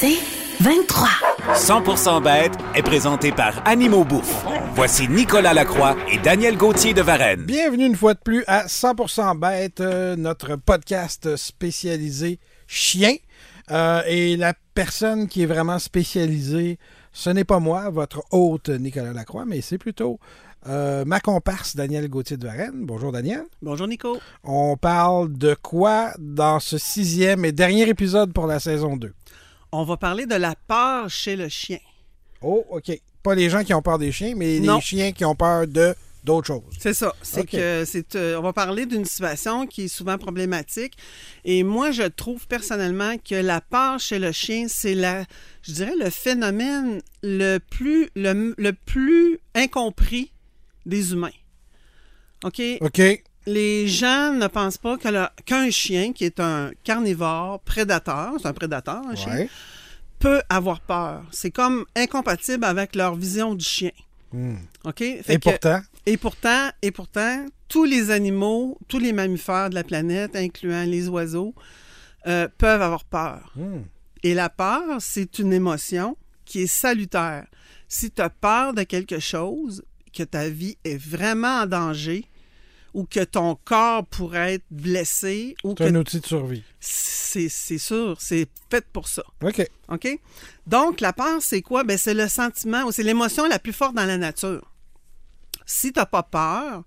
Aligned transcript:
C'est 0.00 0.16
23. 0.60 1.08
100% 1.52 2.22
bête 2.24 2.52
est 2.74 2.82
présenté 2.82 3.32
par 3.32 3.60
Animaux 3.68 4.04
Bouffe. 4.04 4.46
Voici 4.74 5.06
Nicolas 5.06 5.52
Lacroix 5.52 5.94
et 6.10 6.16
Daniel 6.16 6.56
Gauthier 6.56 6.94
de 6.94 7.02
Varennes. 7.02 7.42
Bienvenue 7.42 7.84
une 7.84 7.96
fois 7.96 8.14
de 8.14 8.18
plus 8.18 8.42
à 8.46 8.64
100% 8.64 9.38
Bête, 9.38 9.82
euh, 9.82 10.16
notre 10.16 10.56
podcast 10.56 11.36
spécialisé 11.36 12.38
chien. 12.66 13.12
Euh, 13.70 14.00
et 14.06 14.38
la 14.38 14.54
personne 14.72 15.28
qui 15.28 15.42
est 15.42 15.46
vraiment 15.46 15.78
spécialisée, 15.78 16.78
ce 17.12 17.28
n'est 17.28 17.44
pas 17.44 17.58
moi, 17.60 17.90
votre 17.90 18.22
hôte 18.30 18.70
Nicolas 18.70 19.12
Lacroix, 19.12 19.44
mais 19.44 19.60
c'est 19.60 19.76
plutôt 19.76 20.18
euh, 20.66 21.04
ma 21.04 21.20
comparse 21.20 21.76
Daniel 21.76 22.08
Gauthier 22.08 22.38
de 22.38 22.46
Varennes. 22.46 22.86
Bonjour 22.86 23.12
Daniel. 23.12 23.44
Bonjour 23.60 23.86
Nico. 23.86 24.18
On 24.44 24.78
parle 24.78 25.30
de 25.34 25.54
quoi 25.60 26.12
dans 26.18 26.58
ce 26.58 26.78
sixième 26.78 27.44
et 27.44 27.52
dernier 27.52 27.86
épisode 27.86 28.32
pour 28.32 28.46
la 28.46 28.60
saison 28.60 28.96
2? 28.96 29.12
On 29.72 29.84
va 29.84 29.96
parler 29.96 30.26
de 30.26 30.34
la 30.34 30.54
peur 30.54 31.08
chez 31.08 31.36
le 31.36 31.48
chien. 31.48 31.78
Oh, 32.42 32.64
OK. 32.70 32.90
Pas 33.22 33.34
les 33.34 33.50
gens 33.50 33.62
qui 33.64 33.74
ont 33.74 33.82
peur 33.82 33.98
des 33.98 34.12
chiens, 34.12 34.34
mais 34.36 34.60
Non. 34.60 34.76
les 34.76 34.80
chiens 34.80 35.12
qui 35.12 35.24
ont 35.24 35.34
peur 35.34 35.66
de 35.66 35.94
d'autres 36.24 36.46
choses. 36.48 36.62
C'est 36.78 36.92
ça. 36.94 37.14
C'est 37.22 37.46
que 37.46 37.84
c'est. 37.86 38.14
euh, 38.14 38.38
on 38.38 38.42
va 38.42 38.52
parler 38.52 38.84
d'une 38.86 39.04
situation 39.06 39.66
qui 39.66 39.84
est 39.84 39.88
souvent 39.88 40.18
problématique. 40.18 40.94
Et 41.44 41.62
moi, 41.62 41.92
je 41.92 42.02
trouve 42.02 42.46
personnellement 42.46 43.16
que 43.18 43.34
la 43.36 43.60
peur 43.62 43.98
chez 44.00 44.18
le 44.18 44.32
chien, 44.32 44.66
c'est 44.68 44.94
la, 44.94 45.24
je 45.62 45.72
dirais, 45.72 45.94
le 45.98 46.10
phénomène 46.10 47.00
le 47.22 47.58
plus, 47.58 48.10
le, 48.16 48.54
le 48.58 48.72
plus 48.72 49.38
incompris 49.54 50.30
des 50.86 51.12
humains. 51.12 51.30
OK? 52.44 52.60
OK. 52.80 53.00
Les 53.46 53.88
gens 53.88 54.32
ne 54.34 54.46
pensent 54.46 54.78
pas 54.78 54.96
qu'un 54.98 55.70
chien, 55.70 56.12
qui 56.12 56.24
est 56.24 56.40
un 56.40 56.70
carnivore, 56.84 57.60
prédateur, 57.60 58.34
c'est 58.40 58.46
un 58.48 58.52
prédateur, 58.52 59.02
un 59.06 59.14
chien, 59.16 59.32
Ouais. 59.34 59.48
peut 60.18 60.42
avoir 60.48 60.80
peur. 60.80 61.24
C'est 61.30 61.50
comme 61.50 61.84
incompatible 61.96 62.64
avec 62.64 62.94
leur 62.94 63.14
vision 63.16 63.54
du 63.54 63.64
chien. 63.64 63.90
Hmm. 64.32 64.56
OK? 64.84 64.98
Fait 64.98 65.24
Et 65.28 65.38
que- 65.38 65.50
pourtant, 65.50 65.80
et 66.06 66.16
pourtant, 66.16 66.68
et 66.82 66.90
pourtant, 66.90 67.46
tous 67.68 67.84
les 67.84 68.10
animaux, 68.10 68.78
tous 68.88 68.98
les 68.98 69.12
mammifères 69.12 69.70
de 69.70 69.74
la 69.74 69.84
planète, 69.84 70.36
incluant 70.36 70.84
les 70.84 71.08
oiseaux, 71.08 71.54
euh, 72.26 72.46
peuvent 72.58 72.82
avoir 72.82 73.04
peur. 73.04 73.52
hmm, 73.56 73.82
Et 74.22 74.34
la 74.34 74.50
peur, 74.50 74.98
c'est 75.00 75.38
une 75.38 75.52
émotion 75.54 76.14
qui 76.44 76.60
est 76.62 76.66
salutaire. 76.66 77.46
Si 77.88 78.10
tu 78.10 78.20
as 78.20 78.28
peur 78.28 78.74
de 78.74 78.82
quelque 78.82 79.18
chose, 79.18 79.82
que 80.12 80.22
ta 80.24 80.48
vie 80.50 80.76
est 80.84 80.98
vraiment 80.98 81.60
en 81.62 81.66
danger, 81.66 82.26
ou 82.94 83.04
que 83.04 83.24
ton 83.24 83.56
corps 83.64 84.06
pourrait 84.06 84.54
être 84.54 84.64
blessé, 84.70 85.54
ou 85.64 85.74
c'est 85.76 85.88
un 85.88 85.94
outil 85.94 86.20
de 86.20 86.26
survie. 86.26 86.62
c'est 86.80 87.48
c'est 87.48 87.78
sûr, 87.78 88.16
c'est 88.20 88.48
fait 88.70 88.84
pour 88.92 89.08
ça. 89.08 89.22
OK. 89.42 89.66
OK? 89.88 90.20
Donc, 90.66 91.00
la 91.00 91.12
peur, 91.12 91.40
c'est 91.40 91.62
quoi? 91.62 91.84
Ben, 91.84 91.98
c'est 91.98 92.14
le 92.14 92.28
sentiment 92.28 92.84
ou 92.84 92.92
c'est 92.92 93.02
l'émotion 93.02 93.46
la 93.46 93.58
plus 93.58 93.72
forte 93.72 93.94
dans 93.94 94.06
la 94.06 94.16
nature. 94.16 94.70
Si 95.66 95.92
tu 95.92 95.98
n'as 95.98 96.06
pas 96.06 96.22
peur, 96.22 96.84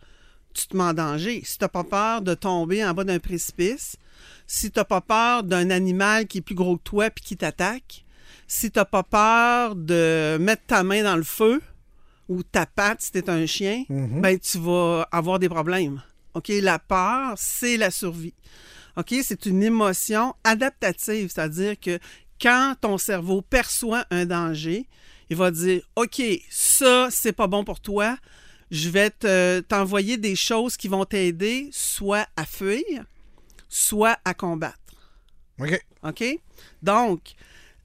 tu 0.53 0.67
te 0.67 0.75
mets 0.75 0.83
en 0.83 0.93
danger. 0.93 1.41
Si 1.45 1.57
tu 1.57 1.63
n'as 1.63 1.69
pas 1.69 1.83
peur 1.83 2.21
de 2.21 2.33
tomber 2.33 2.83
en 2.85 2.93
bas 2.93 3.03
d'un 3.03 3.19
précipice, 3.19 3.97
si 4.47 4.71
tu 4.71 4.79
n'as 4.79 4.85
pas 4.85 5.01
peur 5.01 5.43
d'un 5.43 5.69
animal 5.69 6.27
qui 6.27 6.39
est 6.39 6.41
plus 6.41 6.55
gros 6.55 6.77
que 6.77 6.83
toi 6.83 7.09
puis 7.09 7.23
qui 7.23 7.37
t'attaque, 7.37 8.05
si 8.47 8.71
tu 8.71 8.79
n'as 8.79 8.85
pas 8.85 9.03
peur 9.03 9.75
de 9.75 10.37
mettre 10.39 10.63
ta 10.67 10.83
main 10.83 11.03
dans 11.03 11.15
le 11.15 11.23
feu 11.23 11.61
ou 12.29 12.43
ta 12.43 12.65
patte 12.65 13.01
si 13.01 13.11
un 13.27 13.45
chien, 13.45 13.83
Mhm. 13.89 14.21
ben, 14.21 14.39
tu 14.39 14.57
vas 14.59 15.07
avoir 15.11 15.39
des 15.39 15.49
problèmes. 15.49 16.01
OK? 16.33 16.49
La 16.61 16.79
peur, 16.79 17.33
c'est 17.37 17.77
la 17.77 17.91
survie. 17.91 18.33
OK? 18.97 19.13
C'est 19.23 19.45
une 19.45 19.61
émotion 19.63 20.33
adaptative, 20.43 21.31
c'est-à-dire 21.33 21.79
que 21.79 21.99
quand 22.41 22.75
ton 22.81 22.97
cerveau 22.97 23.41
perçoit 23.41 24.05
un 24.11 24.25
danger, 24.25 24.87
il 25.29 25.37
va 25.37 25.51
dire 25.51 25.81
OK, 25.95 26.21
ça, 26.49 27.07
c'est 27.11 27.33
pas 27.33 27.47
bon 27.47 27.63
pour 27.63 27.79
toi. 27.79 28.17
Je 28.71 28.89
vais 28.89 29.09
te- 29.11 29.59
t'envoyer 29.61 30.17
des 30.17 30.35
choses 30.35 30.75
qui 30.77 30.87
vont 30.87 31.05
t'aider 31.05 31.69
soit 31.71 32.27
à 32.35 32.45
fuir, 32.45 33.05
soit 33.69 34.17
à 34.25 34.33
combattre. 34.33 34.77
OK. 35.59 35.79
OK? 36.03 36.23
Donc, 36.81 37.21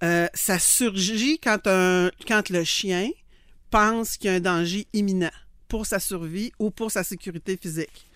euh, 0.02 0.26
ça 0.32 0.58
surgit 0.58 1.38
quand, 1.38 1.66
un, 1.66 2.10
quand 2.26 2.48
le 2.50 2.64
chien 2.64 3.10
pense 3.70 4.16
qu'il 4.16 4.30
y 4.30 4.32
a 4.32 4.36
un 4.36 4.40
danger 4.40 4.86
imminent 4.92 5.30
pour 5.68 5.86
sa 5.86 5.98
survie 5.98 6.52
ou 6.58 6.70
pour 6.70 6.90
sa 6.90 7.04
sécurité 7.04 7.58
physique. 7.60 8.06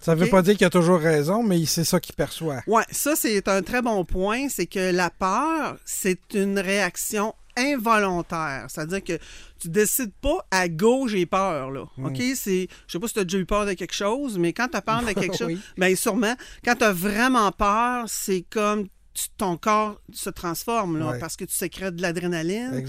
Ça 0.00 0.14
ne 0.14 0.20
veut 0.20 0.28
pas 0.28 0.42
dire 0.42 0.56
qu'il 0.56 0.66
a 0.66 0.70
toujours 0.70 1.00
raison, 1.00 1.42
mais 1.42 1.64
c'est 1.66 1.82
ça 1.84 1.98
qu'il 1.98 2.14
perçoit. 2.14 2.62
Oui, 2.66 2.82
ça, 2.90 3.16
c'est 3.16 3.48
un 3.48 3.62
très 3.62 3.82
bon 3.82 4.04
point. 4.04 4.48
C'est 4.48 4.66
que 4.66 4.92
la 4.92 5.10
peur, 5.10 5.78
c'est 5.84 6.34
une 6.34 6.58
réaction 6.58 7.34
involontaire. 7.56 8.66
C'est-à-dire 8.68 9.02
que 9.02 9.18
tu 9.58 9.68
décides 9.68 10.12
pas 10.20 10.44
à 10.50 10.68
go, 10.68 11.08
j'ai 11.08 11.26
peur. 11.26 11.70
Là. 11.70 11.84
OK? 12.04 12.20
C'est, 12.34 12.68
je 12.86 12.92
sais 12.92 12.98
pas 12.98 13.08
si 13.08 13.14
tu 13.14 13.20
as 13.20 13.24
déjà 13.24 13.38
eu 13.38 13.46
peur 13.46 13.66
de 13.66 13.72
quelque 13.72 13.94
chose, 13.94 14.38
mais 14.38 14.52
quand 14.52 14.68
tu 14.68 14.76
as 14.76 14.82
peur 14.82 15.02
de 15.02 15.12
quelque 15.12 15.36
chose, 15.36 15.48
Oui. 15.48 15.60
bien 15.76 15.94
sûrement, 15.96 16.34
quand 16.64 16.76
tu 16.76 16.84
as 16.84 16.92
vraiment 16.92 17.50
peur, 17.52 18.04
c'est 18.08 18.44
comme 18.50 18.86
ton 19.36 19.56
corps 19.56 20.00
se 20.12 20.30
transforme 20.30 20.98
là, 20.98 21.10
Ouais. 21.12 21.18
parce 21.18 21.36
que 21.36 21.44
tu 21.44 21.54
sécrètes 21.54 21.96
de 21.96 22.02
l'adrénaline. 22.02 22.84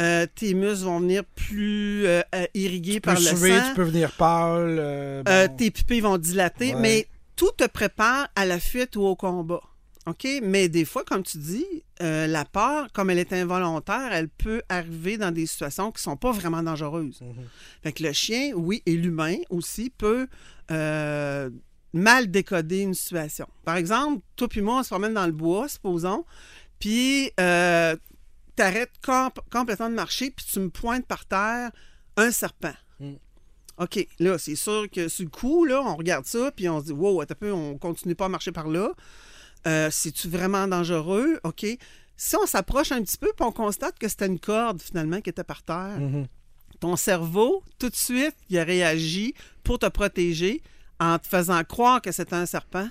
Euh, 0.00 0.26
tes 0.34 0.54
muscles 0.54 0.84
vont 0.84 1.00
venir 1.00 1.24
plus 1.24 2.06
euh, 2.06 2.22
euh, 2.34 2.46
irrigués 2.54 2.94
Tu 2.94 3.00
par 3.02 3.16
peux 3.16 3.20
le 3.30 3.36
suer, 3.36 3.58
sang. 3.58 3.68
tu 3.70 3.74
peux 3.74 3.82
venir 3.82 4.12
pâle. 4.12 4.76
euh, 4.78 5.22
bon. 5.48 5.56
tes 5.56 5.70
pupilles 5.70 6.00
vont 6.00 6.18
dilater, 6.18 6.74
Ouais. 6.74 6.80
mais 6.80 7.06
tout 7.36 7.50
te 7.56 7.66
prépare 7.66 8.28
à 8.36 8.44
la 8.46 8.58
fuite 8.60 8.96
ou 8.96 9.02
au 9.02 9.16
combat. 9.16 9.60
OK? 10.06 10.26
Mais 10.42 10.68
des 10.68 10.84
fois, 10.84 11.04
comme 11.04 11.22
tu 11.22 11.38
dis, 11.38 11.64
la 12.00 12.44
peur, 12.44 12.88
comme 12.92 13.10
elle 13.10 13.18
est 13.20 13.32
involontaire, 13.32 14.08
elle 14.12 14.28
peut 14.28 14.60
arriver 14.68 15.16
dans 15.16 15.30
des 15.30 15.46
situations 15.46 15.92
qui 15.92 16.02
sont 16.02 16.16
pas 16.16 16.32
vraiment 16.32 16.60
dangereuses. 16.62 17.20
Fait 17.84 17.92
que 17.92 18.02
le 18.02 18.12
chien, 18.12 18.50
oui, 18.56 18.82
et 18.86 18.94
l'humain 18.96 19.36
aussi, 19.48 19.90
peut 19.90 20.26
mal 21.92 22.30
décoder 22.30 22.80
une 22.80 22.94
situation. 22.94 23.46
Par 23.64 23.76
exemple, 23.76 24.22
toi 24.36 24.48
puis 24.48 24.60
moi, 24.62 24.80
on 24.80 24.82
se 24.82 24.88
promène 24.88 25.14
dans 25.14 25.26
le 25.26 25.32
bois, 25.32 25.68
supposons, 25.68 26.24
puis 26.78 27.30
euh, 27.40 27.96
t'arrêtes 28.56 28.92
comp- 29.04 29.40
complètement 29.50 29.90
de 29.90 29.94
marcher, 29.94 30.30
puis 30.30 30.44
tu 30.50 30.58
me 30.60 30.70
pointes 30.70 31.06
par 31.06 31.24
terre 31.26 31.70
un 32.16 32.30
serpent. 32.30 32.74
Mm. 33.00 33.12
OK, 33.78 34.06
là, 34.18 34.38
c'est 34.38 34.54
sûr 34.56 34.86
que 34.90 35.08
sur 35.08 35.24
le 35.24 35.30
coup, 35.30 35.64
là, 35.64 35.80
on 35.82 35.96
regarde 35.96 36.26
ça, 36.26 36.50
puis 36.54 36.68
on 36.68 36.80
se 36.80 36.86
dit, 36.86 36.92
wow, 36.92 37.20
attends 37.22 37.32
un 37.32 37.36
peu, 37.36 37.52
on 37.52 37.78
continue 37.78 38.14
pas 38.14 38.26
à 38.26 38.28
marcher 38.28 38.52
par 38.52 38.68
là. 38.68 38.92
Euh, 39.66 39.88
C'est-tu 39.90 40.28
vraiment 40.28 40.66
dangereux? 40.68 41.40
OK. 41.44 41.64
Si 42.16 42.36
on 42.36 42.46
s'approche 42.46 42.92
un 42.92 43.02
petit 43.02 43.16
peu, 43.16 43.32
puis 43.34 43.44
on 43.46 43.52
constate 43.52 43.98
que 43.98 44.06
c'était 44.08 44.26
une 44.26 44.38
corde, 44.38 44.80
finalement, 44.82 45.20
qui 45.20 45.30
était 45.30 45.42
par 45.44 45.62
terre, 45.62 45.98
Mhm. 45.98 46.26
ton 46.80 46.96
cerveau, 46.96 47.62
tout 47.78 47.88
de 47.88 47.96
suite, 47.96 48.34
il 48.50 48.58
a 48.58 48.64
réagi 48.64 49.34
pour 49.64 49.78
te 49.78 49.86
protéger 49.86 50.62
en 51.02 51.18
te 51.18 51.26
faisant 51.26 51.62
croire 51.64 52.00
que 52.00 52.12
c'était 52.12 52.36
un 52.36 52.46
serpent. 52.46 52.88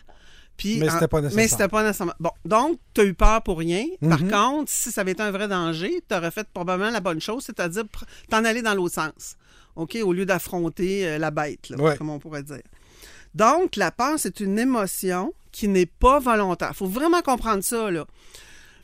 Puis 0.58 0.78
Mais 0.80 0.90
c'était 0.90 1.08
pas 1.08 1.22
nécessaire. 1.22 1.36
Mais 1.44 1.48
c'était 1.48 1.68
pas 1.70 1.82
nécessairement. 1.84 2.14
Bon, 2.20 2.30
donc, 2.46 2.78
tu 2.94 3.02
as 3.02 3.04
eu 3.06 3.14
peur 3.14 3.42
pour 3.42 3.58
rien. 3.58 3.86
Par 4.08 4.22
Mhm. 4.22 4.30
contre, 4.32 4.72
si 4.72 4.92
ça 4.92 5.02
avait 5.02 5.14
été 5.14 5.24
un 5.24 5.32
vrai 5.32 5.48
danger, 5.48 6.04
tu 6.08 6.16
aurais 6.16 6.30
fait 6.30 6.48
probablement 6.54 6.92
la 6.92 7.00
bonne 7.00 7.22
chose, 7.22 7.44
c'est-à-dire 7.46 7.86
t'en 8.30 8.44
aller 8.46 8.62
dans 8.62 8.76
l'autre 8.76 8.96
sens. 8.96 9.38
OK? 9.76 9.98
Au 10.04 10.12
lieu 10.14 10.26
d'affronter 10.26 11.08
euh, 11.08 11.18
la 11.18 11.32
bête, 11.32 11.70
là, 11.70 11.78
Ouais. 11.78 11.98
comme 11.98 12.10
on 12.10 12.20
pourrait 12.20 12.44
dire. 12.44 12.62
Donc, 13.34 13.78
la 13.78 13.92
peur, 13.92 14.16
c'est 14.20 14.42
une 14.42 14.60
émotion 14.60 15.34
qui 15.54 15.68
n'est 15.70 15.86
pas 15.86 16.20
volontaire. 16.20 16.70
Il 16.74 16.78
faut 16.78 16.88
vraiment 16.88 17.22
comprendre 17.22 17.64
ça, 17.64 17.90
là. 17.90 18.06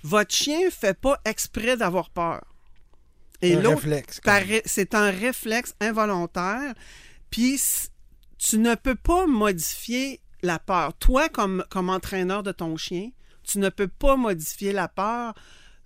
Votre 0.03 0.33
chien 0.33 0.65
ne 0.65 0.69
fait 0.69 0.97
pas 0.97 1.19
exprès 1.25 1.75
d'avoir 1.75 2.09
peur. 2.09 2.43
Et 3.41 3.55
un 3.55 3.61
l'autre, 3.61 3.83
c'est 4.65 4.95
un 4.95 5.11
réflexe 5.11 5.75
involontaire. 5.81 6.73
Puis 7.29 7.59
tu 8.37 8.57
ne 8.59 8.75
peux 8.75 8.95
pas 8.95 9.25
modifier 9.27 10.19
la 10.43 10.59
peur. 10.59 10.93
Toi, 10.95 11.29
comme, 11.29 11.63
comme 11.69 11.89
entraîneur 11.89 12.43
de 12.43 12.51
ton 12.51 12.77
chien, 12.77 13.09
tu 13.43 13.59
ne 13.59 13.69
peux 13.69 13.87
pas 13.87 14.15
modifier 14.15 14.71
la 14.73 14.87
peur 14.87 15.33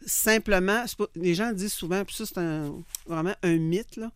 simplement. 0.05 0.83
pas- 0.97 1.05
les 1.15 1.35
gens 1.35 1.51
disent 1.51 1.73
souvent, 1.73 2.03
puis 2.03 2.15
ça, 2.15 2.25
c'est 2.25 2.37
un- 2.39 2.73
vraiment 3.05 3.33
un 3.43 3.57
mythe, 3.57 3.97
là. 3.97 4.11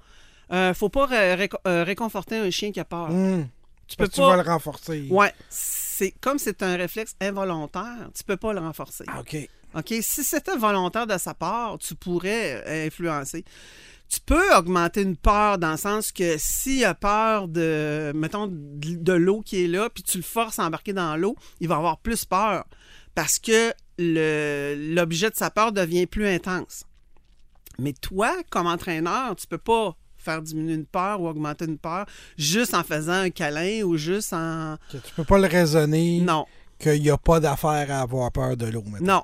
Euh, 0.52 0.74
faut 0.74 0.90
pas 0.90 1.06
ré- 1.08 1.50
euh, 1.68 1.84
réconforter 1.84 2.38
un 2.38 2.50
chien 2.52 2.72
qui 2.72 2.80
a 2.80 2.86
peur. 2.86 3.10
Hmm. 3.10 3.48
Tu 3.88 3.96
Parce 3.98 4.10
peux 4.10 4.16
tu 4.16 4.22
pas. 4.22 4.36
vas 4.36 4.44
le 4.44 4.50
renforcer. 4.50 5.08
Ouais. 5.12 5.34
c'est 5.50 6.12
comme 6.20 6.40
c'est 6.40 6.62
un 6.64 6.76
réflexe 6.76 7.16
involontaire, 7.22 8.10
tu 8.16 8.24
peux 8.24 8.38
pas 8.38 8.52
le 8.54 8.60
renforcer. 8.60 9.06
Ah, 9.08 9.20
OK. 9.22 9.38
OK? 9.76 9.94
Si 10.02 10.24
c'était 10.24 10.56
volontaire 10.58 11.06
de 11.08 11.18
sa 11.18 11.34
part, 11.34 11.78
tu 11.78 11.96
pourrais 11.96 12.64
euh, 12.68 12.88
influencer. 12.88 13.44
Tu 14.08 14.20
peux 14.26 14.56
augmenter 14.56 15.02
une 15.02 15.18
peur 15.18 15.58
dans 15.58 15.72
le 15.72 15.78
sens 15.78 16.12
que 16.12 16.36
s'il 16.38 16.86
a 16.86 16.94
peur 16.94 17.48
de, 17.48 18.12
mettons, 18.16 18.48
de 18.48 18.96
de 18.96 19.14
l'eau 19.14 19.42
qui 19.42 19.64
est 19.64 19.68
là, 19.68 19.90
puis 19.90 20.04
tu 20.04 20.18
le 20.18 20.24
forces 20.24 20.60
à 20.60 20.66
embarquer 20.66 20.94
dans 20.94 21.16
l'eau, 21.18 21.36
il 21.60 21.68
va 21.68 21.76
avoir 21.78 21.98
plus 21.98 22.24
peur 22.26 22.66
parce 23.16 23.40
que 23.40 23.74
l'objet 23.98 25.30
de 25.30 25.36
sa 25.36 25.50
peur 25.50 25.72
devient 25.72 26.06
plus 26.06 26.28
intense. 26.28 26.84
Mais 27.80 27.94
toi, 27.94 28.32
comme 28.50 28.68
entraîneur, 28.68 29.36
tu 29.36 29.48
peux 29.48 29.58
pas 29.58 29.96
faire 30.18 30.42
diminuer 30.42 30.74
une 30.76 30.86
peur 30.86 31.22
ou 31.22 31.28
augmenter 31.28 31.66
une 31.66 31.78
peur 31.78 32.06
juste 32.38 32.74
en 32.74 32.84
faisant 32.84 33.14
un 33.14 33.30
câlin 33.30 33.84
ou 33.84 33.96
juste 33.98 34.34
en... 34.34 34.78
Que 34.92 34.98
tu 34.98 35.14
peux 35.16 35.24
pas 35.24 35.38
le 35.38 35.48
raisonner 35.48 36.20
Non, 36.22 36.46
qu'il 36.80 37.02
n'y 37.02 37.10
a 37.10 37.18
pas 37.18 37.40
d'affaire 37.40 37.92
à 37.92 38.02
avoir 38.02 38.32
peur 38.32 38.58
de 38.58 38.66
l'eau 38.68 38.84
maintenant. 38.86 39.14
non. 39.18 39.24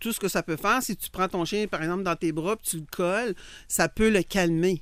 Tout 0.00 0.12
ce 0.12 0.20
que 0.20 0.28
ça 0.28 0.42
peut 0.42 0.56
faire, 0.56 0.82
si 0.82 0.96
tu 0.96 1.10
prends 1.10 1.28
ton 1.28 1.44
chien, 1.44 1.66
par 1.66 1.82
exemple, 1.82 2.02
dans 2.02 2.16
tes 2.16 2.32
bras, 2.32 2.56
puis 2.56 2.70
tu 2.70 2.76
le 2.78 2.86
colles, 2.90 3.34
ça 3.66 3.88
peut 3.88 4.08
le 4.08 4.22
calmer. 4.22 4.80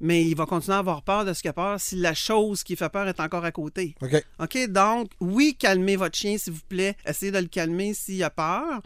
Mais 0.00 0.22
il 0.22 0.34
va 0.34 0.46
continuer 0.46 0.76
à 0.76 0.80
avoir 0.80 1.02
peur 1.02 1.24
de 1.24 1.32
ce 1.32 1.40
qu'il 1.40 1.50
a 1.50 1.52
peur 1.52 1.80
si 1.80 1.96
la 1.96 2.14
chose 2.14 2.62
qui 2.62 2.76
fait 2.76 2.88
peur 2.88 3.06
est 3.06 3.20
encore 3.20 3.44
à 3.44 3.52
côté. 3.52 3.94
OK. 4.02 4.24
OK? 4.40 4.68
Donc, 4.68 5.10
oui, 5.20 5.56
calmez 5.58 5.96
votre 5.96 6.16
chien, 6.16 6.36
s'il 6.36 6.52
vous 6.52 6.64
plaît. 6.68 6.96
Essayez 7.06 7.32
de 7.32 7.38
le 7.38 7.46
calmer 7.46 7.94
s'il 7.94 8.22
a 8.22 8.30
peur. 8.30 8.82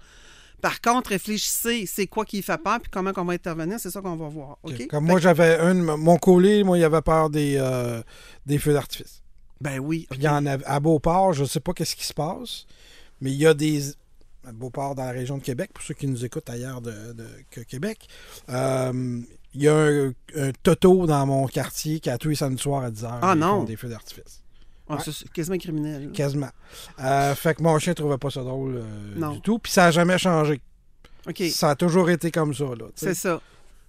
Par 0.60 0.80
contre, 0.80 1.10
réfléchissez, 1.10 1.86
c'est 1.86 2.08
quoi 2.08 2.24
qui 2.24 2.42
fait 2.42 2.60
peur, 2.60 2.80
puis 2.80 2.90
comment 2.90 3.12
on 3.16 3.24
va 3.24 3.32
intervenir, 3.32 3.78
c'est 3.78 3.90
ça 3.90 4.00
qu'on 4.00 4.16
va 4.16 4.28
voir. 4.28 4.58
OK? 4.64 4.88
Comme 4.88 5.06
Fait 5.06 5.10
moi, 5.10 5.20
j'avais 5.20 5.56
un 5.58 5.74
mon 5.74 6.18
collier, 6.18 6.64
moi, 6.64 6.78
il 6.78 6.84
avait 6.84 7.02
peur 7.02 7.30
des, 7.30 7.56
euh, 7.58 8.02
des 8.44 8.58
feux 8.58 8.72
d'artifice. 8.72 9.22
Ben 9.60 9.78
oui. 9.78 10.06
Puis 10.10 10.20
il 10.20 10.24
y 10.24 10.28
en 10.28 10.46
a 10.46 10.58
à 10.64 10.80
Beauport, 10.80 11.32
je 11.32 11.42
ne 11.42 11.48
sais 11.48 11.60
pas 11.60 11.72
qu'est-ce 11.72 11.96
qui 11.96 12.06
se 12.06 12.14
passe, 12.14 12.66
mais 13.20 13.30
il 13.30 13.36
y 13.36 13.46
a 13.46 13.54
des. 13.54 13.82
À 14.48 14.52
Beauport, 14.52 14.94
dans 14.94 15.04
la 15.04 15.10
région 15.12 15.36
de 15.38 15.42
Québec, 15.42 15.70
pour 15.74 15.82
ceux 15.84 15.94
qui 15.94 16.06
nous 16.06 16.24
écoutent 16.24 16.48
ailleurs 16.48 16.80
de, 16.80 16.90
de- 17.12 17.28
que 17.50 17.60
Québec, 17.60 18.06
euh, 18.48 19.20
il 19.54 19.62
y 19.62 19.68
a 19.68 19.74
un, 19.76 20.08
un 20.36 20.50
Toto 20.62 21.06
dans 21.06 21.26
mon 21.26 21.46
quartier 21.46 22.00
qui 22.00 22.08
a 22.10 22.16
tous 22.18 22.30
les 22.30 22.34
samedis 22.34 22.62
soirs 22.62 22.84
à 22.84 22.90
10h. 22.90 23.18
Ah 23.22 23.34
non. 23.34 23.64
des 23.64 23.76
feux 23.76 23.88
d'artifice. 23.88 24.42
Ah, 24.88 24.94
Ouais. 24.94 25.00
c'est 25.04 25.30
quasiment 25.32 25.58
criminel. 25.58 26.10
Quasiment. 26.12 26.48
Euh, 27.00 27.34
fait 27.34 27.54
que 27.54 27.62
mon 27.62 27.78
chien 27.78 27.92
trouvait 27.92 28.16
pas 28.16 28.30
ça 28.30 28.42
drôle 28.42 28.76
euh, 28.76 29.14
Non. 29.16 29.32
du 29.32 29.40
tout. 29.42 29.58
Puis 29.58 29.70
ça 29.70 29.82
n'a 29.82 29.90
jamais 29.90 30.16
changé. 30.16 30.60
Ça 31.50 31.70
a 31.70 31.76
toujours 31.76 32.08
été 32.08 32.30
comme 32.30 32.54
ça. 32.54 32.64
C'est 32.94 33.12
ça. 33.14 33.40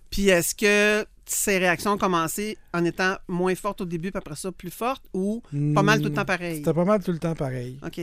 Puis 0.09 0.27
est-ce 0.27 0.53
que 0.55 1.07
ces 1.25 1.57
réactions 1.57 1.91
ont 1.91 1.97
commencé 1.97 2.57
en 2.73 2.83
étant 2.83 3.15
moins 3.29 3.55
fortes 3.55 3.79
au 3.81 3.85
début, 3.85 4.11
puis 4.11 4.17
après 4.17 4.35
ça 4.35 4.51
plus 4.51 4.71
fortes, 4.71 5.05
ou 5.13 5.41
pas 5.73 5.83
mal 5.83 5.99
tout 6.01 6.09
le 6.09 6.13
temps 6.13 6.25
pareil? 6.25 6.57
C'était 6.57 6.73
pas 6.73 6.83
mal 6.85 7.01
tout 7.01 7.11
le 7.13 7.19
temps 7.19 7.35
pareil. 7.35 7.79
OK. 7.85 8.01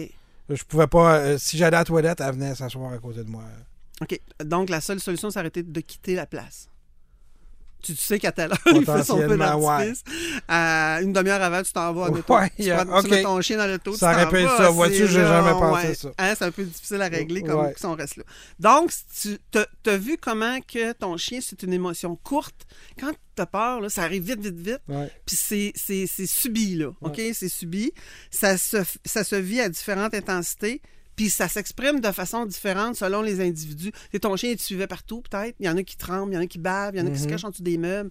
Je 0.49 0.63
pouvais 0.65 0.87
pas. 0.87 1.19
euh, 1.19 1.39
si 1.39 1.57
j'allais 1.57 1.77
à 1.77 1.81
la 1.81 1.85
toilette, 1.85 2.21
elle 2.21 2.33
venait 2.33 2.55
s'asseoir 2.55 2.93
à 2.93 2.99
côté 2.99 3.25
de 3.25 3.29
moi. 3.29 3.43
OK. 4.01 4.21
Donc, 4.45 4.69
la 4.69 4.81
seule 4.81 5.01
solution, 5.01 5.31
ça 5.31 5.41
aurait 5.41 5.51
de 5.51 5.81
quitter 5.81 6.15
la 6.15 6.27
place. 6.27 6.69
Tu, 7.87 7.95
tu 7.95 8.03
sais 8.05 8.19
qu'à 8.19 8.33
telle 8.33 8.51
heure, 8.53 8.59
il 8.75 8.85
fait 8.85 9.05
son 9.05 9.19
feu 9.19 9.37
d'artifice. 9.37 10.03
À 10.49 10.99
une 11.03 11.13
demi-heure 11.13 11.41
avant, 11.43 11.63
tu 11.63 11.73
t'en 11.73 11.93
vas 11.93 12.03
en 12.03 12.09
auto. 12.15 12.35
Ouais, 12.35 12.51
tu, 12.59 12.69
prends- 12.71 12.99
OK. 12.99 13.05
tu 13.05 13.11
mets 13.11 13.23
ton 13.23 13.41
chien 13.41 13.57
dans 13.59 13.67
l'auto, 13.67 13.93
tu 13.93 13.99
Ça 13.99 14.13
vas, 14.25 14.57
ça. 14.57 14.71
Vois-tu, 14.71 15.07
j'ai 15.07 15.09
jamais 15.09 15.53
pensé 15.53 15.89
ouais. 15.89 15.95
ça. 15.95 16.09
Hein, 16.19 16.35
c'est 16.37 16.45
un 16.45 16.51
peu 16.51 16.65
difficile 16.65 17.01
à 17.03 17.09
régler 17.09 17.43
comme 17.43 17.61
Ouais. 17.61 17.75
si 17.77 17.87
on 17.87 17.95
reste 17.95 18.17
là. 18.17 18.25
Donc, 18.59 18.91
tu 19.23 19.39
as 19.91 19.97
vu 19.97 20.19
comment 20.21 20.59
que 20.61 20.93
ton 20.93 21.17
chien, 21.17 21.39
c'est 21.41 21.63
une 21.63 21.73
émotion 21.73 22.17
courte? 22.17 22.67
Quand 22.99 23.13
tu 23.37 23.43
as 23.43 23.47
peur, 23.47 23.81
là, 23.81 23.89
ça 23.89 24.03
arrive 24.03 24.23
vite, 24.25 24.41
vite, 24.41 24.59
vite. 24.59 24.81
Ouais. 24.89 25.11
Puis 25.25 25.37
c'est 25.37 26.27
subi, 26.27 26.77
là. 26.77 26.91
OK? 27.03 27.21
C'est 27.35 27.49
subi. 27.49 27.93
Ça 28.31 28.59
se, 28.59 28.79
ça 29.05 29.25
se 29.25 29.37
vit 29.37 29.61
à 29.61 29.69
différentes 29.69 30.15
intensités. 30.15 30.81
Puis 31.17 31.31
ça 31.31 31.49
s'exprime 31.49 32.01
de 32.01 32.13
façon 32.13 32.45
différente 32.45 32.95
selon 32.95 33.23
les 33.23 33.41
individus. 33.41 33.93
C'est 34.13 34.21
ton 34.21 34.37
chien, 34.37 34.51
il 34.51 34.57
te 34.57 34.63
suivait 34.63 34.87
partout, 34.87 35.23
peut-être. 35.23 35.57
Il 35.61 35.67
y 35.67 35.69
en 35.69 35.77
a 35.77 35.83
qui 35.83 35.97
tremblent, 35.97 36.33
il 36.33 36.37
y 36.37 36.39
en 36.39 36.43
a 36.43 36.47
qui 36.47 36.59
bavent, 36.59 36.95
il 36.95 36.99
y 36.99 37.03
en 37.03 37.07
a 37.07 37.11
qui 37.11 37.19
se 37.19 37.27
cachent 37.27 37.45
en 37.45 37.51
dessous 37.51 37.63
des 37.63 37.79
meubles. 37.79 38.11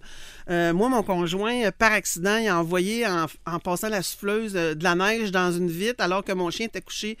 Euh, 0.50 0.72
moi, 0.72 0.88
mon 0.88 1.02
conjoint, 1.02 1.66
euh, 1.66 1.70
par 1.70 1.92
accident, 1.92 2.36
il 2.36 2.48
a 2.48 2.58
envoyé 2.58 3.06
en, 3.06 3.26
en 3.46 3.58
passant 3.60 3.88
la 3.88 4.02
souffleuse 4.02 4.54
euh, 4.56 4.74
de 4.74 4.82
la 4.82 4.94
neige 4.94 5.30
dans 5.30 5.52
une 5.52 5.68
vitre 5.68 6.02
alors 6.02 6.24
que 6.24 6.32
mon 6.32 6.50
chien 6.50 6.66
était 6.66 6.80
couché 6.80 7.16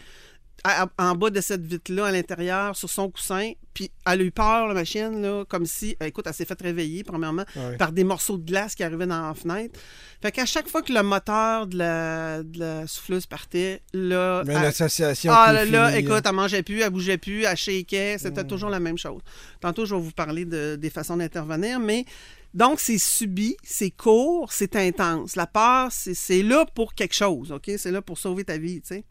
à- 0.64 0.86
en 0.98 1.14
bas 1.14 1.30
de 1.30 1.40
cette 1.40 1.64
vitre-là, 1.64 2.06
à 2.06 2.12
l'intérieur, 2.12 2.76
sur 2.76 2.90
son 2.90 3.10
coussin. 3.10 3.52
Puis 3.74 3.90
elle 4.06 4.20
a 4.20 4.24
eu 4.24 4.30
peur, 4.30 4.66
là, 4.68 4.74
ma 4.74 4.84
chienne, 4.84 5.20
là, 5.22 5.44
comme 5.46 5.66
si, 5.66 5.96
euh, 6.02 6.06
écoute, 6.06 6.24
elle 6.26 6.34
s'est 6.34 6.44
fait 6.46 6.60
réveiller, 6.60 7.04
premièrement, 7.04 7.44
Ouais. 7.54 7.76
par 7.76 7.92
des 7.92 8.04
morceaux 8.04 8.38
de 8.38 8.44
glace 8.44 8.74
qui 8.74 8.82
arrivaient 8.82 9.06
dans 9.06 9.28
la 9.28 9.34
fenêtre. 9.34 9.78
Fait 10.22 10.32
qu'à 10.32 10.46
chaque 10.46 10.68
fois 10.68 10.82
que 10.82 10.92
le 10.92 11.02
moteur 11.02 11.66
de 11.66 11.76
la, 11.78 12.42
de 12.42 12.58
la 12.58 12.86
souffleuse 12.86 13.26
partait, 13.26 13.82
là. 13.92 14.42
Mais 14.46 14.54
l'association. 14.54 15.30
ah 15.34 15.52
là, 15.52 15.64
là, 15.66 15.98
écoute, 15.98 16.22
elle 16.24 16.32
mangeait 16.32 16.62
plus, 16.62 16.80
elle 16.80 16.90
bougeait 16.90 17.18
plus, 17.18 17.44
elle 17.44 17.56
shakeait, 17.56 18.16
c'était 18.18 18.44
Mm. 18.44 18.48
toujours 18.48 18.70
la 18.70 18.80
même 18.80 18.96
chose. 18.98 19.20
Tantôt, 19.60 19.84
je 19.84 19.94
vais 19.94 20.00
vous 20.00 20.10
parler 20.12 20.44
de- 20.46 20.76
des 20.76 20.90
façons 20.90 21.16
d'intervenir, 21.18 21.78
mais 21.78 22.06
donc, 22.54 22.80
c'est 22.80 22.98
subi, 22.98 23.56
c'est 23.62 23.90
court, 23.90 24.50
c'est 24.52 24.74
intense. 24.76 25.36
La 25.36 25.46
peur, 25.46 25.88
c'est 25.92 26.14
c'est 26.14 26.42
là 26.42 26.64
pour 26.74 26.94
quelque 26.94 27.14
chose, 27.14 27.52
OK? 27.52 27.70
C'est 27.76 27.90
là 27.90 28.00
pour 28.00 28.16
sauver 28.16 28.44
ta 28.44 28.56
vie, 28.56 28.80
tu 28.80 28.88
sais. 28.94 29.04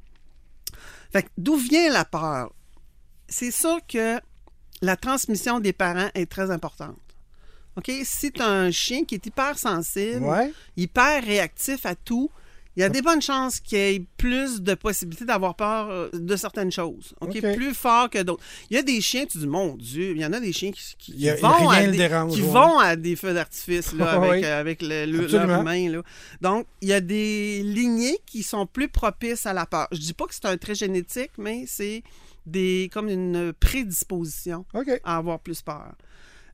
Fait 1.15 1.29
d'où 1.38 1.56
vient 1.56 1.89
la 1.94 2.03
peur? 2.03 2.51
C'est 3.29 3.51
sûr 3.51 3.79
que 3.88 4.19
la 4.81 4.97
transmission 4.97 5.62
des 5.62 5.71
parents 5.71 6.09
est 6.13 6.29
très 6.29 6.51
importante. 6.51 7.00
OK? 7.77 7.89
Si 8.03 8.33
tu 8.33 8.41
as 8.41 8.50
un 8.50 8.69
chien 8.69 9.06
qui 9.06 9.15
est 9.15 9.25
hyper 9.25 9.57
sensible, 9.57 10.25
Ouais. 10.25 10.51
hyper 10.75 11.23
réactif 11.23 11.85
à 11.85 11.95
tout, 11.95 12.29
il 12.77 12.81
y 12.81 12.83
a 12.83 12.89
des 12.89 13.01
bonnes 13.01 13.22
chances 13.22 13.60
qu'il 13.60 13.77
y 13.77 13.81
ait 13.81 14.06
plus 14.18 14.62
de 14.62 14.74
possibilités 14.74 15.25
d'avoir 15.25 15.56
peur 15.56 15.89
euh, 15.89 16.10
de 16.13 16.36
certaines 16.36 16.72
choses. 16.72 17.13
Plus 17.56 17.74
fort 17.74 18.10
que 18.10 18.22
d'autres. 18.22 18.44
Il 18.69 18.75
y 18.75 18.80
a 18.80 18.83
des 18.83 19.00
chiens, 19.01 19.25
tu 19.25 19.38
dis, 19.38 19.48
mon 19.48 19.75
Dieu, 19.75 20.12
il 20.12 20.22
y 20.22 20.25
en 20.25 20.33
a 20.33 20.39
des 20.39 20.51
chiens 20.54 20.72
qui, 20.98 21.30
a- 21.30 21.36
vont, 21.36 21.69
à 21.69 21.86
des, 21.86 21.98
dérange, 21.98 22.33
qui 22.33 22.42
ouais. 22.42 22.48
vont 22.50 22.77
à 22.80 22.95
des 22.95 23.16
feux 23.16 23.33
d'artifice 23.33 23.94
là, 23.94 24.12
avec, 24.22 24.44
euh, 24.44 24.60
avec 24.60 24.81
le, 24.81 25.06
le- 25.06 25.27
leur 25.27 25.62
humain. 25.62 25.89
Là. 25.89 26.01
Donc, 26.42 26.68
il 26.81 26.89
y 26.89 26.94
a 26.94 27.01
des 27.01 27.62
lignées 27.63 28.18
qui 28.25 28.44
sont 28.44 28.66
plus 28.66 28.88
propices 28.89 29.45
à 29.45 29.54
la 29.54 29.66
peur. 29.66 29.88
Je 29.92 30.00
dis 30.00 30.13
pas 30.13 30.25
que 30.25 30.33
c'est 30.36 30.45
un 30.45 30.57
trait 30.57 30.75
génétique, 30.75 31.31
mais 31.38 31.66
c'est 31.68 32.04
des 32.45 32.89
comme 32.94 33.10
une 33.10 33.54
prédisposition 33.60 34.66
à 35.04 35.18
avoir 35.18 35.39
plus 35.39 35.62
peur. 35.62 35.94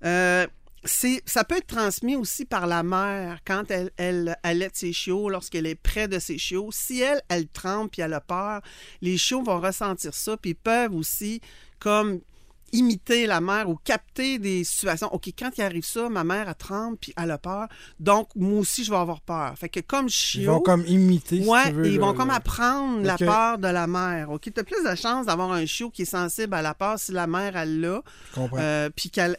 Euh, 0.06 0.48
c'est, 0.84 1.22
ça 1.26 1.44
peut 1.44 1.58
être 1.58 1.68
transmis 1.68 2.16
aussi 2.16 2.46
par 2.46 2.66
la 2.66 2.84
mère 2.84 3.40
quand 3.46 3.70
elle, 3.70 3.92
elle 3.98 4.38
allaite 4.44 4.76
ses 4.76 4.94
chiots, 4.94 5.30
lorsqu'elle 5.30 5.68
est 5.68 5.76
près 5.76 6.08
de 6.08 6.18
ses 6.20 6.38
chiots. 6.38 6.70
Si 6.72 7.02
elle, 7.02 7.22
elle 7.30 7.48
tremble 7.48 7.90
puis 7.90 8.02
elle 8.02 8.14
a 8.14 8.22
peur, 8.22 8.62
les 9.02 9.18
chiots 9.18 9.44
vont 9.44 9.60
ressentir 9.60 10.14
ça 10.14 10.38
puis 10.38 10.54
peuvent 10.54 10.94
aussi 10.94 11.42
comme 11.80 12.22
imiter 12.72 13.26
la 13.28 13.42
mère 13.42 13.70
ou 13.70 13.76
capter 13.76 14.40
des 14.40 14.64
situations. 14.64 15.14
OK, 15.14 15.28
quand 15.38 15.50
il 15.58 15.62
arrive 15.62 15.84
ça, 15.86 16.08
ma 16.10 16.24
mère, 16.24 16.48
elle 16.48 16.56
tremble 16.56 16.98
puis 16.98 17.14
elle 17.18 17.32
a 17.32 17.38
peur. 17.38 17.68
Donc, 18.00 18.30
moi 18.36 18.60
aussi, 18.60 18.84
je 18.84 18.92
vais 18.92 18.98
avoir 18.98 19.22
peur. 19.22 19.54
Fait 19.58 19.70
que 19.70 19.80
comme 19.82 20.08
Ils 20.08 20.12
chiot... 20.12 20.52
vont 20.54 20.60
comme 20.62 20.86
imiter. 20.86 21.42
si 21.44 21.48
Ouais, 21.48 21.68
tu 21.70 21.74
veux, 21.74 21.86
et 21.86 21.90
ils 21.90 21.96
le- 21.96 22.02
vont 22.02 22.14
comme 22.14 22.30
apprendre 22.30 23.02
la 23.04 23.18
peur 23.18 23.58
de 23.58 23.68
la 23.68 23.88
mère. 23.88 24.32
OK, 24.32 24.50
tu 24.54 24.60
as 24.60 24.64
plus 24.64 24.84
de 24.90 24.96
chances 24.96 25.26
d'avoir 25.26 25.52
un 25.52 25.66
chiot 25.66 25.90
qui 25.90 26.04
est 26.04 26.06
sensible 26.06 26.54
à 26.54 26.62
la 26.62 26.74
peur 26.74 26.98
si 27.00 27.12
la 27.12 27.28
mère, 27.28 27.56
elle 27.58 27.80
l'a, 27.82 28.02
Je 28.30 28.36
comprends. 28.36 28.58
euh, 28.60 28.90
puis 28.96 29.10
qu'elle 29.10 29.38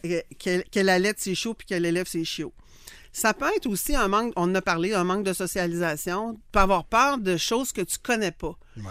qu'elle 0.71 0.89
allaite 0.89 1.19
ses 1.19 1.35
chiots, 1.35 1.53
puis 1.53 1.65
qu'elle 1.65 1.85
élève 1.85 2.07
ses 2.07 2.25
chiots. 2.25 2.53
Ça 3.15 3.33
peut 3.33 3.45
être 3.55 3.67
aussi 3.67 3.95
un 3.95 4.07
manque, 4.07 4.33
on 4.35 4.43
en 4.49 4.55
a 4.55 4.61
parlé, 4.61 4.93
un 4.93 5.03
manque 5.03 5.23
de 5.23 5.33
socialisation. 5.33 6.33
Tu 6.33 6.39
peux 6.51 6.59
avoir 6.59 6.83
peur 6.85 7.19
de 7.19 7.37
choses 7.37 7.71
que 7.71 7.81
tu 7.81 7.97
connais 8.01 8.31
pas. 8.31 8.55
Ouais. 8.77 8.83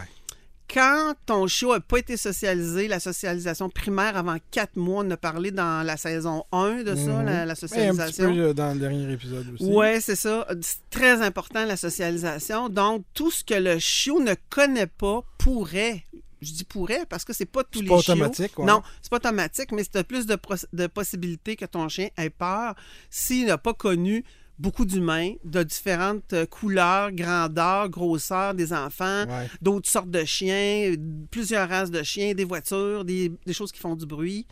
Quand 0.73 1.15
ton 1.27 1.47
chiot 1.49 1.75
n'a 1.75 1.81
pas 1.81 1.99
été 1.99 2.17
socialisé, 2.17 2.89
la 2.89 2.99
socialisation 2.99 3.69
primaire 3.69 4.17
avant 4.17 4.37
quatre 4.51 4.77
mois, 4.77 5.05
on 5.05 5.11
a 5.11 5.17
parlé 5.19 5.51
dans 5.51 5.85
la 5.87 5.99
saison 5.99 6.45
1 6.51 6.83
de 6.83 6.95
ça, 6.95 7.01
Mhm. 7.19 7.25
la, 7.27 7.33
la 7.33 7.41
Et 7.45 7.51
un 7.51 7.55
petit 7.55 7.61
socialisation. 7.61 8.33
peu 8.35 8.41
euh, 8.41 8.55
dans 8.55 8.73
le 8.73 8.81
dernier 8.81 9.13
épisode 9.13 9.47
aussi. 9.53 9.65
Oui, 9.69 10.01
c'est 10.01 10.17
ça. 10.17 10.47
C'est 10.63 10.79
très 10.91 11.21
important, 11.21 11.67
la 11.67 11.77
socialisation. 11.77 12.71
Donc, 12.71 13.05
tout 13.13 13.31
ce 13.31 13.45
que 13.45 13.55
le 13.55 13.79
chiot 13.79 14.21
ne 14.21 14.35
connaît 14.49 14.87
pas 14.87 15.21
pourrait, 15.37 16.05
je 16.41 16.53
dis 16.53 16.65
pourrait 16.65 17.05
parce 17.09 17.25
que 17.25 17.35
c'est 17.35 17.45
pas 17.45 17.65
tous 17.65 17.83
les 17.83 17.89
pas 17.89 18.01
chiots. 18.01 18.15
automatique, 18.15 18.59
ouais. 18.59 18.65
Non, 18.65 18.83
c'est 19.03 19.11
pas 19.11 19.17
automatique, 19.17 19.73
mais 19.73 19.83
c'est 19.93 20.05
plus 20.05 20.25
de 20.27 20.87
possibilités 20.87 21.55
que 21.57 21.67
ton 21.67 21.87
chien 21.91 22.09
ait 22.17 22.31
peur 22.31 22.75
s'il 23.11 23.47
n'a 23.47 23.59
pas 23.59 23.75
connu 23.75 24.25
beaucoup 24.59 24.85
d'humains 24.85 25.33
de 25.45 25.63
différentes 25.63 26.33
euh, 26.33 26.47
couleurs, 26.47 27.11
grandeurs, 27.13 27.89
grosseurs 27.89 28.55
des 28.55 28.73
enfants, 28.73 29.25
Ouais. 29.29 29.49
d'autres 29.61 29.89
sortes 29.91 30.11
de 30.11 30.25
chiens, 30.25 30.95
plusieurs 31.31 31.69
races 31.69 31.91
de 31.91 32.03
chiens, 32.03 32.35
des 32.35 32.45
voitures, 32.45 33.05
des, 33.05 33.33
des 33.47 33.53
choses 33.53 33.73
qui 33.73 33.81
font 33.81 33.97
du 33.97 34.07
bruit, 34.07 34.47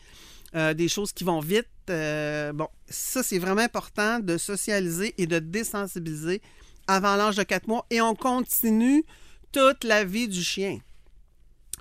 euh, 0.54 0.74
des 0.74 0.88
choses 0.88 1.12
qui 1.12 1.22
vont 1.24 1.40
vite. 1.40 1.68
Euh, 1.90 2.52
bon, 2.52 2.68
ça, 2.88 3.22
c'est 3.22 3.38
vraiment 3.38 3.60
important 3.62 4.18
de 4.20 4.36
socialiser 4.36 5.14
et 5.18 5.26
de 5.26 5.38
désensibiliser 5.38 6.40
avant 6.88 7.14
l'âge 7.16 7.36
de 7.36 7.42
4 7.44 7.68
mois. 7.68 7.86
Et 7.90 8.00
on 8.00 8.14
continue 8.14 9.04
toute 9.52 9.84
la 9.84 10.04
vie 10.04 10.26
du 10.28 10.42
chien. 10.42 10.78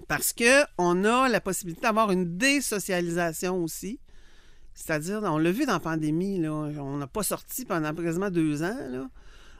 Parce 0.07 0.33
que 0.33 0.63
on 0.77 1.03
a 1.03 1.27
la 1.29 1.41
possibilité 1.41 1.81
d'avoir 1.81 2.11
une 2.11 2.37
désocialisation 2.37 3.63
aussi. 3.63 3.99
C'est-à-dire, 4.79 5.21
on 5.23 5.37
l'a 5.37 5.51
vu 5.51 5.65
dans 5.65 5.73
la 5.73 5.79
pandémie, 5.79 6.39
là, 6.39 6.53
on 6.53 6.97
n'a 6.97 7.07
pas 7.07 7.21
sorti 7.21 7.65
pendant 7.65 7.93
quasiment 7.93 8.29
deux 8.29 8.63
ans. 8.63 8.77
Là. 8.89 9.09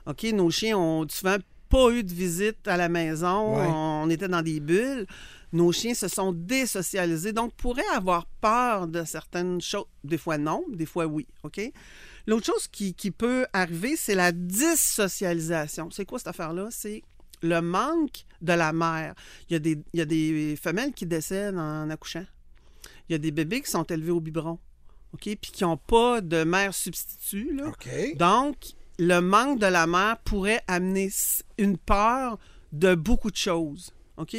OK, 0.06 0.22
nos 0.32 0.50
chiens 0.50 0.78
ont 0.78 1.06
souvent 1.08 1.36
pas 1.68 1.90
eu 1.90 2.02
de 2.02 2.12
visite 2.12 2.66
à 2.66 2.78
la 2.78 2.88
maison. 2.88 3.56
Ouais. 3.56 3.66
On 3.70 4.08
était 4.08 4.28
dans 4.28 4.40
des 4.40 4.60
bulles, 4.60 5.06
nos 5.52 5.72
chiens 5.72 5.92
se 5.92 6.08
sont 6.08 6.32
désocialisés, 6.32 7.34
donc 7.34 7.52
pourraient 7.54 7.82
avoir 7.94 8.24
peur 8.40 8.88
de 8.88 9.04
certaines 9.04 9.60
choses. 9.60 9.84
Des 10.02 10.16
fois 10.16 10.38
non, 10.38 10.64
des 10.72 10.86
fois 10.86 11.04
oui, 11.04 11.26
OK? 11.42 11.60
L'autre 12.26 12.46
chose 12.46 12.66
qui, 12.66 12.94
qui 12.94 13.10
peut 13.10 13.46
arriver, 13.52 13.96
c'est 13.96 14.14
la 14.14 14.32
dissocialisation. 14.32 15.90
C'est 15.90 16.06
quoi 16.06 16.18
cette 16.18 16.28
affaire-là? 16.28 16.68
C'est 16.70 17.02
le 17.42 17.60
manque 17.60 18.24
de 18.40 18.54
la 18.54 18.72
mère. 18.72 19.14
Il 19.48 19.52
y, 19.52 19.56
a 19.56 19.58
des, 19.58 19.82
il 19.92 19.98
y 19.98 20.00
a 20.00 20.06
des 20.06 20.56
femelles 20.60 20.92
qui 20.92 21.04
décèdent 21.04 21.58
en 21.58 21.90
accouchant. 21.90 22.24
Il 23.08 23.12
y 23.12 23.14
a 23.14 23.18
des 23.18 23.32
bébés 23.32 23.60
qui 23.60 23.70
sont 23.70 23.84
élevés 23.84 24.12
au 24.12 24.20
biberon, 24.20 24.58
OK? 25.14 25.22
Puis 25.22 25.52
qui 25.52 25.64
n'ont 25.64 25.76
pas 25.76 26.20
de 26.20 26.44
mère 26.44 26.74
substitut, 26.74 27.54
là. 27.54 27.66
Donc, 28.16 28.56
le 28.98 29.20
manque 29.20 29.58
de 29.58 29.66
la 29.66 29.86
mère 29.86 30.18
pourrait 30.18 30.62
amener 30.68 31.10
une 31.58 31.78
peur 31.78 32.38
de 32.72 32.94
beaucoup 32.94 33.30
de 33.30 33.36
choses. 33.36 33.92
OK? 34.16 34.36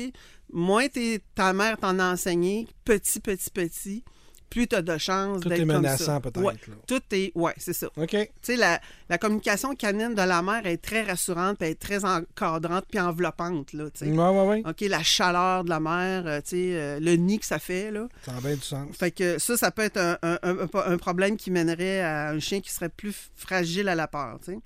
Moins 0.53 0.87
ta 1.35 1.53
mère 1.53 1.77
t'en 1.77 1.97
a 1.99 2.13
enseigné, 2.13 2.67
petit, 2.85 3.19
petit, 3.19 3.49
petit, 3.49 4.03
plus 4.51 4.67
tu 4.67 4.75
as 4.75 4.81
de 4.83 4.97
chances 4.99 5.39
Tout 5.41 5.49
d'être 5.49 5.61
est 5.61 5.65
comme 5.65 5.77
menaçant, 5.77 6.03
ça. 6.05 6.19
peut-être, 6.19 6.41
Ouais, 6.43 6.53
là. 6.67 6.73
tout 6.85 7.01
est... 7.11 7.31
Ouais, 7.33 7.53
c'est 7.57 7.73
ça. 7.73 7.87
OK. 7.95 8.09
Tu 8.09 8.27
sais, 8.41 8.55
la, 8.57 8.79
la 9.09 9.17
communication 9.17 9.73
canine 9.75 10.13
de 10.13 10.21
la 10.21 10.41
mère 10.43 10.65
est 10.67 10.77
très 10.77 11.01
rassurante, 11.03 11.57
puis 11.57 11.67
elle 11.67 11.71
est 11.71 11.75
très 11.81 12.05
encadrante, 12.05 12.85
puis 12.91 12.99
enveloppante, 12.99 13.73
là, 13.73 13.85
tu 13.89 14.05
sais. 14.05 14.11
Ouais, 14.11 14.17
ouais, 14.29 14.47
ouais. 14.47 14.63
OK, 14.67 14.81
la 14.81 15.01
chaleur 15.01 15.63
de 15.63 15.69
la 15.69 15.79
mère, 15.79 16.27
euh, 16.27 16.41
tu 16.41 16.49
sais, 16.49 16.57
euh, 16.75 16.99
le 16.99 17.15
nid 17.15 17.39
que 17.39 17.45
ça 17.45 17.57
fait, 17.59 17.89
là. 17.89 18.07
Ça 18.25 18.35
a 18.35 18.41
bien 18.41 18.53
du 18.55 18.61
sens. 18.61 18.87
Fait 18.95 19.09
que 19.11 19.39
ça, 19.39 19.55
ça 19.57 19.71
peut 19.71 19.83
être 19.83 19.97
un, 19.97 20.17
un- 20.21 20.37
un- 20.43 20.67
un 20.73 20.97
problème 20.97 21.37
qui 21.37 21.49
mènerait 21.49 22.01
à 22.01 22.29
un 22.29 22.39
chien 22.39 22.59
qui 22.61 22.71
serait 22.71 22.89
plus 22.89 23.31
fragile 23.35 23.87
à 23.89 23.95
la 23.95 24.07
peur, 24.07 24.37
tu 24.45 24.51
sais. 24.51 24.59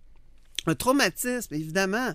Un 0.67 0.73
traumatisme, 0.73 1.53
évidemment. 1.53 2.09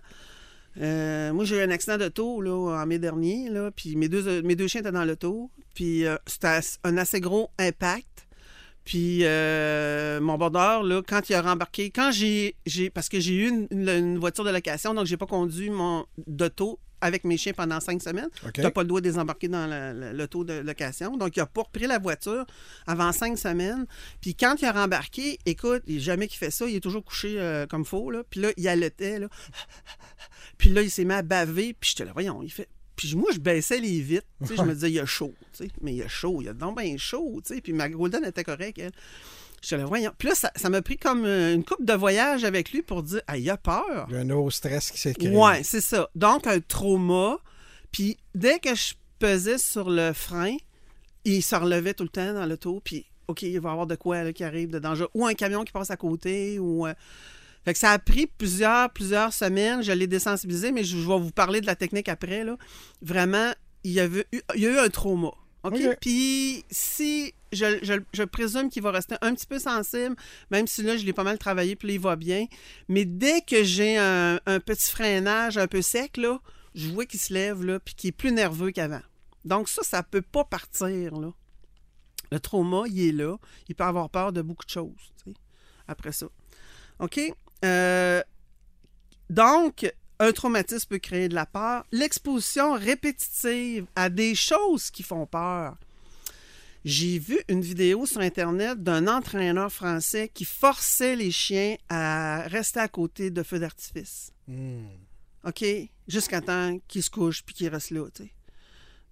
Euh, 0.81 1.33
moi, 1.33 1.45
j'ai 1.45 1.59
eu 1.59 1.63
un 1.63 1.71
accident 1.71 1.99
d'auto 1.99 2.71
en 2.71 2.87
mai 2.87 2.99
dernier, 2.99 3.51
là, 3.51 3.71
puis 3.71 3.97
mes 3.97 4.09
deux, 4.09 4.43
mes 4.43 4.57
deux 4.57 4.67
chiens 4.67 4.81
étaient 4.81 4.93
dans 4.93 5.05
l'auto, 5.05 5.51
puis 5.75 6.07
euh, 6.07 6.17
c'était 6.27 6.61
un 6.85 6.97
assez 6.97 7.21
gros 7.21 7.51
impact. 7.59 8.27
Puis 8.85 9.21
euh, 9.23 10.21
mon 10.21 10.39
bordeur, 10.39 10.83
là, 10.83 11.03
quand 11.07 11.29
il 11.29 11.35
a 11.35 11.43
rembarqué, 11.43 11.91
quand 11.91 12.11
j'ai, 12.13 12.57
parce 12.95 13.09
que 13.09 13.21
j'ai 13.21 13.35
eu 13.35 13.67
une 13.71 14.19
voiture 14.19 14.43
de 14.43 14.51
location, 14.51 14.95
donc 14.95 15.07
j'ai 15.07 15.19
pas 15.19 15.27
conduit 15.27 15.71
mon 15.71 16.07
d'auto 16.27 16.79
avec 17.01 17.25
mes 17.25 17.37
chiens 17.37 17.53
pendant 17.53 17.81
cinq 17.81 18.03
semaines. 18.03 18.29
OK. 18.45 18.53
Tu 18.55 18.61
n'as 18.63 18.71
pas 18.71 18.83
le 18.83 18.89
droit 18.89 19.01
de 19.01 19.05
désembarquer 19.09 19.49
dans 19.49 19.67
la- 19.67 19.93
la- 19.93 20.13
l'auto 20.13 20.45
de 20.45 20.55
location. 20.55 21.17
Donc, 21.17 21.37
il 21.37 21.41
a 21.41 21.47
pas 21.47 21.63
repris 21.63 21.87
la 21.87 21.99
voiture 21.99 22.45
avant 22.87 23.13
cinq 23.13 23.39
semaines. 23.39 23.87
Puis 24.21 24.35
quand 24.35 24.57
il 24.61 24.65
a 24.67 24.73
rembarqué, 24.73 25.39
écoute, 25.47 25.83
il 25.87 26.01
jamais 26.01 26.29
qu'il 26.29 26.39
fait 26.39 26.51
ça. 26.51 26.67
Il 26.69 26.77
est 26.77 26.81
toujours 26.81 27.05
couché 27.05 27.35
euh, 27.41 27.67
comme 27.67 27.85
faux. 27.85 28.11
Là. 28.11 28.23
Puis 28.29 28.41
là, 28.41 28.51
il 28.57 28.69
allaitait. 28.69 29.19
Là. 29.19 29.29
Puis 30.59 30.71
là, 30.71 30.83
il 30.83 30.91
s'est 30.91 31.05
mis 31.05 31.15
à 31.15 31.23
baver. 31.23 31.75
Puis 31.79 31.91
j'étais 31.91 32.05
là, 32.05 32.13
voyons, 32.13 32.43
il 32.43 32.51
fait... 32.51 32.69
Puis 32.97 33.15
moi, 33.17 33.31
je 33.33 33.39
baissais 33.39 33.81
les 33.81 33.99
vitres. 34.01 34.27
Je 34.43 34.61
me 34.63 34.75
disais, 34.75 34.91
il 34.91 34.95
y 34.95 35.01
a 35.01 35.07
chaud. 35.07 35.33
tu 35.55 35.65
sais. 35.65 35.71
Mais 35.81 35.93
il 35.93 35.97
y 35.97 36.03
a 36.03 36.09
chaud. 36.09 36.43
Il 36.43 36.45
y 36.45 36.49
a 36.51 36.53
donc 36.53 36.79
bien 36.79 36.99
chaud. 36.99 37.41
tu 37.43 37.55
sais. 37.55 37.61
Puis 37.63 37.73
ma 37.73 37.89
Golden 37.89 38.23
était 38.27 38.45
correcte, 38.45 38.79
elle. 38.79 38.93
J'étais 39.61 39.77
là, 39.77 39.85
voyons. 39.85 40.13
Puis 40.17 40.29
là, 40.29 40.35
ça 40.35 40.51
ça 40.57 40.71
m'a 40.71 40.81
pris 40.81 40.97
comme 40.97 41.25
euh, 41.25 41.55
une 41.55 41.65
coupe 41.65 41.85
de 41.85 41.93
voyage 41.93 42.45
avec 42.45 42.73
lui 42.73 42.83
pour 42.83 43.03
dire, 43.03 43.21
ah, 43.27 43.37
il 43.37 43.49
a 43.51 43.57
peur. 43.57 44.07
Il 44.09 44.15
y 44.15 44.17
a 44.17 44.21
un 44.21 44.25
nouveau 44.25 44.51
stress 44.51 44.91
qui 44.91 44.99
s'est 44.99 45.15
créé. 45.15 45.35
Ouais, 45.37 45.63
c'est 45.63 45.81
ça. 45.81 46.09
Donc, 46.15 46.47
un 46.47 46.61
trauma. 46.61 47.39
Puis, 47.93 48.17
dès 48.35 48.59
que 48.59 48.75
je 48.75 48.95
pesais 49.19 49.59
sur 49.59 49.91
le 49.91 50.13
frein, 50.13 50.57
il 51.25 51.43
se 51.43 51.55
relevait 51.55 51.95
tout 51.95 52.05
le 52.05 52.09
temps 52.09 52.33
dans 52.33 52.47
l'auto. 52.47 52.81
Puis, 52.83 53.07
OK, 53.29 53.43
il 53.43 53.61
va 53.61 53.69
y 53.69 53.73
avoir 53.73 53.87
de 53.87 53.97
quoi 53.97 54.25
là, 54.25 54.33
qui 54.33 54.45
arrive 54.45 54.71
de 54.71 54.79
danger. 54.79 55.07
Ou 55.15 55.27
un 55.27 55.35
camion 55.35 55.65
qui 55.65 55.73
passe 55.73 55.91
à 55.91 55.97
côté. 55.97 56.59
Ou, 56.59 56.87
euh, 56.87 56.95
Fait 57.65 57.75
que 57.75 57.79
ça 57.79 57.91
a 57.91 57.99
pris 57.99 58.27
plusieurs, 58.27 58.91
plusieurs 58.91 59.35
semaines. 59.35 59.83
Je 59.83 59.93
l'ai 59.93 60.07
désensibilisé, 60.07 60.73
mais 60.73 60.85
je, 60.85 60.97
je 60.97 61.07
vais 61.07 61.19
vous 61.19 61.33
parler 61.33 61.61
de 61.61 61.67
la 61.67 61.77
technique 61.77 62.09
après. 62.09 62.45
Là. 62.45 62.57
Vraiment, 63.03 63.53
il 63.85 63.93
y, 63.93 64.01
avait 64.01 64.27
eu, 64.33 64.41
il 64.55 64.63
y 64.63 64.67
a 64.67 64.71
eu 64.71 64.79
un 64.79 64.89
trauma. 64.89 65.33
OK? 65.63 65.75
Puis, 66.01 66.65
si 66.71 67.35
je, 67.53 67.79
je- 67.83 68.03
je 68.13 68.23
présume 68.23 68.71
qu'il 68.71 68.83
va 68.83 68.91
rester 68.93 69.17
un 69.21 69.35
petit 69.35 69.47
peu 69.47 69.59
sensible, 69.59 70.17
même 70.51 70.67
si 70.67 70.83
là, 70.83 70.97
je 70.97 71.05
l'ai 71.05 71.13
pas 71.13 71.25
mal 71.25 71.39
travaillé, 71.39 71.77
puis 71.77 71.89
là, 71.89 71.95
il 71.95 72.01
va 72.01 72.17
bien. 72.17 72.47
Mais 72.89 73.05
dès 73.05 73.43
que 73.43 73.63
j'ai 73.65 73.99
un, 73.99 74.41
un 74.47 74.61
petit 74.61 74.91
freinage 74.91 75.59
un 75.59 75.67
peu 75.67 75.83
sec, 75.83 76.17
là, 76.17 76.41
je 76.75 76.89
vois 76.89 77.05
qu'il 77.07 77.21
se 77.21 77.33
lève, 77.35 77.65
là, 77.65 77.79
puis 77.81 77.95
qu'il 77.95 78.09
est 78.09 78.13
plus 78.13 78.33
nerveux 78.33 78.71
qu'avant. 78.71 79.03
Donc, 79.45 79.69
ça, 79.69 79.83
ça 79.83 80.03
peut 80.03 80.23
pas 80.23 80.45
partir, 80.45 81.17
là. 81.19 81.31
Le 82.33 82.39
trauma, 82.39 82.85
il 82.87 83.09
est 83.09 83.13
là. 83.13 83.37
Il 83.69 83.75
peut 83.75 83.85
avoir 83.85 84.09
peur 84.09 84.33
de 84.33 84.41
beaucoup 84.41 84.65
de 84.65 84.71
choses, 84.71 85.13
tu 85.25 85.33
sais, 85.33 85.37
après 85.89 86.13
ça. 86.13 86.27
OK? 87.01 87.21
Euh, 87.65 88.23
donc, 89.29 89.93
un 90.21 90.33
traumatisme 90.33 90.87
peut 90.89 90.99
créer 90.99 91.29
de 91.29 91.35
la 91.35 91.47
peur. 91.47 91.85
L'exposition 91.91 92.75
répétitive 92.75 93.87
à 93.97 94.11
des 94.11 94.35
choses 94.35 94.91
qui 94.91 95.03
font 95.03 95.27
peur. 95.27 95.77
J'ai 96.85 97.19
vu 97.19 97.39
une 97.49 97.63
vidéo 97.63 98.07
sur 98.07 98.21
Internet 98.21 98.83
d'un 98.83 99.09
entraîneur 99.09 99.73
français 99.73 100.31
qui 100.33 100.45
forçait 100.45 101.17
les 101.17 101.31
chiens 101.31 101.77
à 101.89 102.43
rester 102.43 102.81
à 102.81 102.89
côté 102.89 103.31
de 103.31 103.43
feux 103.43 103.59
d'artifice. 103.59 104.33
Hmm. 104.47 104.87
OK? 105.45 105.65
Jusqu'à 106.07 106.41
temps 106.41 106.79
qu'ils 106.87 107.03
se 107.03 107.11
couchent 107.11 107.43
puis 107.43 107.55
qu'ils 107.55 107.69
restent 107.69 107.91
là. 107.91 108.07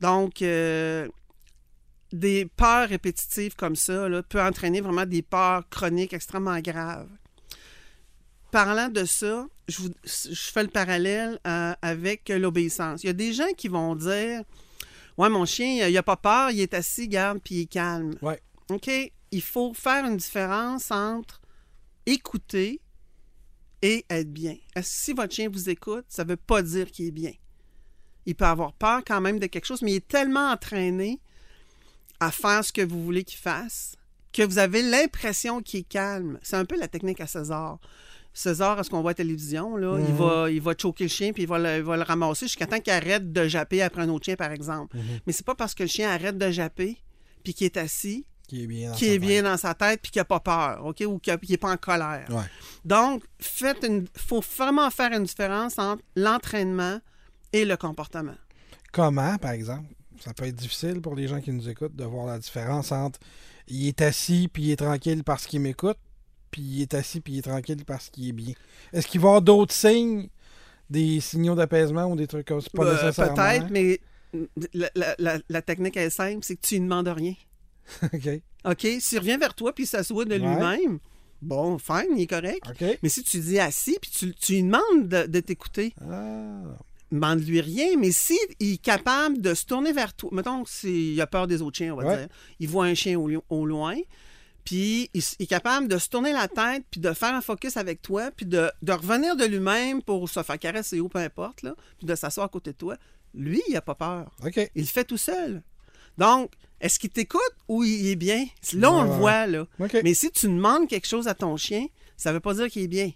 Donc, 0.01 0.43
euh, 0.43 1.09
des 2.13 2.47
peurs 2.47 2.89
répétitives 2.89 3.55
comme 3.55 3.77
ça 3.77 4.09
là, 4.09 4.23
peut 4.23 4.43
entraîner 4.43 4.81
vraiment 4.81 5.07
des 5.07 5.23
peurs 5.23 5.69
chroniques 5.69 6.13
extrêmement 6.13 6.59
graves. 6.61 7.09
Parlant 8.51 8.89
de 8.89 9.05
ça, 9.05 9.47
je, 9.69 9.79
vous- 9.83 9.95
je 10.05 10.35
fais 10.53 10.63
le 10.63 10.69
parallèle 10.71 11.39
euh, 11.47 11.75
avec 11.83 12.29
l'obéissance. 12.31 13.03
Il 13.05 13.09
y 13.09 13.11
a 13.11 13.15
des 13.15 13.33
gens 13.33 13.53
qui 13.57 13.69
vont 13.69 13.95
dire 13.95 14.43
Ouais, 15.19 15.29
mon 15.29 15.45
chien, 15.45 15.87
il 15.89 15.93
n'a 15.93 16.03
pas 16.03 16.17
peur, 16.17 16.51
il 16.51 16.61
est 16.61 16.75
assis, 16.75 17.09
garde, 17.09 17.41
puis 17.45 17.57
il 17.57 17.61
est 17.63 17.67
calme. 17.67 18.15
Ouais. 18.23 18.41
OK? 18.71 18.89
Il 19.33 19.43
faut 19.43 19.75
faire 19.75 20.05
une 20.07 20.17
différence 20.17 20.91
entre 20.91 21.41
écouter 22.07 22.81
et 23.83 24.05
être 24.09 24.33
bien. 24.33 24.57
Si 24.83 25.13
votre 25.13 25.35
chien 25.35 25.49
vous 25.51 25.69
écoute, 25.69 26.07
ça 26.09 26.25
ne 26.25 26.31
veut 26.31 26.37
pas 26.37 26.63
dire 26.63 26.91
qu'il 26.91 27.07
est 27.07 27.11
bien. 27.13 27.33
Il 28.27 28.35
peut 28.35 28.45
avoir 28.47 28.73
peur 28.73 29.03
quand 29.07 29.21
même 29.21 29.39
de 29.39 29.47
quelque 29.47 29.65
chose, 29.67 29.83
mais 29.83 29.93
il 29.93 29.97
est 29.97 30.09
tellement 30.09 30.51
entraîné 30.51 31.21
à 32.21 32.31
faire 32.31 32.65
ce 32.65 32.73
que 32.73 32.83
vous 32.83 33.03
voulez 33.05 33.25
qu'il 33.25 33.39
fasse 33.39 33.95
que 34.33 34.43
vous 34.43 34.59
avez 34.59 34.83
l'impression 34.83 35.63
qu'il 35.63 35.81
est 35.81 35.89
calme. 35.89 36.39
C'est 36.43 36.57
un 36.57 36.65
peu 36.65 36.79
la 36.79 36.87
technique 36.89 37.21
à 37.21 37.27
César. 37.27 37.79
César, 38.33 38.79
à 38.79 38.85
ce 38.85 38.91
qu'on 38.91 39.01
voit 39.01 39.11
à 39.11 39.13
la 39.13 39.17
télévision, 39.17 39.77
là, 39.77 39.99
il, 39.99 40.13
Mhm. 40.13 40.17
va, 40.17 40.51
il 40.51 40.61
va 40.61 40.73
choquer 40.81 41.05
le 41.05 41.11
chien 41.11 41.33
puis 41.33 41.43
il 41.43 41.49
va 41.49 41.59
le, 41.59 41.77
il 41.79 41.83
va 41.83 41.97
le 41.97 42.03
ramasser 42.05 42.47
jusqu'à 42.47 42.67
temps 42.67 42.79
qu'il 42.81 42.93
arrête 42.93 43.33
de 43.33 43.49
japper 43.49 43.83
après 43.83 44.03
un 44.03 44.09
autre 44.11 44.25
chien, 44.27 44.37
par 44.37 44.53
exemple. 44.53 44.97
Mhm. 44.97 45.03
Mais 45.27 45.33
c'est 45.33 45.45
pas 45.47 45.55
parce 45.55 45.75
que 45.75 45.83
le 45.83 45.89
chien 45.89 46.11
arrête 46.11 46.39
de 46.39 46.51
japper 46.51 46.97
puis 47.43 47.53
qu'il 47.55 47.65
est 47.65 47.77
assis 47.77 48.27
Qui 48.47 48.63
est 48.63 48.67
bien. 48.67 48.91
dans 48.91 48.97
qui 48.97 49.07
sa 49.07 49.11
est 49.13 49.19
tête. 49.19 49.29
bien 49.29 49.43
dans 49.43 49.57
sa 49.57 49.75
tête 49.75 50.01
puis 50.03 50.13
qui 50.13 50.19
n'a 50.19 50.25
pas 50.25 50.41
peur, 50.41 50.85
OK? 50.87 51.03
Ou 51.07 51.19
qui 51.19 51.31
n'est 51.51 51.57
pas 51.57 51.73
en 51.73 51.77
colère. 51.77 52.27
Ouais. 52.31 52.45
Donc, 52.85 53.25
faites 53.41 53.85
une, 53.85 54.07
faut 54.17 54.41
vraiment 54.57 54.89
faire 54.91 55.13
une 55.13 55.25
différence 55.25 55.79
entre 55.79 56.03
l'entraînement 56.15 57.01
et 57.53 57.65
le 57.65 57.77
comportement. 57.77 58.37
Comment, 58.93 59.37
par 59.39 59.51
exemple? 59.53 59.87
Ça 60.21 60.33
peut 60.35 60.45
être 60.47 60.55
difficile 60.57 61.01
pour 61.01 61.15
les 61.15 61.29
gens 61.29 61.41
qui 61.41 61.53
nous 61.53 61.69
écoutent 61.69 61.95
de 61.97 62.05
voir 62.05 62.27
la 62.27 62.39
différence 62.39 62.91
entre 62.93 63.19
il 63.69 63.87
est 63.89 64.01
assis 64.03 64.49
puis 64.53 64.65
il 64.65 64.71
est 64.73 64.77
tranquille 64.77 65.23
parce 65.25 65.47
qu'il 65.47 65.61
m'écoute, 65.61 65.99
puis 66.51 66.63
il 66.63 66.83
est 66.83 66.95
assis 66.95 67.21
puis 67.21 67.35
il 67.35 67.39
est 67.39 67.43
tranquille 67.43 67.85
parce 67.87 68.11
qu'il 68.11 68.29
est 68.29 68.33
bien. 68.33 68.55
Est-ce 68.93 69.07
qu'il 69.07 69.21
va 69.21 69.27
y 69.27 69.29
avoir 69.29 69.43
d'autres 69.43 69.75
signes, 69.75 70.29
des 70.91 71.21
signaux 71.21 71.55
d'apaisement 71.55 72.07
ou 72.07 72.17
des 72.17 72.27
trucs 72.27 72.47
comme 72.47 72.61
ça? 72.61 72.69
Pas 72.75 72.85
Euh, 72.87 72.93
nécessairement. 72.95 73.35
Peut-être, 73.35 73.71
mais 73.71 74.01
la, 74.75 74.91
la- 74.95 75.15
la- 75.19 75.39
la 75.49 75.63
technique 75.63 75.97
est 75.97 76.11
simple, 76.11 76.41
c'est 76.43 76.57
que 76.57 76.67
tu 76.67 76.79
ne 76.81 76.85
demandes 76.85 77.09
rien. 77.09 77.35
OK. 78.13 78.29
OK? 78.65 78.87
S'il 79.01 79.19
revient 79.19 79.39
vers 79.41 79.55
toi 79.55 79.73
puis 79.75 79.85
il 79.85 79.87
s'assoit 79.87 80.25
de 80.25 80.33
Ouais. 80.33 80.39
lui-même, 80.39 80.99
bon, 81.41 81.79
fine, 81.79 82.09
il 82.17 82.23
est 82.23 82.27
correct. 82.27 82.63
OK. 82.69 82.99
Mais 83.03 83.09
si 83.09 83.23
tu 83.23 83.39
dis 83.41 83.59
assis 83.59 83.97
puis 84.01 84.11
tu, 84.11 84.35
tu 84.35 84.53
lui 84.55 84.63
demandes 84.65 85.09
de, 85.09 85.27
de 85.27 85.41
t'écouter, 85.41 85.95
Ah. 86.03 86.61
demande-lui 87.11 87.61
rien. 87.63 87.97
Mais 87.99 88.11
si 88.13 88.39
il 88.61 88.75
est 88.75 88.83
capable 88.83 89.41
de 89.41 89.55
se 89.55 89.65
tourner 89.65 89.93
vers 89.93 90.13
toi, 90.13 90.29
mettons 90.33 90.65
qu'il 90.65 91.19
a 91.21 91.27
peur 91.27 91.47
des 91.47 91.63
autres 91.63 91.79
chiens, 91.79 91.95
on 91.95 91.97
va 91.97 92.07
Ouais. 92.07 92.17
dire, 92.19 92.29
il 92.61 92.69
voit 92.69 92.85
un 92.85 92.95
chien 92.95 93.19
au, 93.19 93.31
au 93.49 93.65
loin, 93.67 93.97
puis 94.69 95.09
il, 95.15 95.23
est 95.39 95.47
capable 95.47 95.89
de 95.89 95.97
se 95.97 96.11
tourner 96.11 96.31
la 96.35 96.47
tête, 96.47 96.85
puis 96.91 97.01
de 97.01 97.15
faire 97.15 97.33
un 97.35 97.41
focus 97.41 97.79
avec 97.79 98.03
toi, 98.03 98.31
puis 98.37 98.45
de, 98.45 98.71
de 98.83 98.93
revenir 98.93 99.35
de 99.35 99.47
lui-même 99.47 100.03
pour 100.03 100.29
se 100.29 100.43
faire 100.43 100.59
caresser 100.59 101.01
ou 101.01 101.09
peu 101.09 101.21
importe, 101.21 101.63
là, 101.63 101.75
puis 101.97 102.07
de 102.07 102.15
s'asseoir 102.15 102.45
à 102.45 102.49
côté 102.51 102.73
de 102.73 102.77
toi, 102.77 102.97
lui, 103.35 103.63
il 103.67 103.73
n'a 103.73 103.81
pas 103.81 103.95
peur. 103.95 104.31
OK. 104.45 104.57
Il 104.75 104.83
le 104.83 104.87
fait 104.87 105.05
tout 105.05 105.17
seul. 105.17 105.63
Donc, 106.19 106.53
est-ce 106.83 106.99
qu'il 106.99 107.09
t'écoute 107.09 107.41
ou 107.67 107.83
il 107.83 108.09
est 108.09 108.17
bien? 108.17 108.45
Là, 108.75 108.93
on 108.93 108.99
Ouais, 109.01 109.05
le 109.09 109.11
voit, 109.15 109.47
là. 109.47 109.67
OK. 109.81 109.97
Mais 110.05 110.13
si 110.13 110.31
tu 110.31 110.47
demandes 110.49 110.87
quelque 110.87 111.07
chose 111.09 111.29
à 111.29 111.35
ton 111.35 111.57
chien, 111.57 111.87
ça 112.19 112.29
ne 112.29 112.35
veut 112.35 112.41
pas 112.41 112.53
dire 112.53 112.69
qu'il 112.69 112.83
est 112.83 112.89
bien. 112.89 113.11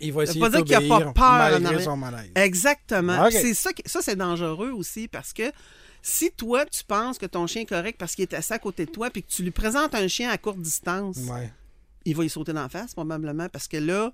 il 0.00 0.12
va 0.12 0.26
ça 0.26 0.32
essayer 0.32 0.44
veut 0.44 0.50
pas 0.50 0.58
de 0.58 0.64
dire 0.64 0.78
qu'il 0.80 0.88
y 0.88 0.92
a 0.92 0.98
pas 0.98 1.12
peur 1.12 1.24
en 1.24 1.38
malgré 1.38 1.66
arrière. 1.66 1.82
son 1.84 1.96
malaise. 1.96 2.30
Exactement. 2.34 3.26
OK. 3.26 3.30
C'est 3.32 3.54
ça, 3.54 3.72
qui- 3.72 3.82
ça 3.88 4.02
c'est 4.02 4.16
dangereux 4.16 4.70
aussi 4.72 5.06
parce 5.06 5.32
que 5.32 5.52
si 6.08 6.30
toi, 6.30 6.64
tu 6.66 6.84
penses 6.84 7.18
que 7.18 7.26
ton 7.26 7.46
chien 7.48 7.62
est 7.62 7.66
correct 7.66 7.96
parce 7.98 8.14
qu'il 8.14 8.22
est 8.22 8.34
assis 8.34 8.52
à 8.52 8.58
côté 8.60 8.86
de 8.86 8.90
toi 8.92 9.10
puis 9.10 9.22
que 9.24 9.28
tu 9.28 9.42
lui 9.42 9.50
présentes 9.50 9.94
un 9.94 10.06
chien 10.06 10.30
à 10.30 10.38
courte 10.38 10.60
distance, 10.60 11.16
Ouais. 11.28 11.50
il 12.04 12.14
va 12.14 12.24
y 12.24 12.28
sauter 12.28 12.52
d'en 12.52 12.68
face 12.68 12.94
probablement 12.94 13.48
parce 13.48 13.66
que 13.66 13.76
là, 13.76 14.12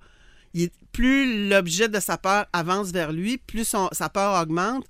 il 0.55 0.71
plus 0.93 1.49
l'objet 1.49 1.89
de 1.89 2.01
sa 2.01 2.17
peur 2.19 2.47
avance 2.53 2.91
vers 2.93 3.13
lui, 3.13 3.37
plus 3.39 3.67
son- 3.67 3.89
sa 3.93 4.09
peur 4.09 4.41
augmente, 4.43 4.87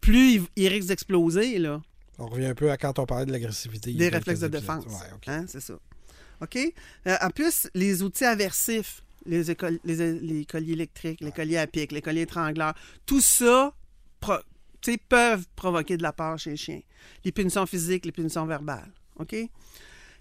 plus 0.00 0.34
il, 0.34 0.42
il 0.56 0.68
risque 0.68 0.88
d'exploser, 0.88 1.58
là. 1.58 1.80
On 2.18 2.26
revient 2.26 2.46
un 2.46 2.54
peu 2.54 2.70
à 2.70 2.76
quand 2.76 2.98
on 2.98 3.06
parlait 3.06 3.26
de 3.26 3.32
l'agressivité. 3.32 3.92
Des 3.92 4.08
réflexes 4.08 4.40
de 4.40 4.48
défense. 4.48 4.84
Ouais, 4.86 4.92
ok. 5.14 5.28
Hein, 5.28 5.44
c'est 5.48 5.60
ça. 5.60 5.74
OK? 6.42 6.58
Euh, 7.06 7.16
en 7.22 7.30
plus, 7.30 7.68
les 7.74 8.02
outils 8.02 8.24
aversifs, 8.24 9.02
les, 9.24 9.50
écol- 9.50 9.78
les, 9.84 10.12
les 10.20 10.44
colliers 10.44 10.72
électriques, 10.72 11.20
les 11.20 11.32
colliers 11.32 11.58
à 11.58 11.66
pic, 11.66 11.92
les 11.92 12.02
colliers 12.02 12.22
étrangleurs, 12.22 12.74
tout 13.06 13.20
ça 13.20 13.72
peuvent 15.08 15.46
provoquer 15.56 15.96
de 15.96 16.02
la 16.02 16.12
peur 16.12 16.38
chez 16.38 16.50
le 16.50 16.56
chien. 16.56 16.80
Les 17.24 17.32
punitions 17.32 17.66
physiques, 17.66 18.06
les 18.06 18.12
punitions 18.12 18.46
verbales. 18.46 18.92
OK? 19.18 19.34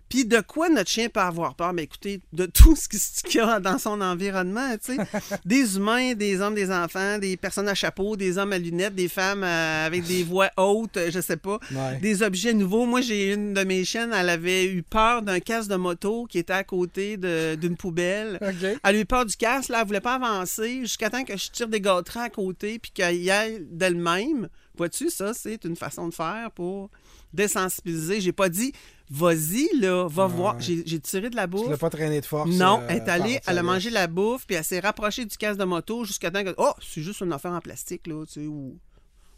Puis 0.10 0.26
de 0.26 0.40
quoi 0.42 0.70
notre 0.70 0.90
chien 0.90 1.08
peut 1.08 1.20
avoir 1.20 1.54
peur? 1.56 1.72
Mais 1.72 1.84
écoutez, 1.84 2.20
de 2.34 2.46
tout 2.48 2.76
ce 2.76 2.90
qui- 2.90 2.98
ce 2.98 3.22
qu'il 3.24 3.36
y 3.36 3.40
a 3.44 3.60
dans 3.60 3.78
son 3.78 4.02
environnement, 4.02 4.76
tu 4.84 4.96
sais. 4.96 4.98
des 5.46 5.78
humains, 5.78 6.14
des 6.14 6.42
hommes, 6.42 6.56
des 6.56 6.72
enfants, 6.72 7.18
des 7.20 7.38
personnes 7.38 7.68
à 7.70 7.76
chapeau, 7.76 8.16
des 8.18 8.38
hommes 8.38 8.52
à 8.54 8.58
lunettes, 8.58 8.96
des 8.96 9.08
femmes 9.08 9.44
euh, 9.44 9.86
avec 9.86 10.04
des 10.06 10.24
voix 10.24 10.50
hautes, 10.58 10.98
euh, 10.98 11.12
je 11.12 11.20
sais 11.22 11.38
pas 11.38 11.60
Ouais. 11.72 11.98
des 12.02 12.24
objets 12.24 12.54
nouveaux. 12.54 12.86
Moi, 12.86 13.02
j'ai 13.02 13.34
une 13.34 13.54
de 13.54 13.64
mes 13.64 13.86
chiennes, 13.86 14.12
elle 14.14 14.30
avait 14.30 14.66
eu 14.66 14.82
peur 14.84 15.22
d'un 15.22 15.40
casque 15.40 15.70
de 15.70 15.76
moto 15.76 16.26
qui 16.26 16.40
était 16.40 16.54
à 16.54 16.64
côté 16.64 17.18
de- 17.18 17.56
d'une 17.56 17.78
poubelle. 17.78 18.40
OK. 18.42 18.80
Elle 18.84 18.96
a 18.96 19.00
eu 19.00 19.06
peur 19.06 19.26
du 19.26 19.36
casque, 19.36 19.70
là, 19.70 19.80
elle 19.82 19.88
voulait 19.88 20.02
pas 20.02 20.16
avancer 20.16 20.80
jusqu'à 20.82 21.10
temps 21.10 21.24
que 21.24 21.38
je 21.38 21.52
tire 21.52 21.68
des 21.68 21.82
gâteries 21.82 22.20
à 22.20 22.30
côté 22.30 22.80
puis 22.80 22.92
qu'elle 22.92 23.18
y 23.18 23.30
aille 23.32 23.64
d'elle-même. 23.70 24.50
Vois-tu, 24.78 25.10
ça, 25.10 25.34
c'est 25.34 25.64
une 25.66 25.76
façon 25.76 26.08
de 26.08 26.14
faire 26.14 26.52
pour 26.56 26.90
désensibiliser. 27.34 28.22
J'ai 28.22 28.32
pas 28.32 28.50
dit, 28.50 28.74
vas-y, 29.10 29.68
là, 29.80 30.08
va 30.08 30.28
Ouais. 30.28 30.34
voir. 30.34 30.60
J'ai 30.60 30.84
j'ai 30.86 31.00
tiré 31.00 31.30
de 31.30 31.36
la 31.36 31.44
Tu 31.46 31.52
bouffe. 31.52 31.70
l'as 31.70 31.78
pas 31.78 31.90
traîné 31.90 32.22
de 32.22 32.26
force. 32.26 32.50
Non, 32.52 32.80
euh, 32.82 32.86
elle 32.90 32.98
est 32.98 33.10
allée, 33.10 33.40
elle 33.48 33.58
a 33.58 33.64
mangé 33.64 33.90
la 33.90 34.08
bouffe, 34.08 34.46
puis 34.46 34.56
elle 34.56 34.64
s'est 34.64 34.80
rapprochée 34.80 35.26
du 35.26 35.38
casque 35.38 35.60
de 35.60 35.66
moto 35.66 36.04
jusqu'à 36.06 36.32
temps 36.32 36.44
que. 36.44 36.54
Oh, 36.58 36.74
c'est 36.82 37.02
juste 37.02 37.22
une 37.22 37.34
affaire 37.34 37.52
en 37.52 37.62
plastique, 37.62 38.08
là, 38.08 38.26
tu 38.26 38.34
sais, 38.34 38.46
ou. 38.48 38.78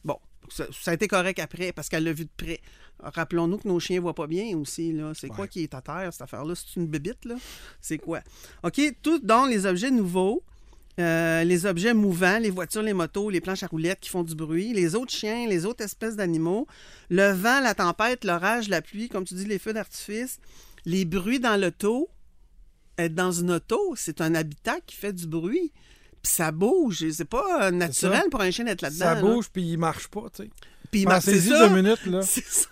Bon, 0.04 0.18
ça, 0.50 0.66
ça 0.72 0.92
a 0.92 0.94
été 0.96 1.08
correct 1.08 1.40
après 1.40 1.72
parce 1.72 1.88
qu'elle 1.90 2.04
l'a 2.04 2.14
vu 2.14 2.26
de 2.26 2.30
près. 2.36 2.60
Rappelons-nous 3.04 3.58
que 3.58 3.68
nos 3.68 3.80
chiens 3.80 4.00
voient 4.00 4.14
pas 4.14 4.28
bien 4.28 4.56
aussi, 4.58 4.92
là. 4.94 5.14
C'est 5.16 5.30
quoi 5.30 5.48
qui 5.48 5.64
est 5.64 5.74
à 5.74 5.82
terre, 5.82 6.10
cette 6.12 6.22
affaire-là? 6.22 6.54
C'est 6.56 6.80
une 6.80 6.88
bébite, 6.88 7.26
là? 7.26 7.36
C'est 7.80 7.98
quoi? 7.98 8.22
OK, 8.64 8.80
tout 9.02 9.20
dans 9.20 9.46
les 9.46 9.66
objets 9.66 9.90
nouveaux. 9.92 10.44
Euh, 11.00 11.44
les 11.44 11.66
objets 11.66 11.94
mouvants, 11.94 12.40
les 12.40 12.50
voitures, 12.50 12.82
les 12.82 12.94
motos, 12.94 13.30
les 13.30 13.42
planches 13.42 13.64
à 13.64 13.68
roulettes 13.68 14.00
qui 14.02 14.10
font 14.10 14.24
du 14.24 14.36
bruit, 14.36 14.74
les 14.74 14.96
autres 14.96 15.12
chiens, 15.12 15.48
les 15.48 15.66
autres 15.66 15.84
espèces 15.84 16.16
d'animaux, 16.16 16.68
le 17.10 17.32
vent, 17.32 17.62
la 17.62 17.74
tempête, 17.74 18.26
l'orage, 18.26 18.68
la 18.68 18.82
pluie, 18.82 19.10
comme 19.10 19.24
tu 19.24 19.34
dis, 19.34 19.46
les 19.46 19.60
feux 19.60 19.74
d'artifice, 19.74 20.40
les 20.86 21.06
bruits 21.06 21.40
dans 21.40 21.60
l'auto, 21.60 22.10
être 22.98 23.16
dans 23.16 23.32
une 23.32 23.52
auto, 23.52 23.94
c'est 23.96 24.22
un 24.22 24.36
habitat 24.36 24.80
qui 24.86 24.96
fait 24.96 25.14
du 25.14 25.28
bruit. 25.28 25.72
Puis 26.22 26.34
ça 26.34 26.52
bouge. 26.52 27.04
C'est 27.12 27.26
pas 27.26 27.68
euh, 27.68 27.72
naturel 27.72 28.24
pour 28.30 28.42
un 28.42 28.52
chien 28.52 28.66
d'être 28.66 28.82
là-dedans. 28.84 29.06
Ça 29.06 29.16
bouge, 29.16 29.50
puis 29.52 29.64
il 29.64 29.78
marche 29.78 30.08
pas, 30.08 30.26
tu 30.36 30.44
sais. 30.44 30.50
Puis 30.92 31.02
il 31.02 31.08
marche. 31.08 31.26
C'est 31.26 31.32
Pensez-y 31.32 31.50
ça. 31.50 31.68
deux 31.68 31.76
minutes, 31.82 32.06
là. 32.06 32.22
C'est 32.24 32.46
ça. 32.46 32.68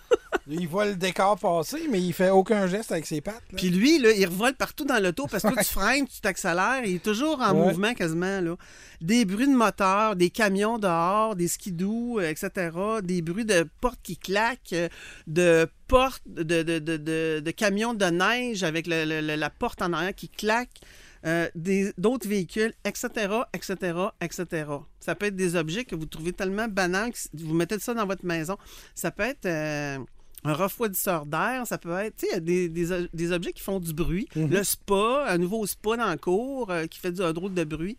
Il 0.51 0.67
voit 0.67 0.85
le 0.87 0.95
décor 0.95 1.37
passer, 1.37 1.87
mais 1.91 2.01
il 2.01 2.11
fait 2.11 2.31
aucun 2.31 2.65
geste 2.65 2.91
avec 2.91 3.05
ses 3.05 3.21
pattes. 3.21 3.35
là. 3.51 3.57
Puis 3.57 3.69
lui, 3.69 3.99
là, 3.99 4.11
il 4.11 4.25
revole 4.25 4.55
partout 4.55 4.83
dans 4.83 5.01
l'auto 5.01 5.27
parce 5.27 5.43
que 5.43 5.49
toi, 5.53 5.63
tu 5.63 5.71
freines, 5.73 6.07
tu 6.07 6.19
t'accélères. 6.21 6.81
Il 6.85 6.95
est 6.95 7.03
toujours 7.03 7.39
en 7.41 7.53
Ouais. 7.53 7.67
mouvement 7.67 7.93
quasiment. 7.93 8.41
Là. 8.41 8.55
Des 8.99 9.25
bruits 9.25 9.47
de 9.47 9.55
moteur, 9.55 10.15
des 10.15 10.29
camions 10.31 10.79
dehors, 10.79 11.35
des 11.35 11.47
skidoo, 11.47 12.19
euh, 12.19 12.29
etc. 12.29 12.71
Des 13.03 13.21
bruits 13.21 13.45
de 13.45 13.67
portes 13.79 13.99
qui 14.01 14.17
claquent, 14.17 14.73
euh, 14.73 14.89
de 15.27 15.67
portes, 15.87 16.23
de, 16.25 16.43
de, 16.43 16.79
de, 16.79 16.97
de- 16.97 17.41
de 17.45 17.51
camions 17.51 17.93
de 17.93 18.05
neige 18.05 18.63
avec 18.63 18.87
le- 18.87 19.05
le- 19.05 19.21
le- 19.21 19.35
la 19.35 19.49
porte 19.51 19.81
en 19.81 19.93
arrière 19.93 20.15
qui 20.15 20.29
claque. 20.29 20.81
euh, 21.25 21.49
d'autres 21.97 22.29
véhicules, 22.29 22.73
etc., 22.85 23.09
etc., 23.53 23.75
etc. 24.21 24.65
Ça 25.01 25.15
peut 25.15 25.25
être 25.25 25.35
des 25.35 25.57
objets 25.57 25.83
que 25.83 25.93
vous 25.93 26.05
trouvez 26.05 26.31
tellement 26.31 26.69
banals 26.69 27.11
que 27.11 27.17
vous 27.43 27.53
mettez 27.53 27.77
ça 27.77 27.93
dans 27.93 28.05
votre 28.05 28.25
maison. 28.25 28.55
Ça 28.95 29.11
peut 29.11 29.23
être 29.23 29.45
euh, 29.45 29.97
un 30.43 30.53
refroidisseur 30.53 31.25
d'air, 31.25 31.67
ça 31.67 31.77
peut 31.77 31.91
être, 31.98 32.15
tu 32.17 32.27
sais, 32.27 32.39
des, 32.39 32.69
des- 32.69 33.08
des 33.13 33.31
objets 33.31 33.51
qui 33.53 33.62
font 33.62 33.79
du 33.79 33.93
bruit. 33.93 34.27
Le 34.36 34.63
spa, 34.63 35.25
un 35.27 35.38
nouveau 35.38 35.65
spa 35.67 35.98
dans 35.98 36.05
la 36.08 36.17
cour 36.17 36.71
euh, 36.71 36.88
qui 36.88 36.99
fait 36.99 37.12
du, 37.12 37.21
un 37.21 37.34
drôle 37.34 37.54
de 37.54 37.63
bruit. 37.63 37.97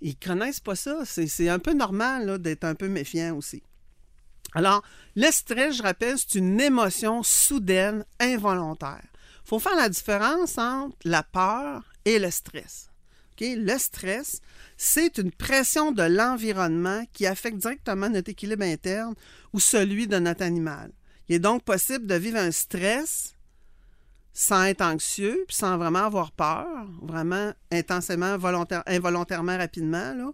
Ils 0.00 0.16
connaissent 0.16 0.60
pas 0.60 0.74
ça. 0.74 0.98
C'est 1.04 1.48
un 1.48 1.58
peu 1.58 1.72
normal 1.72 2.38
d'être 2.38 2.64
un 2.64 2.74
peu 2.74 2.88
méfiant 2.88 3.36
aussi. 3.36 3.62
Alors, 4.54 4.82
le 5.16 5.30
stress, 5.30 5.76
je 5.76 5.82
rappelle, 5.82 6.16
c'est 6.18 6.36
une 6.38 6.60
émotion 6.60 7.22
soudaine, 7.22 8.04
involontaire. 8.20 9.02
Il 9.44 9.48
faut 9.48 9.58
faire 9.58 9.76
la 9.76 9.88
différence 9.88 10.56
entre 10.58 10.96
la 11.04 11.22
peur 11.22 11.82
et 12.04 12.18
le 12.18 12.30
stress. 12.30 12.88
Le 13.40 13.76
stress, 13.78 14.40
c'est 14.76 15.18
une 15.18 15.32
pression 15.32 15.90
de 15.90 16.04
l'environnement 16.04 17.04
qui 17.12 17.26
affecte 17.26 17.56
directement 17.58 18.08
notre 18.08 18.30
équilibre 18.30 18.62
interne 18.64 19.14
ou 19.52 19.58
celui 19.60 20.06
de 20.06 20.18
notre 20.18 20.42
animal. 20.42 20.90
Il 21.28 21.36
est 21.36 21.40
donc 21.40 21.62
possible 21.64 22.06
de 22.06 22.14
vivre 22.14 22.38
un 22.38 22.50
stress 22.50 23.34
sans 24.32 24.64
être 24.64 24.82
anxieux, 24.82 25.44
puis 25.46 25.56
sans 25.56 25.78
vraiment 25.78 26.00
avoir 26.06 26.32
peur, 26.32 26.66
vraiment 27.02 27.52
intensément, 27.70 28.36
volontaire, 28.36 28.82
involontairement, 28.86 29.56
rapidement, 29.56 30.12
là. 30.14 30.32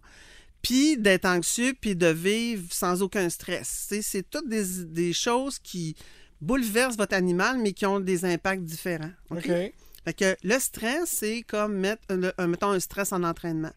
puis 0.63 0.97
d'être 0.97 1.27
anxieux, 1.27 1.75
puis 1.79 1.95
de 1.95 2.07
vivre 2.07 2.67
sans 2.73 3.03
aucun 3.03 3.29
stress. 3.29 3.89
C'est 4.01 4.29
toutes 4.31 4.49
des, 4.49 4.85
des 4.85 5.13
choses 5.13 5.59
qui 5.59 5.95
bouleversent 6.41 6.97
votre 6.97 7.15
animal, 7.15 7.59
mais 7.59 7.73
qui 7.73 7.85
ont 7.85 8.01
des 8.01 8.25
impacts 8.25 8.65
différents. 8.65 9.13
OK? 9.31 9.39
OK. 9.39 9.73
Fait 10.05 10.15
que 10.15 10.37
le 10.43 10.59
stress, 10.59 11.11
c'est 11.11 11.43
comme 11.43 11.75
mettre, 11.75 12.03
le- 12.09 12.33
un- 12.39 12.47
mettons, 12.47 12.71
un 12.71 12.81
stress 12.81 13.13
en 13.13 13.23
entraînement. 13.23 13.73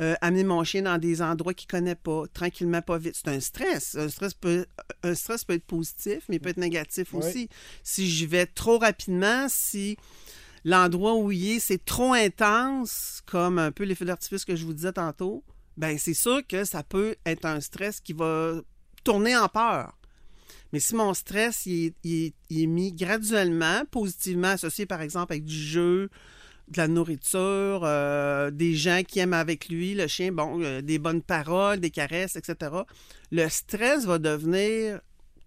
Euh, 0.00 0.14
amener 0.22 0.44
mon 0.44 0.64
chien 0.64 0.82
dans 0.82 0.96
des 0.96 1.20
endroits 1.20 1.52
qu'il 1.52 1.66
ne 1.66 1.78
connaît 1.78 1.94
pas, 1.94 2.24
tranquillement, 2.32 2.80
pas 2.80 2.96
vite. 2.96 3.16
C'est 3.16 3.28
un 3.28 3.40
stress. 3.40 3.96
Un 3.96 4.08
stress, 4.08 4.32
peut, 4.32 4.64
un 5.02 5.14
stress 5.14 5.44
peut 5.44 5.52
être 5.52 5.66
positif, 5.66 6.24
mais 6.28 6.36
il 6.36 6.40
peut 6.40 6.48
être 6.48 6.56
négatif 6.56 7.12
aussi. 7.12 7.50
Si 7.82 8.08
j'y 8.08 8.24
vais 8.24 8.46
trop 8.46 8.78
rapidement, 8.78 9.46
si 9.50 9.98
l'endroit 10.64 11.16
où 11.16 11.30
il 11.30 11.56
est, 11.56 11.58
c'est 11.58 11.84
trop 11.84 12.14
intense, 12.14 13.20
comme 13.26 13.58
un 13.58 13.72
peu 13.72 13.84
les 13.84 13.94
feux 13.94 14.06
d'artifice 14.06 14.46
que 14.46 14.56
je 14.56 14.64
vous 14.64 14.72
disais 14.72 14.92
tantôt, 14.92 15.44
ben 15.76 15.98
c'est 15.98 16.14
sûr 16.14 16.40
que 16.46 16.64
ça 16.64 16.82
peut 16.82 17.16
être 17.26 17.44
un 17.44 17.60
stress 17.60 18.00
qui 18.00 18.14
va 18.14 18.54
tourner 19.04 19.36
en 19.36 19.48
peur. 19.48 19.98
Mais 20.72 20.80
si 20.80 20.94
mon 20.94 21.12
stress 21.14 21.66
il 21.66 21.92
il 22.04 22.32
il 22.48 22.62
est 22.62 22.66
mis 22.66 22.92
graduellement, 22.92 23.84
positivement 23.90 24.48
associé 24.48 24.86
par 24.86 25.02
exemple 25.02 25.32
avec 25.32 25.44
du 25.44 25.54
jeu, 25.54 26.08
de 26.70 26.76
la 26.76 26.88
nourriture, 26.88 27.82
euh, 27.82 28.50
des 28.50 28.74
gens 28.74 29.02
qui 29.06 29.18
aiment 29.18 29.32
avec 29.32 29.68
lui, 29.68 29.94
le 29.94 30.06
chien, 30.06 30.32
bon, 30.32 30.62
euh, 30.62 30.80
des 30.80 30.98
bonnes 30.98 31.22
paroles, 31.22 31.80
des 31.80 31.90
caresses, 31.90 32.36
etc., 32.36 32.70
le 33.32 33.48
stress 33.48 34.04
va 34.04 34.18
devenir 34.18 35.00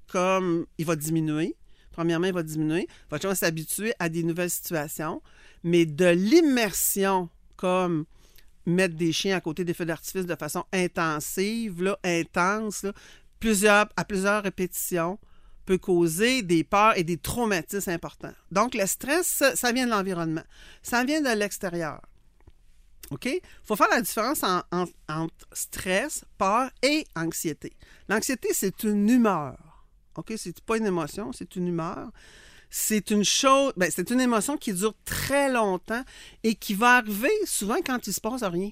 comme 0.08 0.66
il 0.78 0.86
va 0.86 0.96
diminuer. 0.96 1.56
Premièrement, 1.92 2.28
il 2.28 2.34
va 2.34 2.44
diminuer. 2.44 2.88
Votre 3.10 3.22
chien 3.22 3.30
va 3.30 3.36
s'habituer 3.36 3.94
à 4.00 4.10
des 4.10 4.24
nouvelles 4.24 4.50
situations, 4.50 5.22
mais 5.64 5.86
de 5.86 6.08
l'immersion 6.08 7.30
comme 7.56 8.06
mettre 8.66 8.96
des 8.96 9.12
chiens 9.12 9.38
à 9.38 9.42
côté 9.42 9.64
des 9.64 9.74
feux 9.74 9.86
d'artifice 9.86 10.26
de 10.26 10.36
façon 10.36 10.66
intensive, 10.74 11.96
intense, 12.04 12.86
à 13.96 14.06
plusieurs 14.06 14.44
répétitions, 14.44 15.20
peut 15.66 15.78
causer 15.78 16.42
des 16.42 16.64
peurs 16.64 16.98
et 16.98 17.04
des 17.04 17.18
traumatismes 17.18 17.90
importants. 17.92 18.34
Donc, 18.52 18.74
le 18.76 18.86
stress, 18.86 19.44
ça, 19.56 19.72
vient 19.72 19.86
de 19.86 19.92
l'environnement. 19.92 20.44
Ça 20.82 21.04
vient 21.04 21.22
de 21.22 21.30
l'extérieur. 21.38 22.02
OK? 23.12 23.26
Il 23.26 23.42
faut 23.64 23.76
faire 23.76 23.90
la 23.92 24.02
différence 24.02 24.44
en- 24.44 24.64
en- 24.72 24.86
entre 25.10 25.46
stress, 25.52 26.24
peur 26.38 26.70
et 26.82 27.06
anxiété. 27.16 27.74
L'anxiété, 28.10 28.50
c'est 28.54 28.84
une 28.84 29.10
humeur. 29.10 29.58
OK? 30.16 30.34
C'est 30.38 30.60
pas 30.62 30.78
une 30.78 30.86
émotion, 30.86 31.32
c'est 31.34 31.56
une 31.56 31.68
humeur. 31.68 32.12
C'est 32.70 33.12
une 33.12 33.24
chose, 33.24 33.72
ben, 33.78 33.92
c'est 33.94 34.10
une 34.10 34.20
émotion 34.22 34.58
qui 34.58 34.74
dure 34.74 34.96
très 35.06 35.52
longtemps 35.52 36.04
et 36.44 36.56
qui 36.56 36.74
va 36.74 36.96
arriver 36.98 37.30
souvent 37.46 37.78
quand 37.86 38.08
il 38.08 38.14
se 38.14 38.20
passe 38.22 38.42
rien. 38.44 38.72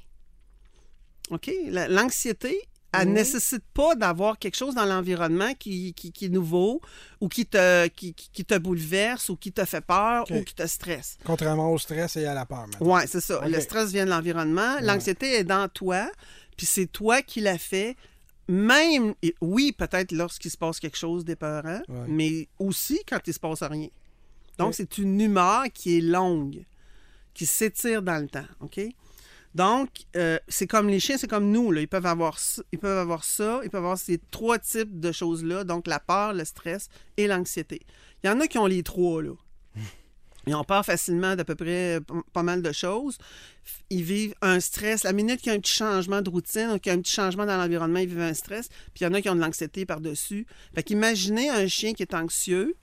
OK? 1.30 1.52
La- 1.68 1.88
L'anxiété, 1.88 2.60
elle 2.94 3.08
ne 3.10 3.14
nécessite 3.14 3.64
pas 3.74 3.96
d'avoir 3.96 4.38
quelque 4.38 4.56
chose 4.58 4.76
dans 4.76 4.86
l'environnement 4.86 5.54
qui, 5.54 5.94
qui- 5.94 6.12
qui 6.12 6.26
est 6.26 6.30
nouveau 6.30 6.82
ou 7.22 7.28
qui 7.30 7.46
te, 7.46 7.88
qui, 7.88 8.14
qui- 8.14 8.30
qui 8.32 8.44
te 8.46 8.58
bouleverse 8.58 9.30
ou 9.30 9.38
qui 9.38 9.52
te 9.52 9.64
fait 9.66 9.82
peur 9.82 10.26
ou 10.32 10.44
qui 10.44 10.54
te 10.54 10.68
stresse. 10.68 11.18
Contrairement 11.24 11.72
au 11.72 11.78
stress 11.78 12.16
et 12.18 12.26
à 12.26 12.34
la 12.34 12.46
peur. 12.46 12.66
Oui, 12.82 13.02
c'est 13.08 13.22
ça. 13.22 13.48
Le 13.48 13.60
stress 13.62 13.92
vient 13.92 14.06
de 14.06 14.10
l'environnement. 14.10 14.76
L'anxiété 14.82 15.36
est 15.36 15.44
dans 15.46 15.70
toi, 15.70 16.10
puis 16.58 16.66
c'est 16.66 16.88
toi 16.88 17.22
qui 17.22 17.40
la 17.42 17.58
fait. 17.58 17.96
Même, 18.48 19.14
et 19.22 19.34
oui, 19.40 19.72
peut-être 19.72 20.12
lorsqu'il 20.12 20.52
se 20.52 20.58
passe 20.58 20.80
quelque 20.80 20.98
chose 20.98 21.24
d'épeurant, 21.24 21.82
Ouais. 21.88 22.06
mais 22.08 22.48
aussi 22.60 23.00
quand 23.08 23.20
il 23.26 23.34
se 23.34 23.40
passe 23.40 23.64
rien. 23.64 23.88
Donc, 24.58 24.74
c'est 24.76 24.98
une 24.98 25.20
humeur 25.22 25.64
qui 25.74 25.98
est 25.98 26.02
longue, 26.02 26.66
qui 27.34 27.46
s'étire 27.46 28.02
dans 28.02 28.18
le 28.22 28.28
temps, 28.28 28.46
OK? 28.60 28.80
Donc, 29.54 29.90
euh, 30.16 30.40
c'est 30.48 30.68
comme 30.68 30.88
les 30.88 31.00
chiens, 31.00 31.18
c'est 31.18 31.28
comme 31.30 31.52
nous, 31.52 31.72
là. 31.72 31.82
Ils 31.82 31.88
peuvent 31.88 32.06
avoir 32.06 32.40
ça, 32.40 32.62
ils 32.72 32.80
peuvent 32.80 32.98
avoir 32.98 33.24
ça, 33.24 33.60
ils 33.64 33.70
peuvent 33.70 33.84
avoir 33.84 33.98
ces 33.98 34.18
trois 34.32 34.60
types 34.60 35.00
de 35.00 35.12
choses-là, 35.12 35.64
donc 35.64 35.88
la 35.88 36.00
peur, 36.00 36.34
le 36.34 36.46
stress 36.46 36.88
et 37.18 37.28
l'anxiété. 37.28 37.82
Il 38.24 38.28
y 38.28 38.30
en 38.30 38.40
a 38.40 38.48
qui 38.48 38.58
ont 38.58 38.66
les 38.66 38.84
trois, 38.84 39.22
là. 39.22 39.34
Ils 40.48 40.56
ont 40.56 40.64
peur 40.64 40.84
facilement 40.84 41.36
d'à 41.36 41.46
peu 41.46 41.54
près 41.54 42.00
p- 42.02 42.14
pas 42.34 42.42
mal 42.42 42.64
de 42.64 42.72
choses. 42.72 43.20
Ils 43.92 44.02
vivent 44.02 44.34
un 44.42 44.60
stress. 44.60 45.04
La 45.04 45.14
minute 45.14 45.40
qu'il 45.40 45.52
y 45.52 45.54
a 45.54 45.56
un 45.56 45.60
petit 45.60 45.76
changement 45.76 46.24
de 46.24 46.32
routine, 46.32 46.80
qu'il 46.80 46.92
y 46.92 46.96
a 46.96 46.98
un 46.98 47.02
petit 47.02 47.14
changement 47.14 47.46
dans 47.46 47.58
l'environnement, 47.58 48.00
ils 48.00 48.08
vivent 48.08 48.22
un 48.22 48.34
stress. 48.34 48.68
Puis 48.68 49.02
il 49.02 49.04
y 49.04 49.06
en 49.06 49.14
a 49.14 49.22
qui 49.22 49.30
ont 49.30 49.36
de 49.36 49.40
l'anxiété 49.40 49.86
par-dessus. 49.86 50.48
Fait 50.74 50.82
qu'imaginez 50.82 51.52
un 51.52 51.68
chien 51.68 51.94
qui 51.94 52.02
est 52.02 52.16
anxieux, 52.16 52.76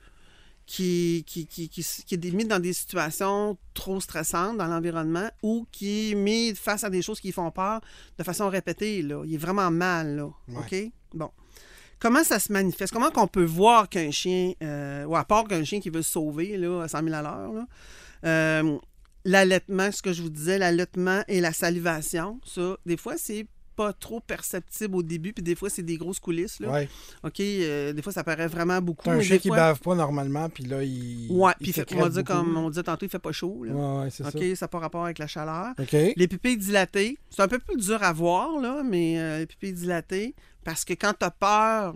qui, 0.68 1.24
qui, 1.26 1.46
qui, 1.46 1.70
qui, 1.70 2.14
est 2.14 2.31
mis 2.31 2.44
dans 2.44 2.59
des 2.59 2.74
situations 2.74 3.57
trop 3.72 4.00
stressantes 4.00 4.59
dans 4.59 4.66
l'environnement 4.66 5.31
ou 5.42 5.66
qui 5.72 6.12
est 6.12 6.14
mis 6.14 6.54
face 6.54 6.85
à 6.85 6.90
des 6.90 7.00
choses 7.00 7.20
qui 7.20 7.33
font 7.33 7.50
peur 7.50 7.81
de 8.18 8.22
façon 8.22 8.50
répétée. 8.50 9.00
Là. 9.00 9.22
Il 9.24 9.35
est 9.35 9.38
vraiment 9.38 9.70
mal. 9.70 10.16
Là. 10.16 10.24
OK? 10.59 10.76
Bon. 11.14 11.31
Comment 11.98 12.22
ça 12.22 12.38
se 12.38 12.52
manifeste? 12.52 12.92
Comment 12.92 13.11
qu'on 13.11 13.26
peut 13.26 13.46
voir 13.46 13.88
qu'un 13.88 14.11
chien, 14.11 14.52
euh, 14.62 15.07
ou 15.07 15.16
à 15.16 15.24
part 15.24 15.48
qu'un 15.48 15.64
chien 15.64 15.81
qui 15.81 15.88
veut 15.88 16.02
se 16.02 16.11
sauver 16.11 16.59
là, 16.59 16.83
à 16.83 16.88
100 16.88 17.02
000 17.02 17.14
à 17.14 17.22
l'heure, 17.22 17.52
là, 17.54 17.66
euh, 18.26 18.78
l'allaitement, 19.24 19.90
ce 19.90 20.02
que 20.02 20.12
je 20.12 20.20
vous 20.20 20.28
disais, 20.28 20.59
l'allaitement 20.59 21.22
et 21.28 21.40
la 21.40 21.54
salivation, 21.54 22.40
ça, 22.44 22.76
des 22.85 22.98
fois, 22.98 23.14
c'est 23.16 23.46
pas 23.78 23.92
trop 23.92 24.18
perceptible 24.18 24.96
au 24.96 25.02
début, 25.04 25.32
puis 25.32 25.42
des 25.42 25.54
fois, 25.54 25.70
c'est 25.70 25.84
des 25.84 25.96
grosses 25.96 26.18
coulisses. 26.18 26.58
Là. 26.58 26.68
Ouais. 26.72 26.88
OK? 27.22 27.38
euh, 27.40 27.92
des 27.92 28.02
fois, 28.02 28.12
ça 28.12 28.24
paraît 28.24 28.48
vraiment 28.48 28.82
beaucoup. 28.82 29.08
Un 29.08 29.20
chien 29.20 29.38
qui 29.38 29.46
fois- 29.48 29.56
bave 29.56 29.78
pas 29.78 29.94
normalement, 29.94 30.48
puis 30.48 30.64
là, 30.64 30.82
il. 30.82 31.28
Ouais, 31.30 31.52
puis 31.60 31.72
on 31.94 32.00
va 32.00 32.08
dire, 32.08 32.24
comme 32.24 32.56
on 32.56 32.68
disait 32.70 32.82
tantôt, 32.82 33.06
il 33.06 33.08
fait 33.08 33.20
pas 33.20 33.30
chaud. 33.30 33.62
Là. 33.62 33.72
Ouais, 33.72 34.02
ouais, 34.04 34.10
c'est 34.10 34.26
OK, 34.26 34.56
ça 34.56 34.64
n'a 34.64 34.68
pas 34.68 34.80
rapport 34.80 35.04
avec 35.04 35.18
la 35.18 35.28
chaleur. 35.28 35.74
Les 36.16 36.26
pupilles 36.28 36.56
dilatées, 36.58 37.18
c'est 37.30 37.40
un 37.42 37.46
peu 37.48 37.60
plus 37.60 37.76
dur 37.76 38.02
à 38.02 38.12
voir, 38.12 38.58
là, 38.60 38.82
mais 38.84 39.18
euh, 39.20 39.38
les 39.38 39.46
pupilles 39.46 39.72
dilatées, 39.74 40.34
parce 40.64 40.84
que 40.84 40.94
quand 40.94 41.14
tu 41.16 41.24
as 41.24 41.30
peur, 41.30 41.94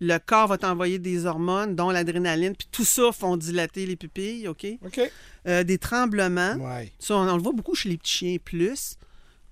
le 0.00 0.16
corps 0.18 0.46
va 0.46 0.58
t'envoyer 0.58 0.98
des 1.00 1.26
hormones, 1.26 1.74
dont 1.74 1.90
l'adrénaline, 1.90 2.54
puis 2.56 2.68
tout 2.70 2.84
ça 2.84 3.10
font 3.12 3.36
dilater 3.36 3.84
les 3.84 3.96
pupilles, 3.96 4.46
OK? 4.48 4.64
OK. 4.86 5.00
Euh, 5.48 5.64
des 5.64 5.76
tremblements, 5.78 6.54
Ouais. 6.54 6.92
ça, 7.00 7.16
on, 7.16 7.28
on 7.28 7.36
le 7.36 7.42
voit 7.42 7.52
beaucoup 7.52 7.74
chez 7.74 7.88
les 7.88 7.98
petits 7.98 8.12
chiens 8.12 8.36
plus. 8.42 8.96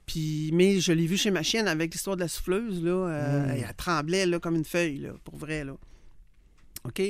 Puis, 0.08 0.50
mais 0.52 0.80
je 0.80 0.90
l'ai 0.92 1.06
vu 1.06 1.16
chez 1.16 1.30
ma 1.30 1.42
chienne 1.44 1.68
avec 1.68 1.92
l'histoire 1.92 2.16
de 2.16 2.22
la 2.22 2.28
souffleuse, 2.28 2.82
là. 2.82 2.90
euh, 2.90 3.46
Mm. 3.46 3.64
Elle 3.68 3.74
tremblait, 3.76 4.26
là, 4.26 4.40
comme 4.40 4.56
une 4.56 4.64
feuille, 4.64 4.98
là, 4.98 5.10
pour 5.22 5.36
vrai, 5.36 5.64
là. 5.64 5.74
OK? 6.84 7.02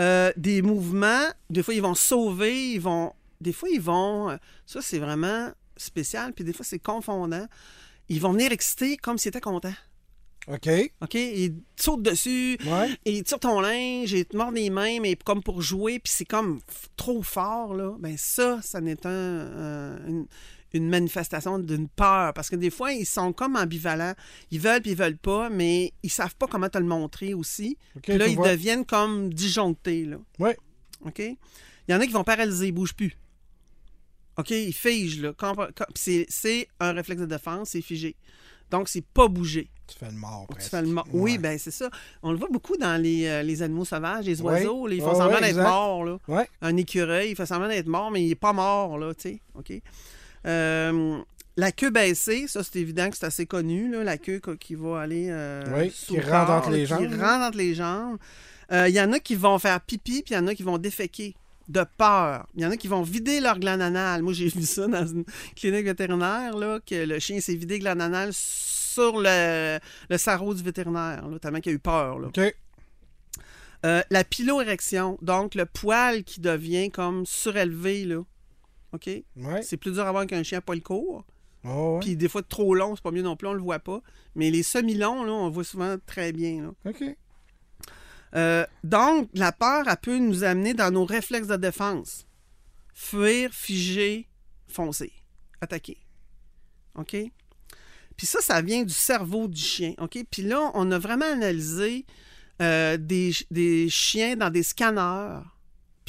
Euh, 0.00 0.32
des 0.36 0.60
mouvements, 0.60 1.28
des 1.48 1.62
fois, 1.62 1.72
ils 1.74 1.82
vont 1.82 1.94
sauver, 1.94 2.72
ils 2.72 2.80
vont... 2.80 3.12
Des 3.40 3.52
fois, 3.52 3.68
ils 3.70 3.80
vont... 3.80 4.30
euh, 4.30 4.36
Ça, 4.66 4.82
c'est 4.82 4.98
vraiment 4.98 5.50
spécial, 5.76 6.32
puis 6.34 6.44
des 6.44 6.52
fois, 6.52 6.64
c'est 6.64 6.78
confondant. 6.78 7.46
Ils 8.08 8.20
vont 8.20 8.32
venir 8.32 8.50
exciter 8.52 8.96
comme 8.96 9.16
s'ils 9.16 9.28
étaient 9.30 9.40
contents. 9.40 9.72
OK. 10.48 10.68
OK? 11.02 11.14
Ils 11.14 11.54
te 11.76 11.82
sautent 11.82 12.02
dessus, 12.02 12.58
Ouais. 12.66 12.88
et 13.04 13.12
ils 13.18 13.22
tirent 13.22 13.38
ton 13.40 13.60
linge, 13.60 14.12
et 14.14 14.20
ils 14.20 14.24
te 14.26 14.36
mordent 14.36 14.56
les 14.56 14.70
mains, 14.70 14.98
mais 15.00 15.14
comme 15.16 15.42
pour 15.42 15.62
jouer, 15.62 16.00
puis 16.00 16.12
c'est 16.12 16.24
comme 16.24 16.60
trop 16.96 17.22
fort, 17.22 17.74
là. 17.74 17.94
Ben 18.00 18.16
ça, 18.18 18.60
ça 18.62 18.80
n'est 18.80 19.06
un, 19.06 19.10
un- 19.10 20.06
une, 20.08 20.26
une 20.78 20.88
manifestation 20.88 21.58
d'une 21.58 21.88
peur. 21.88 22.32
Parce 22.34 22.48
que 22.50 22.56
des 22.56 22.70
fois, 22.70 22.92
ils 22.92 23.06
sont 23.06 23.32
comme 23.32 23.56
ambivalents. 23.56 24.14
Ils 24.50 24.60
veulent 24.60 24.80
puis 24.82 24.92
ils 24.92 24.96
veulent 24.96 25.16
pas, 25.18 25.50
mais 25.50 25.92
ils 26.02 26.10
savent 26.10 26.36
pas 26.36 26.46
comment 26.46 26.68
te 26.68 26.78
le 26.78 26.84
montrer 26.84 27.34
aussi. 27.34 27.76
Puis 28.02 28.16
là, 28.16 28.24
tu 28.26 28.32
ils 28.32 28.36
vois. 28.36 28.48
deviennent 28.50 28.84
comme 28.84 29.32
disjonctés, 29.32 30.04
là. 30.04 30.18
Ouais. 30.38 30.56
OK? 31.04 31.18
Il 31.18 31.36
y 31.88 31.94
en 31.94 32.00
a 32.00 32.06
qui 32.06 32.12
vont 32.12 32.24
paralyser, 32.24 32.68
ils 32.68 32.72
bougent 32.72 32.94
plus. 32.94 33.16
OK? 34.36 34.50
Ils 34.50 34.72
figent, 34.72 35.20
là. 35.22 35.32
C'est 35.94 36.26
c'est 36.28 36.68
un 36.78 36.92
réflexe 36.92 37.20
de 37.20 37.26
défense, 37.26 37.70
c'est 37.70 37.82
figé. 37.82 38.16
Donc, 38.70 38.88
c'est 38.88 39.04
pas 39.04 39.26
bouger. 39.26 39.68
Tu 39.88 39.98
fais 39.98 40.06
le 40.06 40.16
mort, 40.16 40.46
Tu 40.48 40.54
presque. 40.54 40.70
fais 40.70 40.80
le 40.82 40.86
mort. 40.88 41.04
Ouais. 41.12 41.20
Oui, 41.32 41.38
ben 41.38 41.58
c'est 41.58 41.72
ça. 41.72 41.90
On 42.22 42.30
le 42.30 42.38
voit 42.38 42.48
beaucoup 42.48 42.76
dans 42.76 43.02
les, 43.02 43.26
euh, 43.26 43.42
les 43.42 43.60
animaux 43.62 43.84
sauvages, 43.84 44.24
les 44.26 44.40
Ouais. 44.40 44.52
oiseaux. 44.62 44.86
là, 44.86 44.94
ils 44.94 45.00
font 45.00 45.08
Ouais, 45.10 45.16
semblant 45.16 45.40
d'être 45.40 45.56
morts. 45.56 46.04
Là. 46.04 46.18
Un 46.62 46.76
écureuil, 46.76 47.30
il 47.30 47.34
fait 47.36 47.46
semblant 47.46 47.66
d'être 47.66 47.88
mort, 47.88 48.12
mais 48.12 48.22
il 48.22 48.28
n'est 48.28 48.36
pas 48.36 48.52
mort, 48.52 48.96
là, 48.98 49.12
tu 49.14 49.22
sais. 49.22 49.40
OK? 49.54 49.72
Euh, 50.46 51.18
la 51.56 51.72
queue 51.72 51.90
baissée, 51.90 52.46
ça, 52.48 52.62
c'est 52.62 52.78
évident 52.78 53.10
que 53.10 53.16
c'est 53.16 53.26
assez 53.26 53.46
connu, 53.46 53.90
là, 53.90 54.04
la 54.04 54.18
queue 54.18 54.40
qui 54.58 54.74
va 54.74 55.00
aller 55.00 55.28
euh, 55.30 55.62
Oui, 55.76 55.90
sous 55.94 56.14
qui 56.14 56.20
rentre 56.20 56.50
entre 56.50 56.70
les 56.70 56.82
Qui 56.82 56.86
jambes, 56.86 57.10
là. 57.10 57.32
rentre 57.32 57.44
entre 57.48 57.58
les 57.58 57.74
jambes. 57.74 58.18
Euh, 58.72 58.88
Il 58.88 58.94
y 58.94 59.00
en 59.00 59.12
a 59.12 59.18
qui 59.18 59.34
vont 59.34 59.58
faire 59.58 59.80
pipi, 59.80 60.22
puis 60.22 60.34
il 60.34 60.36
y 60.36 60.38
en 60.38 60.46
a 60.46 60.54
qui 60.54 60.62
vont 60.62 60.78
déféquer 60.78 61.34
de 61.68 61.84
peur. 61.98 62.46
Il 62.56 62.62
y 62.62 62.66
en 62.66 62.70
a 62.70 62.76
qui 62.76 62.88
vont 62.88 63.02
vider 63.02 63.40
leur 63.40 63.58
glande 63.58 63.82
anale. 63.82 64.22
Moi, 64.22 64.32
j'ai 64.32 64.48
vu 64.48 64.62
ça 64.62 64.86
dans 64.86 65.06
une 65.06 65.24
clinique 65.56 65.84
vétérinaire, 65.84 66.56
là, 66.56 66.80
que 66.84 67.04
le 67.04 67.18
chien 67.18 67.40
s'est 67.40 67.54
vidé 67.54 67.78
glande 67.78 68.00
anale 68.00 68.30
sur 68.32 69.18
le, 69.18 69.78
le 70.08 70.54
du 70.54 70.62
vétérinaire, 70.62 71.28
là, 71.28 71.38
tellement 71.38 71.60
qu'il 71.60 71.72
a 71.72 71.74
eu 71.74 71.78
peur. 71.78 72.18
Là. 72.18 72.28
OK. 72.28 72.54
Euh, 73.86 74.02
la 74.10 74.24
piloérection, 74.24 75.16
donc 75.22 75.54
le 75.54 75.64
poil 75.64 76.22
qui 76.24 76.40
devient 76.40 76.90
comme 76.90 77.24
surélevé, 77.24 78.04
là. 78.04 78.22
OK? 78.92 79.06
Ouais. 79.36 79.62
C'est 79.62 79.76
plus 79.76 79.92
dur 79.92 80.06
à 80.06 80.12
voir 80.12 80.26
qu'un 80.26 80.42
chien 80.42 80.58
à 80.58 80.60
poil 80.60 80.80
court. 80.82 81.24
Oh, 81.64 81.94
ouais. 81.94 82.00
Puis 82.00 82.16
des 82.16 82.28
fois, 82.28 82.42
trop 82.42 82.74
long, 82.74 82.96
c'est 82.96 83.02
pas 83.02 83.10
mieux 83.10 83.22
non 83.22 83.36
plus, 83.36 83.48
on 83.48 83.52
le 83.52 83.60
voit 83.60 83.78
pas. 83.78 84.00
Mais 84.34 84.50
les 84.50 84.62
semi-longs, 84.62 85.24
là, 85.24 85.32
on 85.32 85.46
le 85.46 85.52
voit 85.52 85.64
souvent 85.64 85.96
très 86.06 86.32
bien. 86.32 86.62
là. 86.62 86.90
OK. 86.90 87.04
Euh, 88.36 88.64
donc, 88.84 89.28
la 89.34 89.52
peur, 89.52 89.88
elle 89.88 89.96
peut 89.96 90.18
nous 90.18 90.44
amener 90.44 90.72
dans 90.74 90.90
nos 90.90 91.04
réflexes 91.04 91.48
de 91.48 91.56
défense. 91.56 92.26
Fuir, 92.94 93.50
figer, 93.52 94.28
foncer, 94.68 95.12
attaquer. 95.60 95.98
OK? 96.94 97.16
Puis 98.16 98.26
ça, 98.26 98.40
ça 98.40 98.60
vient 98.62 98.82
du 98.82 98.92
cerveau 98.92 99.48
du 99.48 99.60
chien. 99.60 99.94
OK? 99.98 100.18
Puis 100.30 100.42
là, 100.42 100.70
on 100.74 100.90
a 100.92 100.98
vraiment 100.98 101.30
analysé 101.32 102.04
euh, 102.62 102.96
des, 102.96 103.32
des 103.50 103.88
chiens 103.88 104.36
dans 104.36 104.50
des 104.50 104.62
scanners. 104.62 105.40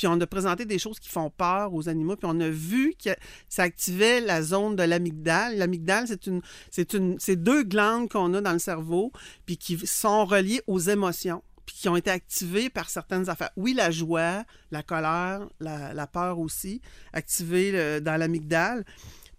Puis 0.02 0.08
on 0.08 0.20
a 0.20 0.26
présenté 0.26 0.66
des 0.66 0.80
choses 0.80 1.00
qui 1.00 1.10
font 1.10 1.30
peur 1.30 1.76
aux 1.76 1.88
animaux. 1.88 2.16
Puis 2.16 2.28
on 2.28 2.40
a 2.40 2.50
vu 2.50 2.96
que 2.96 3.12
ça 3.48 3.62
activait 3.62 4.20
la 4.20 4.42
zone 4.42 4.76
de 4.76 4.82
l'amygdale. 4.82 5.60
L'amygdale, 5.60 6.08
c'est 6.08 6.26
une, 6.26 6.42
c'est 6.72 6.94
une, 6.96 7.20
c'est 7.20 7.36
deux 7.36 7.62
glandes 7.62 8.10
qu'on 8.10 8.34
a 8.34 8.42
dans 8.42 8.54
le 8.54 8.58
cerveau, 8.58 9.12
puis 9.46 9.58
qui 9.58 9.78
sont 9.86 10.26
reliées 10.26 10.64
aux 10.66 10.80
émotions, 10.80 11.44
puis 11.68 11.76
qui 11.76 11.88
ont 11.88 11.96
été 11.96 12.10
activées 12.10 12.72
par 12.72 12.90
certaines 12.90 13.30
affaires. 13.30 13.52
Oui, 13.58 13.76
la 13.76 13.92
joie, 13.92 14.44
la 14.72 14.82
colère, 14.82 15.48
la, 15.60 15.94
la 15.94 16.08
peur 16.08 16.40
aussi, 16.40 16.82
activées 17.14 17.70
euh, 17.76 18.00
dans 18.00 18.18
l'amygdale. 18.18 18.84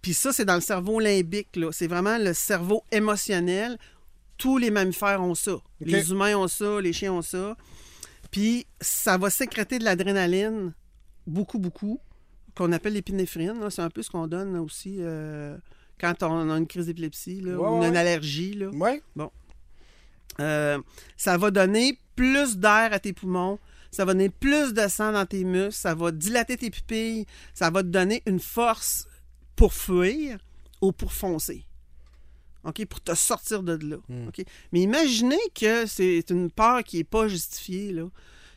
Puis 0.00 0.14
ça, 0.14 0.32
c'est 0.32 0.44
dans 0.44 0.54
le 0.54 0.60
cerveau 0.60 1.00
limbique. 1.00 1.56
là. 1.56 1.72
C'est 1.72 1.88
vraiment 1.88 2.18
le 2.18 2.34
cerveau 2.34 2.84
émotionnel. 2.92 3.78
Tous 4.38 4.58
les 4.58 4.70
mammifères 4.70 5.24
ont 5.24 5.34
ça. 5.34 5.56
Les 5.80 6.12
humains 6.12 6.36
ont 6.36 6.46
ça, 6.46 6.80
les 6.80 6.92
chiens 6.92 7.14
ont 7.14 7.22
ça. 7.22 7.56
Puis 8.32 8.66
ça 8.80 9.16
va 9.18 9.30
sécréter 9.30 9.78
de 9.78 9.84
l'adrénaline, 9.84 10.72
beaucoup, 11.26 11.60
beaucoup, 11.60 12.00
qu'on 12.56 12.72
appelle 12.72 12.94
l'épinéphrine. 12.94 13.70
C'est 13.70 13.82
un 13.82 13.90
peu 13.90 14.02
ce 14.02 14.10
qu'on 14.10 14.26
donne 14.26 14.56
aussi 14.56 14.96
euh, 14.98 15.56
quand 16.00 16.22
on 16.24 16.50
a 16.50 16.56
une 16.58 16.66
crise 16.66 16.86
d'épilepsie 16.86 17.42
Ouais, 17.44 17.52
ou 17.54 17.78
ouais. 17.80 17.88
une 17.88 17.96
allergie. 17.96 18.54
Là. 18.54 18.70
Ouais. 18.70 19.00
Euh, 20.40 20.78
ça 21.16 21.36
va 21.36 21.50
donner 21.50 21.98
plus 22.16 22.56
d'air 22.56 22.88
à 22.92 22.98
tes 22.98 23.12
poumons, 23.12 23.58
ça 23.90 24.06
va 24.06 24.14
donner 24.14 24.30
plus 24.30 24.72
de 24.72 24.88
sang 24.88 25.12
dans 25.12 25.26
tes 25.26 25.44
muscles, 25.44 25.72
ça 25.72 25.94
va 25.94 26.10
dilater 26.10 26.56
tes 26.56 26.70
pupilles, 26.70 27.26
ça 27.52 27.68
va 27.68 27.82
te 27.82 27.88
donner 27.88 28.22
une 28.24 28.40
force 28.40 29.06
pour 29.56 29.74
fuir 29.74 30.38
ou 30.80 30.90
pour 30.92 31.12
foncer. 31.12 31.66
OK? 32.64 32.84
Pour 32.86 33.00
te 33.00 33.14
sortir 33.14 33.62
de 33.62 33.78
là. 33.84 33.96
OK? 34.28 34.44
Mais 34.72 34.80
imaginez 34.80 35.40
que 35.54 35.86
c'est 35.86 36.24
une 36.30 36.50
peur 36.50 36.82
qui 36.84 36.98
n'est 36.98 37.04
pas 37.04 37.28
justifiée, 37.28 37.92
là. 37.92 38.04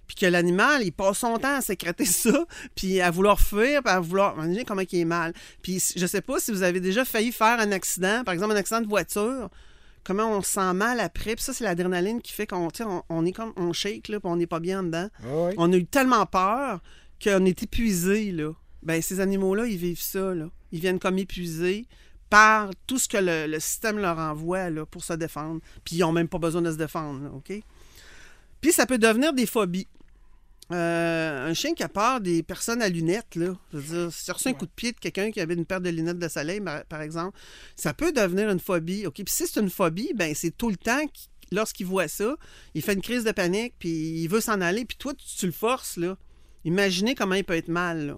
Puis 0.08 0.16
que 0.16 0.26
l'animal, 0.28 0.84
il 0.84 0.92
passe 0.92 1.20
son 1.20 1.38
temps 1.38 1.56
à 1.56 1.62
sécréter 1.62 2.06
ça, 2.06 2.46
puis 2.76 3.02
à 3.02 3.10
vouloir 3.12 3.40
fuir, 3.40 3.82
puis 3.84 3.94
à 3.94 4.00
vouloir. 4.00 4.36
Imaginez 4.36 4.66
comment 4.66 4.84
il 4.90 5.00
est 5.00 5.06
mal. 5.06 5.34
Puis 5.62 5.94
je 5.96 6.06
sais 6.06 6.22
pas 6.22 6.40
si 6.40 6.52
vous 6.52 6.64
avez 6.64 6.80
déjà 6.80 7.06
failli 7.06 7.32
faire 7.32 7.60
un 7.60 7.72
accident, 7.72 8.24
par 8.24 8.34
exemple 8.34 8.54
un 8.54 8.58
accident 8.58 8.82
de 8.82 8.88
voiture, 8.88 9.50
comment 10.04 10.30
on 10.38 10.42
se 10.42 10.52
sent 10.52 10.74
mal 10.74 11.00
après. 11.00 11.36
Puis 11.36 11.44
ça, 11.44 11.54
c'est 11.54 11.64
l'adrénaline 11.64 12.22
qui 12.22 12.32
fait 12.32 12.48
qu'on 12.48 12.70
on, 12.80 13.04
on 13.10 13.26
est 13.26 13.32
comme 13.32 13.54
on 13.58 13.74
shake, 13.74 14.08
là, 14.10 14.20
puis 14.20 14.30
on 14.30 14.36
n'est 14.38 14.48
pas 14.48 14.60
bien 14.60 14.84
dedans. 14.84 15.10
Ah. 15.24 15.50
On 15.58 15.74
a 15.74 15.78
eu 15.78 15.86
tellement 15.86 16.26
peur 16.26 16.82
qu'on 17.22 17.46
est 17.46 17.64
épuisé, 17.64 18.32
là. 18.32 18.52
Ben, 18.84 19.02
ces 19.02 19.20
animaux-là, 19.20 19.66
ils 19.66 19.78
vivent 19.78 20.02
ça, 20.02 20.36
là. 20.36 20.50
Ils 20.72 20.80
viennent 20.80 21.00
comme 21.00 21.18
épuisés 21.18 21.88
par 22.30 22.72
tout 22.88 22.98
ce 22.98 23.08
que 23.08 23.18
le, 23.18 23.48
le 23.48 23.60
système 23.60 23.98
leur 24.00 24.18
envoie, 24.18 24.70
là, 24.70 24.86
pour 24.86 25.04
se 25.04 25.14
défendre. 25.14 25.62
Puis 25.84 25.96
ils 25.98 26.00
n'ont 26.00 26.12
même 26.12 26.28
pas 26.28 26.40
besoin 26.40 26.62
de 26.62 26.72
se 26.72 26.78
défendre, 26.78 27.24
là, 27.24 27.30
OK? 27.32 27.54
Puis 28.62 28.72
ça 28.72 28.86
peut 28.86 28.98
devenir 28.98 29.34
des 29.34 29.46
phobies. 29.46 29.88
Euh, 30.72 31.48
un 31.48 31.54
chien 31.54 31.76
qui 31.76 31.84
a 31.84 31.90
peur 31.90 32.20
des 32.22 32.42
personnes 32.42 32.82
à 32.82 32.90
lunettes, 32.90 33.36
là. 33.36 33.54
Je 33.72 33.78
veux 33.78 34.00
dire, 34.06 34.12
si 34.14 34.26
tu 34.26 34.32
reçu 34.32 34.48
un 34.48 34.54
coup 34.54 34.66
de 34.66 34.72
pied 34.76 34.92
de 34.94 34.98
quelqu'un 34.98 35.30
qui 35.30 35.40
avait 35.40 35.54
une 35.54 35.66
paire 35.66 35.80
de 35.82 35.90
lunettes 35.92 36.18
de 36.18 36.28
soleil, 36.28 36.60
par 36.90 37.02
exemple, 37.02 37.38
ça 37.76 37.94
peut 37.94 38.12
devenir 38.12 38.50
une 38.50 38.60
phobie. 38.60 39.06
OK? 39.06 39.14
Puis 39.16 39.26
si 39.28 39.46
c'est 39.46 39.60
une 39.60 39.70
phobie, 39.70 40.12
ben 40.16 40.34
c'est 40.34 40.50
tout 40.58 40.72
le 40.72 40.78
temps 40.78 41.06
qu'il- 41.14 41.30
lorsqu'il 41.52 41.86
voit 41.86 42.08
ça, 42.08 42.36
il 42.74 42.82
fait 42.82 42.94
une 42.94 43.02
crise 43.04 43.24
de 43.24 43.32
panique, 43.32 43.76
puis 43.78 43.90
il 44.24 44.28
veut 44.28 44.42
s'en 44.42 44.60
aller, 44.62 44.86
puis 44.86 44.98
toi, 44.98 45.14
tu, 45.14 45.26
tu 45.38 45.46
le 45.46 45.52
forces, 45.52 45.98
là. 45.98 46.18
Imaginez 46.64 47.14
comment 47.14 47.36
il 47.36 47.44
peut 47.44 47.56
être 47.56 47.68
mal, 47.68 48.08
là. 48.08 48.18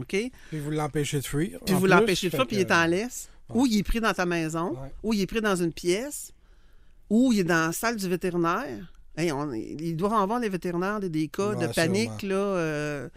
OK? 0.00 0.16
Puis 0.48 0.58
vous 0.60 0.70
l'empêchez 0.70 1.18
de 1.20 1.24
fuir. 1.26 1.58
Puis 1.64 1.74
vous 1.74 1.86
l'empêchez 1.86 2.28
de 2.30 2.36
faire, 2.36 2.46
puis 2.46 2.56
il 2.56 2.60
est 2.60 2.72
en 2.72 2.86
laisse. 2.86 3.28
Ou 3.54 3.66
il 3.66 3.78
est 3.78 3.82
pris 3.82 4.00
dans 4.00 4.12
ta 4.12 4.26
maison, 4.26 4.72
Ouais. 4.72 4.92
ou 5.02 5.14
il 5.14 5.22
est 5.22 5.26
pris 5.26 5.40
dans 5.40 5.56
une 5.56 5.72
pièce, 5.72 6.32
ou 7.08 7.32
il 7.32 7.40
est 7.40 7.44
dans 7.44 7.66
la 7.68 7.72
salle 7.72 7.96
du 7.96 8.06
vétérinaire. 8.08 8.92
Hey, 9.16 9.32
on- 9.32 9.52
ils 9.54 9.96
doivent 9.96 10.12
en 10.12 10.22
avoir 10.22 10.38
des 10.40 10.48
vétérinaires, 10.50 11.00
des, 11.00 11.08
des 11.08 11.28
cas 11.28 11.54
Ouais, 11.54 11.66
de 11.66 11.72
panique, 11.72 12.22
là. 12.22 12.34
euh, 12.36 13.08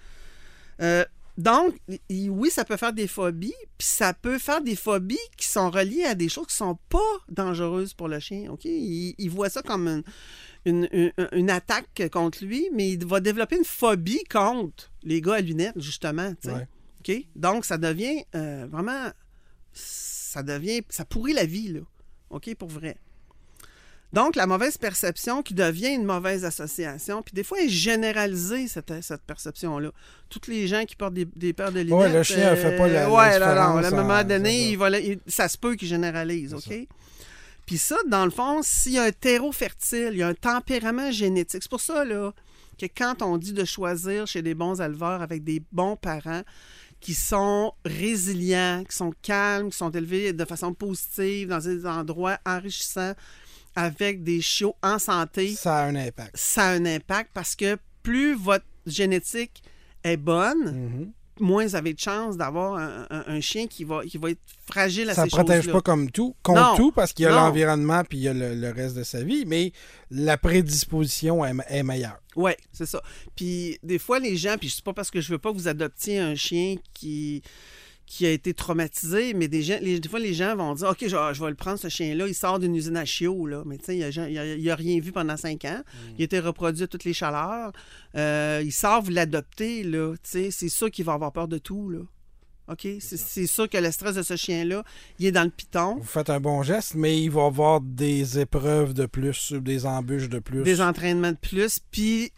euh, 0.82 1.06
donc, 1.38 1.76
oui, 2.10 2.50
ça 2.50 2.64
peut 2.66 2.78
faire 2.78 2.94
des 2.94 3.08
phobies, 3.08 3.54
puis 3.78 3.88
ça 3.88 4.14
peut 4.14 4.38
faire 4.40 4.62
des 4.62 4.76
phobies 4.76 5.18
qui 5.38 5.48
sont 5.48 5.70
reliées 5.70 6.04
à 6.06 6.16
des 6.16 6.30
choses 6.30 6.48
qui 6.48 6.56
sont 6.56 6.78
pas 6.90 7.00
dangereuses 7.30 7.94
pour 7.94 8.08
le 8.08 8.20
chien. 8.20 8.50
OK? 8.52 8.66
Il, 8.66 9.16
il 9.18 9.30
voit 9.30 9.50
ça 9.50 9.62
comme 9.62 9.88
une, 9.88 10.04
une- 10.66 10.88
une- 10.92 11.12
une 11.32 11.50
attaque 11.50 12.02
contre 12.12 12.44
lui, 12.46 12.70
mais 12.74 12.90
il 12.92 13.06
va 13.06 13.20
développer 13.20 13.58
une 13.58 13.66
phobie 13.66 14.24
contre 14.30 14.92
les 15.04 15.22
gars 15.22 15.36
à 15.36 15.42
lunettes, 15.42 15.74
justement. 15.80 16.34
Ouais. 16.46 16.68
Donc, 17.36 17.66
ça 17.66 17.78
devient 17.78 18.24
euh, 18.36 18.68
vraiment. 18.72 19.10
Ça 19.74 20.44
devient. 20.44 20.82
Ça 20.90 21.04
pourrit 21.06 21.34
la 21.34 21.46
vie, 21.46 21.70
là. 21.70 21.80
OK? 22.30 22.54
Pour 22.56 22.70
vrai. 22.70 22.98
Donc, 24.14 24.36
la 24.36 24.46
mauvaise 24.46 24.78
perception 24.78 25.42
qui 25.42 25.54
devient 25.54 25.94
une 25.96 26.04
mauvaise 26.04 26.44
association, 26.44 27.22
puis 27.24 27.34
des 27.34 27.44
fois, 27.46 27.60
elle 27.62 27.68
est 27.68 27.70
généralisée, 27.70 28.68
cette, 28.68 28.92
cette 29.02 29.22
perception-là. 29.22 29.92
Tous 30.30 30.42
les 30.50 30.68
gens 30.68 30.84
qui 30.84 30.98
portent 30.98 31.14
des, 31.14 31.26
des 31.34 31.54
paires 31.54 31.72
de 31.72 31.80
lunettes. 31.80 31.94
Ouais, 31.98 32.12
le 32.14 32.22
chien, 32.24 32.52
elle 32.52 32.58
fait 32.58 32.76
pas 32.76 32.88
la- 32.90 32.94
la 33.08 33.10
ouais, 33.10 33.40
non, 33.40 33.46
différence 33.46 33.86
à 33.86 33.88
un 33.88 33.92
moment 33.92 34.14
en- 34.20 34.24
donné, 34.26 34.50
ça. 34.64 34.70
il 34.70 34.78
va 34.78 34.90
la- 34.90 35.00
il- 35.00 35.20
ça 35.28 35.48
se 35.48 35.58
peut 35.58 35.76
qu'il 35.76 35.88
généralise, 35.88 36.54
OK? 36.54 36.88
Puis 37.66 37.78
ça, 37.78 37.96
dans 38.08 38.26
le 38.26 38.32
fond, 38.32 38.62
s'il 38.64 38.94
y 38.94 38.98
a 39.00 39.04
un 39.04 39.12
terreau 39.12 39.52
fertile, 39.52 40.10
il 40.12 40.18
y 40.18 40.24
a 40.24 40.28
un 40.28 40.34
tempérament 40.34 41.12
génétique. 41.12 41.62
C'est 41.64 41.70
pour 41.72 41.82
ça, 41.82 42.04
là, 42.04 42.34
que 42.78 42.86
quand 42.86 43.22
on 43.22 43.38
dit 43.38 43.54
de 43.54 43.64
choisir 43.66 44.26
chez 44.28 44.42
des 44.42 44.54
bons 44.56 44.82
éleveurs 44.82 45.22
avec 45.22 45.44
des 45.44 45.62
bons 45.72 45.96
parents 45.96 46.42
qui 47.00 47.14
sont 47.14 47.74
résilients, 47.86 48.84
qui 48.88 48.96
sont 48.96 49.14
calmes, 49.22 49.70
qui 49.72 49.78
sont 49.78 49.92
élevés 49.92 50.34
de 50.34 50.46
façon 50.46 50.74
positive 50.74 51.48
dans 51.50 51.60
des 51.60 51.86
endroits 51.86 52.38
enrichissants 52.46 53.14
avec 53.76 54.24
des 54.24 54.42
chiots 54.42 54.76
en 54.84 55.00
santé, 55.00 55.56
Ça 55.56 55.80
a 55.80 55.86
un 55.86 55.96
impact. 55.96 56.36
ça 56.36 56.64
a 56.68 56.72
un 56.74 56.86
impact 56.86 57.32
parce 57.34 57.56
que 57.56 57.78
plus 58.04 58.34
votre 58.36 58.66
génétique 58.86 59.64
est 60.04 60.18
bonne, 60.18 60.72
Mhm. 60.90 61.12
Moins 61.40 61.66
vous 61.66 61.76
avez 61.76 61.94
de 61.94 62.00
chances 62.00 62.38
d'avoir 62.38 62.76
un, 62.76 63.08
un- 63.10 63.24
un 63.28 63.42
chien 63.42 63.68
qui 63.68 63.84
va, 63.84 64.04
qui 64.06 64.18
va 64.18 64.32
être 64.32 64.42
fragile 64.70 65.10
à 65.10 65.14
Ça 65.16 65.26
ne 65.26 65.30
ces 65.30 65.36
protège 65.38 65.58
choses-là. 65.64 65.74
pas 65.74 65.82
comme 65.82 66.12
tout, 66.12 66.36
contre 66.44 66.62
Non. 66.62 66.76
tout, 66.76 66.92
parce 66.92 67.14
qu'il 67.14 67.24
y 67.24 67.28
a 67.28 67.32
l'environnement 67.32 68.04
puis 68.04 68.20
il 68.20 68.22
y 68.24 68.28
a 68.28 68.34
le, 68.34 68.54
le 68.56 68.70
reste 68.72 68.96
de 68.96 69.04
sa 69.04 69.24
vie, 69.24 69.46
mais 69.48 69.72
la 70.12 70.38
prédisposition 70.38 71.44
est, 71.46 71.54
est 71.70 71.84
meilleure. 71.84 72.20
Oui, 72.36 72.52
c'est 72.72 72.86
ça. 72.86 73.02
Puis 73.36 73.78
des 73.84 74.00
fois, 74.00 74.20
les 74.20 74.38
gens, 74.38 74.56
puis 74.60 74.70
c'est 74.70 74.84
pas 74.84 74.94
parce 74.94 75.12
que 75.12 75.20
je 75.22 75.32
veux 75.32 75.40
pas 75.40 75.52
que 75.52 75.58
vous 75.58 75.68
adoptiez 75.68 76.20
un 76.20 76.36
chien 76.36 76.76
qui, 76.94 77.42
qui 78.14 78.26
a 78.26 78.32
été 78.32 78.54
traumatisé, 78.54 79.34
mais 79.34 79.48
des, 79.48 79.62
gens, 79.64 79.78
les- 79.82 80.02
des 80.02 80.10
fois, 80.10 80.20
les 80.20 80.34
gens 80.34 80.54
vont 80.58 80.74
dire 80.76 80.90
OK, 80.90 80.98
je, 81.00 81.08
je 81.08 81.42
vais 81.42 81.50
le 81.50 81.56
prendre, 81.56 81.80
ce 81.80 81.88
chien-là, 81.88 82.28
il 82.28 82.36
sort 82.36 82.60
d'une 82.60 82.76
usine 82.76 82.98
à 82.98 83.06
chiots, 83.06 83.46
là. 83.46 83.64
Mais 83.66 83.78
tu 83.78 83.86
sais, 83.86 83.96
il 83.98 84.04
a, 84.04 84.10
il 84.10 84.38
a- 84.38 84.56
il 84.58 84.70
a 84.70 84.76
rien 84.76 85.00
vu 85.00 85.14
pendant 85.14 85.38
cinq 85.38 85.64
ans. 85.64 85.82
Il 86.18 86.22
a 86.22 86.26
été 86.26 86.40
reproduit 86.42 86.84
à 86.84 86.88
toutes 86.88 87.06
les 87.06 87.14
chaleurs. 87.14 87.72
Euh, 88.18 88.62
il 88.66 88.74
sort, 88.74 89.02
vous 89.02 89.12
l'adoptez, 89.12 89.84
là. 89.84 90.14
Tu 90.24 90.30
sais, 90.30 90.52
c'est 90.52 90.68
sûr 90.68 90.92
qu'il 90.92 91.06
va 91.06 91.14
avoir 91.14 91.32
peur 91.32 91.48
de 91.48 91.58
tout, 91.58 91.90
là. 91.90 92.00
OK? 92.68 92.86
C'est 93.00 93.48
sûr 93.48 93.70
que 93.70 93.78
le 93.78 93.90
stress 93.92 94.16
de 94.16 94.24
ce 94.24 94.36
chien-là, 94.36 94.84
il 95.18 95.28
est 95.28 95.32
dans 95.32 95.44
le 95.46 95.50
piton. 95.50 95.96
Vous 95.96 96.04
faites 96.04 96.30
un 96.30 96.42
bon 96.42 96.64
geste, 96.64 96.96
mais 96.96 97.18
il 97.18 97.30
va 97.32 97.46
avoir 97.46 97.80
des 97.80 98.40
épreuves 98.40 98.94
de 98.94 99.06
plus, 99.06 99.54
des 99.54 99.86
embûches 99.86 100.28
de 100.28 100.40
plus. 100.40 100.64
des 100.64 100.82
entraînements 100.82 101.32
de 101.32 101.38
plus, 101.38 101.80
puis 101.92 102.32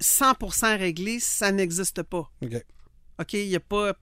100% 0.00 0.78
réglé, 0.78 1.20
ça 1.20 1.52
n'existe 1.52 2.02
pas. 2.02 2.30
OK. 2.42 2.64
OK, 3.20 3.32
il 3.34 3.48
n'y 3.48 3.56
a 3.56 3.60
pas... 3.60 3.92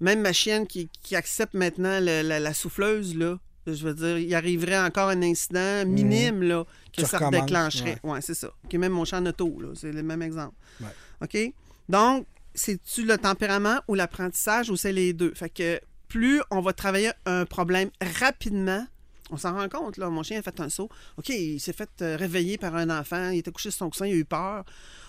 Même 0.00 0.20
ma 0.20 0.32
chienne 0.32 0.66
qui, 0.66 0.88
qui 1.02 1.14
accepte 1.16 1.54
maintenant 1.54 2.00
le- 2.00 2.22
la, 2.22 2.40
la 2.40 2.54
souffleuse, 2.54 3.14
là, 3.16 3.38
je 3.66 3.84
veux 3.86 3.94
dire, 3.94 4.18
il 4.18 4.34
arriverait 4.34 4.78
encore 4.78 5.10
un 5.10 5.22
incident 5.22 5.84
minime, 5.86 6.42
là, 6.42 6.64
que 6.64 7.02
Mhm. 7.02 7.06
Tu 7.06 7.10
ça 7.10 7.18
recommences, 7.18 7.44
déclencherait. 7.46 7.98
Ouais, 8.02 8.20
c'est 8.20 8.34
ça. 8.34 8.50
OK, 8.64 8.72
même 8.74 8.92
mon 8.92 9.04
champ 9.04 9.24
auto, 9.24 9.60
là, 9.60 9.68
c'est 9.74 9.92
le 9.92 10.02
même 10.02 10.22
exemple. 10.22 10.54
Ouais. 10.80 10.88
OK? 11.22 11.52
Donc, 11.88 12.26
c'est-tu 12.54 13.04
le 13.04 13.16
tempérament 13.18 13.80
ou 13.88 13.94
l'apprentissage 13.94 14.70
ou 14.70 14.76
c'est 14.76 14.92
les 14.92 15.12
deux? 15.12 15.32
Fait 15.34 15.50
que 15.50 15.80
plus 16.08 16.40
on 16.50 16.60
va 16.60 16.72
travailler 16.72 17.12
un 17.26 17.44
problème 17.44 17.90
rapidement, 18.20 18.84
on 19.30 19.36
s'en 19.36 19.52
rend 19.54 19.68
compte, 19.68 19.96
là. 19.98 20.08
Mon 20.10 20.24
chien 20.24 20.40
a 20.40 20.42
fait 20.42 20.58
un 20.58 20.68
saut. 20.68 20.88
OK, 21.18 21.28
il 21.28 21.60
s'est 21.60 21.72
fait 21.72 21.88
euh, 22.02 22.16
réveiller 22.16 22.58
par 22.58 22.74
un 22.74 22.90
enfant. 22.90 23.30
Il 23.30 23.38
était 23.38 23.52
couché 23.52 23.70
sur 23.70 23.78
son 23.78 23.90
coussin, 23.90 24.06
il 24.06 24.12
a 24.14 24.16
eu 24.16 24.24
peur. 24.24 24.64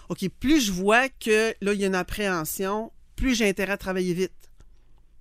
OK, 0.10 0.28
plus 0.40 0.62
je 0.68 0.72
vois 0.72 1.10
que 1.10 1.56
là, 1.62 1.74
il 1.74 1.80
y 1.80 1.84
a 1.84 1.88
une 1.88 1.96
appréhension, 1.96 2.92
plus 3.16 3.34
j'ai 3.34 3.50
intérêt 3.50 3.74
à 3.74 3.78
travailler 3.78 4.14
vite. 4.14 4.32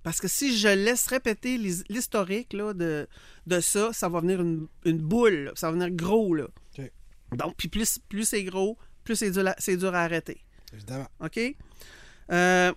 Parce 0.03 0.19
que 0.19 0.27
si 0.27 0.57
je 0.57 0.67
laisse 0.67 1.05
répéter 1.07 1.57
l'his- 1.57 1.83
l'historique 1.89 2.53
là, 2.53 2.73
de, 2.73 3.07
de 3.47 3.59
ça, 3.59 3.93
ça 3.93 4.09
va 4.09 4.21
venir 4.21 4.41
une, 4.41 4.67
une 4.85 4.97
boule. 4.97 5.43
là. 5.45 5.51
Ça 5.55 5.67
va 5.67 5.73
venir 5.73 5.91
gros. 5.91 6.33
Là. 6.33 6.47
Donc, 7.33 7.55
puis 7.55 7.67
plus, 7.69 7.99
plus 8.09 8.25
c'est 8.25 8.43
gros, 8.43 8.77
plus 9.03 9.15
c'est 9.15 9.31
dur, 9.31 9.43
dur 9.77 9.95
à 9.95 10.01
arrêter. 10.01 10.43
Évidemment. 10.73 11.07
OK? 11.21 11.39
Euh, 12.31 12.73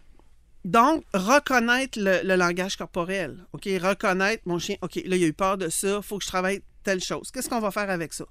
donc, 0.64 1.04
reconnaître 1.12 1.98
le, 2.00 2.20
le 2.22 2.36
langage 2.36 2.76
corporel. 2.76 3.44
OK? 3.52 3.64
Reconnaître 3.64 4.42
mon 4.46 4.58
chien. 4.58 4.76
OK, 4.80 4.94
là, 4.96 5.16
il 5.16 5.24
a 5.24 5.26
eu 5.26 5.32
peur 5.32 5.58
de 5.58 5.68
ça. 5.68 5.96
Il 5.96 6.02
faut 6.02 6.18
que 6.18 6.24
je 6.24 6.28
travaille 6.28 6.62
telle 6.84 7.00
chose. 7.02 7.30
Qu'est-ce 7.30 7.48
qu'on 7.48 7.60
va 7.60 7.70
faire 7.70 7.90
avec 7.90 8.12
ça? 8.12 8.26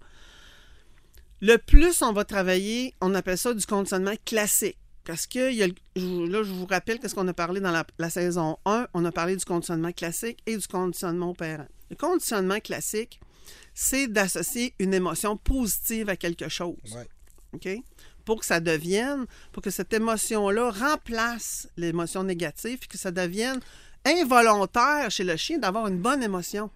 Le 1.41 1.58
plus 1.58 2.01
on 2.01 2.13
va 2.13 2.23
travailler, 2.23 2.93
on 3.01 3.13
appelle 3.15 3.38
ça 3.38 3.53
du 3.53 3.65
conditionnement 3.65 4.15
classique. 4.23 4.77
Parce 5.06 5.28
que 5.28 5.52
il 5.52 5.56
y 5.58 5.63
a 5.63 5.68
le- 5.68 5.74
je- 5.96 6.32
là, 6.32 6.44
je 6.44 6.52
vous 6.52 6.66
rappelle 6.66 7.00
qu'est-ce 7.00 7.13
qu'on 7.16 7.28
a 7.28 7.34
parlé 7.34 7.60
dans 7.60 7.72
la, 7.72 7.86
la 8.00 8.10
saison 8.10 8.58
1. 8.66 8.88
On 8.94 9.04
a 9.06 9.12
parlé 9.12 9.36
du 9.36 9.44
conditionnement 9.46 9.92
classique 9.92 10.39
et 10.46 10.56
du 10.58 10.68
conditionnement 10.68 11.32
opérant. 11.32 11.68
Le 11.89 11.96
conditionnement 11.96 12.60
classique, 12.60 13.20
c'est 13.74 14.08
d'associer 14.08 14.74
une 14.80 14.94
émotion 14.94 15.36
positive 15.38 16.10
à 16.10 16.16
quelque 16.16 16.48
chose. 16.48 16.78
Ouais. 16.96 17.08
OK? 17.54 17.68
Pour 18.26 18.39
que 18.39 18.46
ça 18.46 18.62
devienne, 18.62 19.26
pour 19.52 19.62
que 19.62 19.70
cette 19.70 19.92
émotion-là 19.94 20.72
remplace 20.72 21.68
l'émotion 21.76 22.24
négative 22.24 22.80
et 22.82 22.88
que 22.88 22.98
ça 22.98 23.12
devienne 23.12 23.60
involontaire 24.06 25.10
chez 25.12 25.24
le 25.24 25.36
chien 25.36 25.58
d'avoir 25.60 25.88
une 25.88 26.00
bonne 26.00 26.24
émotion. 26.24 26.70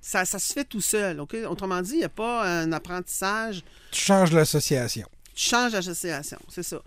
Ça, 0.00 0.24
ça 0.24 0.38
se 0.38 0.52
fait 0.52 0.64
tout 0.64 0.80
seul. 0.80 1.20
OK? 1.20 1.36
Autrement 1.48 1.82
dit, 1.82 1.92
il 1.92 1.98
n'y 1.98 2.04
a 2.04 2.08
pas 2.08 2.44
un 2.62 2.72
apprentissage 2.72 3.62
Tu 3.92 4.00
changes 4.00 4.32
l'association. 4.32 5.06
tu 5.34 5.48
changes 5.48 5.72
d'association, 5.72 6.38
c'est 6.48 6.62
ça. 6.62 6.80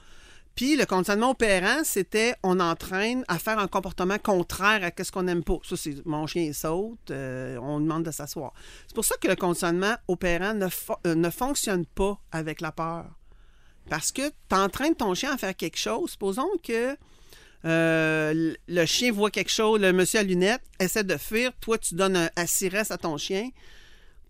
Puis 0.56 0.76
le 0.76 0.86
conditionnement 0.86 1.32
opérant, 1.32 1.84
c'était 1.84 2.36
on 2.44 2.60
entraîne 2.60 3.24
à 3.28 3.40
faire 3.40 3.58
un 3.58 3.68
comportement 3.68 4.20
contraire 4.20 4.84
à 4.98 5.04
ce 5.04 5.12
qu'on 5.12 5.24
n'aime 5.24 5.44
pas. 5.44 5.58
Ça, 5.64 5.76
c'est 5.76 6.06
mon 6.06 6.28
chien 6.28 6.44
il 6.44 6.54
saute, 6.54 7.10
euh, 7.10 7.58
on 7.62 7.80
demande 7.80 8.04
de 8.04 8.12
s'asseoir. 8.12 8.54
C'est 8.88 8.94
pour 8.94 9.04
ça 9.06 9.16
que 9.20 9.28
le 9.28 9.36
conditionnement 9.36 9.96
opérant 10.08 10.54
ne, 10.54 10.68
fo- 10.68 10.98
euh, 11.08 11.16
ne 11.16 11.30
fonctionne 11.32 11.86
pas 11.88 12.20
avec 12.32 12.62
la 12.62 12.72
peur. 12.72 13.06
Parce 13.90 14.12
que 14.12 14.30
tu 14.30 14.56
entraînes 14.56 14.96
ton 14.96 15.14
chien 15.16 15.34
à 15.34 15.38
faire 15.38 15.56
quelque 15.56 15.78
chose. 15.78 16.12
Supposons 16.12 16.48
que 16.64 16.96
euh, 17.66 18.54
le- 18.68 18.86
chien 18.86 19.12
voit 19.12 19.32
quelque 19.32 19.52
chose, 19.52 19.80
le 19.80 19.92
monsieur 19.94 20.20
à 20.20 20.24
lunettes 20.24 20.62
essaie 20.80 21.04
de 21.04 21.18
fuir, 21.18 21.52
toi 21.62 21.78
tu 21.78 21.96
donnes 21.96 22.16
un 22.18 22.30
assiresse 22.36 22.92
à 22.92 22.98
ton 22.98 23.18
chien, 23.18 23.50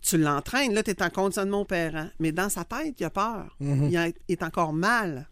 tu 0.02 0.18
l'entraînes, 0.18 0.74
là 0.74 0.84
tu 0.84 0.92
es 0.92 1.04
en 1.04 1.10
conditionnement 1.10 1.62
opérant. 1.62 2.08
Mais 2.20 2.32
dans 2.32 2.50
sa 2.50 2.64
tête, 2.64 2.96
il 3.00 3.06
a 3.06 3.10
peur. 3.10 3.56
Il 3.90 3.98
a- 3.98 4.08
est 4.30 4.44
encore 4.44 4.74
mal. 4.74 5.28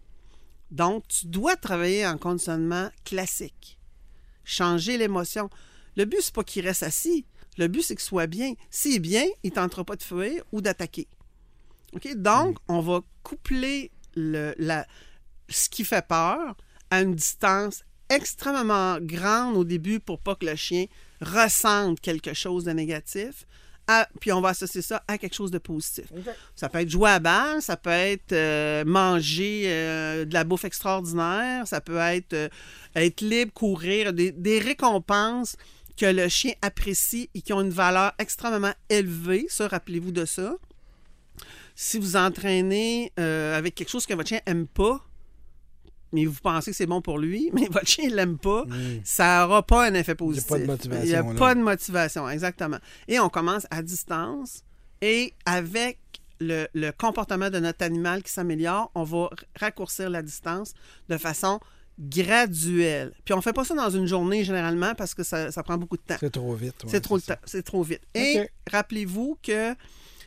Donc, 0.72 1.08
tu 1.08 1.28
dois 1.28 1.56
travailler 1.56 2.08
en 2.08 2.18
conditionnement 2.18 2.90
classique. 3.04 3.78
Changer 4.44 4.98
l'émotion. 4.98 5.50
Le 5.98 6.06
but, 6.06 6.22
c'est 6.22 6.34
pas 6.34 6.44
qu'il 6.44 6.66
reste 6.66 6.84
assis. 6.84 7.26
Le 7.58 7.68
but, 7.68 7.82
c'est 7.82 7.96
qu'il 7.96 8.04
soit 8.04 8.28
bien. 8.28 8.54
S'il 8.70 8.96
est 8.96 9.00
bien, 9.00 9.26
il 9.44 9.50
ne 9.50 9.56
tentera 9.56 9.84
pas 9.84 9.98
de 9.98 10.04
fuir 10.04 10.44
ou 10.52 10.62
d'attaquer. 10.62 11.08
OK? 11.94 12.16
Donc, 12.16 12.58
on 12.68 12.80
va 12.80 13.02
coupler 13.24 13.92
le, 14.16 14.54
la, 14.58 14.88
ce 15.50 15.70
qui 15.70 15.84
fait 15.84 16.06
peur 16.08 16.56
à 16.90 17.02
une 17.02 17.16
distance 17.16 17.84
extrêmement 18.10 18.98
grande 19.02 19.56
au 19.58 19.64
début 19.64 20.00
pour 20.00 20.20
pas 20.20 20.36
que 20.36 20.46
le 20.46 20.56
chien 20.56 20.86
ressente 21.22 22.00
quelque 22.00 22.34
chose 22.34 22.64
de 22.64 22.72
négatif. 22.72 23.46
À- 23.88 24.08
puis 24.20 24.32
on 24.32 24.42
va 24.42 24.50
associer 24.50 24.82
ça 24.82 25.04
à 25.08 25.18
quelque 25.18 25.34
chose 25.36 25.52
de 25.52 25.58
positif. 25.58 26.06
Ça 26.56 26.70
peut 26.70 26.80
être 26.80 26.90
jouer 26.90 27.10
à 27.10 27.20
balle, 27.20 27.62
ça 27.62 27.78
peut 27.78 27.90
être 27.90 28.32
euh, 28.34 28.84
manger 28.86 29.64
euh, 29.66 30.26
de 30.26 30.34
la 30.34 30.44
bouffe 30.44 30.66
extraordinaire, 30.66 31.68
ça 31.68 31.82
peut 31.82 31.98
être 31.98 32.34
euh, 32.34 32.50
être 32.96 33.22
libre, 33.22 33.52
courir, 33.54 34.14
des, 34.14 34.32
des 34.32 34.60
récompenses 34.60 35.56
que 35.98 36.06
le 36.06 36.28
chien 36.30 36.54
apprécie 36.62 37.30
et 37.36 37.42
qui 37.42 37.54
ont 37.54 37.62
une 37.62 37.70
valeur 37.70 38.14
extrêmement 38.18 38.74
élevée. 38.90 39.46
Ça, 39.50 39.68
rappelez-vous 39.68 40.12
de 40.12 40.26
ça. 40.26 40.56
Si 41.76 41.98
vous 42.00 42.16
entraînez 42.16 43.12
avec 43.18 43.76
quelque 43.76 43.90
chose 43.90 44.06
que 44.06 44.14
votre 44.14 44.30
chien 44.30 44.42
aime 44.46 44.68
pas, 44.68 45.04
mais 46.14 46.26
vous 46.26 46.40
pensez 46.42 46.72
que 46.72 46.78
c'est 46.78 46.86
bon 46.86 47.02
pour 47.02 47.18
lui, 47.20 47.50
mais 47.54 47.68
votre 47.70 47.88
chien 47.88 48.10
ne 48.10 48.16
l'aime 48.16 48.38
pas, 48.38 48.66
ça 49.04 49.42
n'aura 49.44 49.64
pas 49.64 49.88
un 49.88 49.94
effet 49.94 50.16
positif. 50.16 50.48
pas 50.50 50.60
de 50.60 50.66
motivation, 50.66 51.04
Il 51.06 51.10
n'y 51.10 51.16
a 51.16 51.24
là. 51.24 51.34
pas 51.40 51.56
de 51.56 51.62
motivation, 51.62 52.30
exactement. 52.30 52.78
Et 53.08 53.20
on 53.20 53.30
commence 53.30 53.66
à 53.72 53.82
distance 53.82 54.64
et 55.02 55.34
avec 55.46 56.00
le, 56.40 56.68
le 56.74 56.92
comportement 56.92 57.50
de 57.50 57.60
notre 57.60 57.84
animal 57.86 58.24
qui 58.24 58.32
s'améliore, 58.32 58.92
on 58.96 59.04
va 59.04 59.30
raccourcir 59.60 60.10
la 60.10 60.22
distance 60.22 60.74
de 61.10 61.18
façon 61.18 61.60
graduelle. 62.00 63.12
Puis 63.26 63.34
on 63.34 63.38
ne 63.38 63.42
fait 63.42 63.54
pas 63.54 63.64
ça 63.64 63.76
dans 63.76 63.90
une 63.90 64.08
journée 64.08 64.44
généralement 64.44 64.94
parce 64.96 65.14
que 65.14 65.24
ça, 65.24 65.52
ça 65.52 65.64
prend 65.64 65.78
beaucoup 65.78 65.98
de 65.98 66.02
temps. 66.02 66.16
C'est 66.20 66.32
trop 66.32 66.54
vite. 66.56 66.84
ouais, 66.84 66.90
C'est 66.90 67.02
trop, 67.02 67.20
c'est 67.46 67.64
trop 67.64 67.84
vite. 67.84 68.02
Et 68.16 68.48
rappelez-vous 68.72 69.38
que 69.44 69.76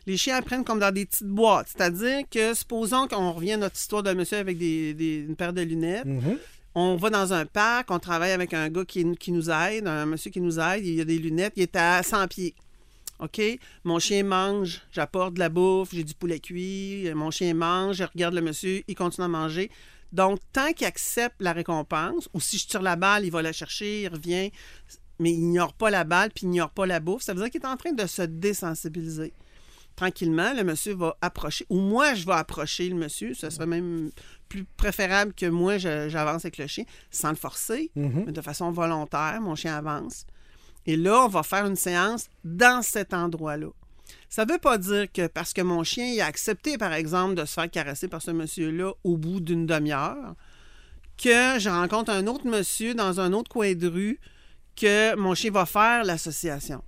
les 0.07 0.17
chiens 0.17 0.37
apprennent 0.37 0.63
comme 0.63 0.79
dans 0.79 0.91
des 0.93 1.05
petites 1.05 1.27
boîtes. 1.27 1.67
C'est-à-dire 1.75 2.21
que, 2.29 2.53
supposons 2.53 3.07
qu'on 3.07 3.31
revient 3.31 3.53
à 3.53 3.57
notre 3.57 3.75
histoire 3.77 4.03
de 4.03 4.13
monsieur 4.13 4.37
avec 4.37 4.57
des, 4.57 4.93
des- 4.93 5.17
une 5.27 5.35
paire 5.35 5.53
de 5.53 5.61
lunettes, 5.61 6.05
Mhm. 6.05 6.37
On 6.77 6.97
va 6.97 7.09
dans 7.09 7.31
un 7.31 7.45
parc, 7.45 7.89
on 7.89 7.99
travaille 7.99 8.33
avec 8.33 8.53
un 8.53 8.67
gars 8.67 8.83
qui, 8.83 9.05
qui 9.15 9.31
nous 9.31 9.49
aide, 9.49 9.87
un 9.87 10.05
monsieur 10.05 10.29
qui 10.29 10.41
nous 10.41 10.59
aide, 10.59 10.85
il 10.85 10.99
a 10.99 11.05
des 11.05 11.17
lunettes, 11.17 11.53
il 11.55 11.63
est 11.63 11.75
à 11.77 12.03
100 12.03 12.27
pieds. 12.27 12.53
OK? 13.19 13.41
Mon 13.85 13.97
chien 13.97 14.23
mange, 14.25 14.81
j'apporte 14.91 15.35
de 15.35 15.39
la 15.39 15.47
bouffe, 15.47 15.91
j'ai 15.93 16.03
du 16.03 16.13
poulet 16.13 16.39
cuit, 16.41 17.09
mon 17.15 17.31
chien 17.31 17.53
mange, 17.53 17.95
je 17.95 18.03
regarde 18.03 18.33
le 18.33 18.41
monsieur, 18.41 18.83
il 18.89 18.93
continue 18.95 19.23
à 19.23 19.29
manger. 19.29 19.71
Donc, 20.11 20.39
tant 20.51 20.73
qu'il 20.73 20.85
accepte 20.85 21.37
la 21.39 21.53
récompense, 21.53 22.27
ou 22.33 22.41
si 22.41 22.57
je 22.57 22.67
tire 22.67 22.81
la 22.81 22.97
balle, 22.97 23.23
il 23.23 23.31
va 23.31 23.41
la 23.41 23.53
chercher, 23.53 24.01
il 24.01 24.07
revient, 24.09 24.51
mais 25.17 25.31
il 25.31 25.39
n'ignore 25.39 25.71
pas 25.71 25.89
la 25.89 26.03
balle, 26.03 26.29
puis 26.35 26.43
il 26.45 26.49
n'ignore 26.49 26.71
pas 26.71 26.85
la 26.85 26.99
bouffe, 26.99 27.21
ça 27.23 27.33
veut 27.33 27.39
dire 27.41 27.49
qu'il 27.49 27.61
est 27.61 27.65
en 27.67 27.77
train 27.77 27.93
de 27.93 28.05
se 28.05 28.21
désensibiliser. 28.23 29.31
Tranquillement, 29.95 30.53
le 30.53 30.63
monsieur 30.63 30.93
va 30.93 31.15
approcher, 31.21 31.65
ou 31.69 31.79
moi, 31.79 32.15
je 32.15 32.25
vais 32.25 32.33
approcher 32.33 32.89
le 32.89 32.95
monsieur, 32.95 33.33
ce 33.33 33.49
serait 33.49 33.65
même 33.65 34.11
plus 34.49 34.65
préférable 34.77 35.33
que 35.33 35.45
moi, 35.45 35.77
j'avance 35.77 36.43
avec 36.43 36.57
le 36.57 36.67
chien, 36.67 36.83
sans 37.11 37.29
le 37.29 37.35
forcer, 37.35 37.91
mais 37.95 38.31
de 38.31 38.41
façon 38.41 38.71
volontaire, 38.71 39.39
mon 39.41 39.55
chien 39.55 39.75
avance. 39.75 40.25
Et 40.85 40.97
là, 40.97 41.23
on 41.25 41.27
va 41.29 41.43
faire 41.43 41.65
une 41.65 41.77
séance 41.77 42.27
dans 42.43 42.81
cet 42.81 43.13
endroit-là. 43.13 43.69
Ça 44.29 44.45
ne 44.45 44.51
veut 44.51 44.59
pas 44.59 44.77
dire 44.77 45.11
que 45.11 45.27
parce 45.27 45.53
que 45.53 45.61
mon 45.61 45.83
chien 45.83 46.05
il 46.05 46.21
a 46.21 46.25
accepté, 46.25 46.77
par 46.77 46.93
exemple, 46.93 47.35
de 47.35 47.45
se 47.45 47.53
faire 47.53 47.71
caresser 47.71 48.07
par 48.07 48.21
ce 48.21 48.31
monsieur-là 48.31 48.91
au 49.03 49.17
bout 49.17 49.39
d'une 49.39 49.65
demi-heure, 49.65 50.35
que 51.17 51.57
je 51.57 51.69
rencontre 51.69 52.11
un 52.11 52.27
autre 52.27 52.45
monsieur 52.45 52.93
dans 52.93 53.19
un 53.21 53.31
autre 53.33 53.49
coin 53.49 53.73
de 53.73 53.87
rue, 53.87 54.19
que 54.75 55.15
mon 55.15 55.33
chien 55.33 55.51
va 55.51 55.65
faire 55.65 56.03
l'association. 56.03 56.83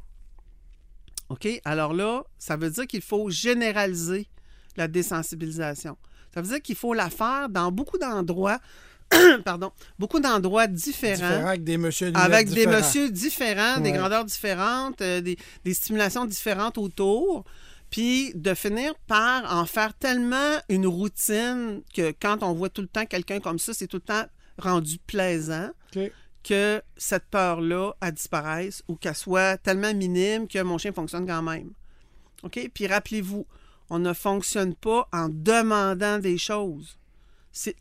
OK? 1.30 1.48
Alors 1.66 1.94
là, 1.94 2.24
ça 2.38 2.56
veut 2.56 2.70
dire 2.70 2.88
qu'il 2.88 3.02
faut 3.02 3.30
généraliser 3.30 4.28
la 4.76 4.88
désensibilisation. 4.88 5.98
Ça 6.34 6.42
veut 6.42 6.48
dire 6.48 6.62
qu'il 6.62 6.76
faut 6.76 6.94
la 6.94 7.10
faire 7.10 7.50
dans 7.50 7.72
beaucoup 7.72 7.98
d'endroits, 7.98 8.60
pardon, 9.46 9.72
beaucoup 9.98 10.20
d'endroits 10.20 10.68
différents 10.68 11.16
Différent 11.16 11.48
avec 11.48 11.63
des 11.63 11.78
monsieur 11.78 12.12
avec 12.13 12.48
des 12.50 12.56
différents. 12.56 12.78
messieurs 12.78 13.10
différents, 13.10 13.80
des 13.80 13.92
grandeurs 13.92 14.26
différentes, 14.26 15.02
euh, 15.02 15.22
des, 15.22 15.38
des 15.63 15.74
stimulations 15.74 16.26
différentes 16.26 16.78
autour, 16.78 17.44
puis 17.90 18.34
de 18.36 18.54
finir 18.54 18.94
par 19.08 19.52
en 19.54 19.66
faire 19.66 19.94
tellement 19.94 20.58
une 20.70 20.86
routine 20.88 21.82
que 21.96 22.13
quand 22.22 22.44
on 22.44 22.54
voit 22.54 22.70
tout 22.70 22.82
le 22.82 22.88
temps 22.88 23.06
quelqu'un 23.06 23.40
comme 23.40 23.60
ça, 23.60 23.74
c'est 23.74 23.88
tout 23.88 23.98
le 23.98 24.02
temps 24.02 24.26
rendu 24.58 24.98
plaisant. 25.08 25.70
Que 26.47 26.81
cette 26.95 27.25
peur-là, 27.25 27.93
elle 28.01 28.13
disparaisse 28.13 28.81
ou 28.88 28.95
qu'elle 28.95 29.15
soit 29.15 29.57
tellement 29.57 29.93
minime 29.93 30.47
que 30.47 30.62
mon 30.62 30.77
chien 30.77 30.93
fonctionne 30.93 31.27
quand 31.27 31.41
même. 31.41 31.71
OK? 32.43 32.71
Puis 32.73 32.88
rappelez-vous, 32.88 33.45
on 33.89 33.99
ne 33.99 34.13
fonctionne 34.13 34.73
pas 34.73 35.10
en 35.12 35.27
demandant 35.29 36.19
des 36.19 36.38
choses. 36.38 36.97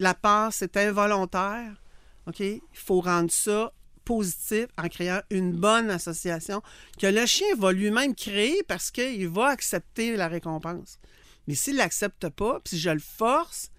La 0.00 0.14
peur, 0.14 0.52
c'est 0.52 0.76
involontaire. 0.76 1.81
OK? 2.26 2.40
Il 2.40 2.61
faut 2.72 3.00
rendre 3.00 3.31
ça 3.31 3.72
positif 4.05 4.66
en 4.79 4.88
créant 4.88 5.20
une 5.31 5.52
bonne 5.52 5.90
association 5.90 6.62
que 6.98 7.07
le 7.07 7.26
chien 7.26 7.55
va 7.59 7.72
lui-même 7.72 8.14
créer 8.14 8.62
parce 8.64 8.90
qu'il 8.90 9.29
va 9.29 9.46
accepter 9.46 10.16
la 10.16 10.29
récompense. 10.29 10.98
Mais 11.46 11.55
s'il 11.55 11.76
l'accepte 11.76 12.29
pas, 12.31 12.61
puis 12.61 12.76
si 12.76 12.81
je 12.81 12.90
le 12.90 13.00
force, 13.00 13.70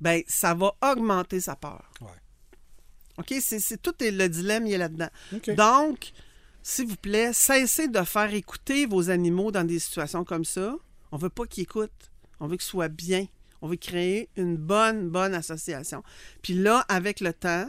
ben 0.00 0.22
ça 0.26 0.54
va 0.54 0.74
augmenter 0.82 1.40
sa 1.40 1.56
peur. 1.56 1.90
Ouais. 2.00 2.08
OK? 3.18 3.34
C'est, 3.40 3.80
tout 3.80 3.94
est, 4.02 4.10
le 4.10 4.28
dilemme, 4.28 4.66
il 4.66 4.74
est 4.74 4.78
là-dedans. 4.78 5.08
Donc, 5.56 6.12
s'il 6.62 6.86
vous 6.86 6.96
plaît, 6.96 7.32
cessez 7.32 7.88
de 7.88 8.02
faire 8.02 8.32
écouter 8.32 8.86
vos 8.86 9.10
animaux 9.10 9.50
dans 9.50 9.64
des 9.64 9.78
situations 9.78 10.24
comme 10.24 10.44
ça. 10.44 10.76
On 11.10 11.16
veut 11.16 11.28
pas 11.28 11.46
qu'ils 11.46 11.64
écoutent. 11.64 11.90
On 12.40 12.46
veut 12.46 12.56
qu'ils 12.56 12.62
soient 12.62 12.88
bien. 12.88 13.26
On 13.60 13.68
veut 13.68 13.76
créer 13.76 14.28
une 14.36 14.56
bonne, 14.56 15.08
bonne 15.08 15.34
association. 15.34 16.02
Puis 16.42 16.54
là, 16.54 16.84
avec 16.88 17.20
le 17.20 17.32
temps, 17.32 17.68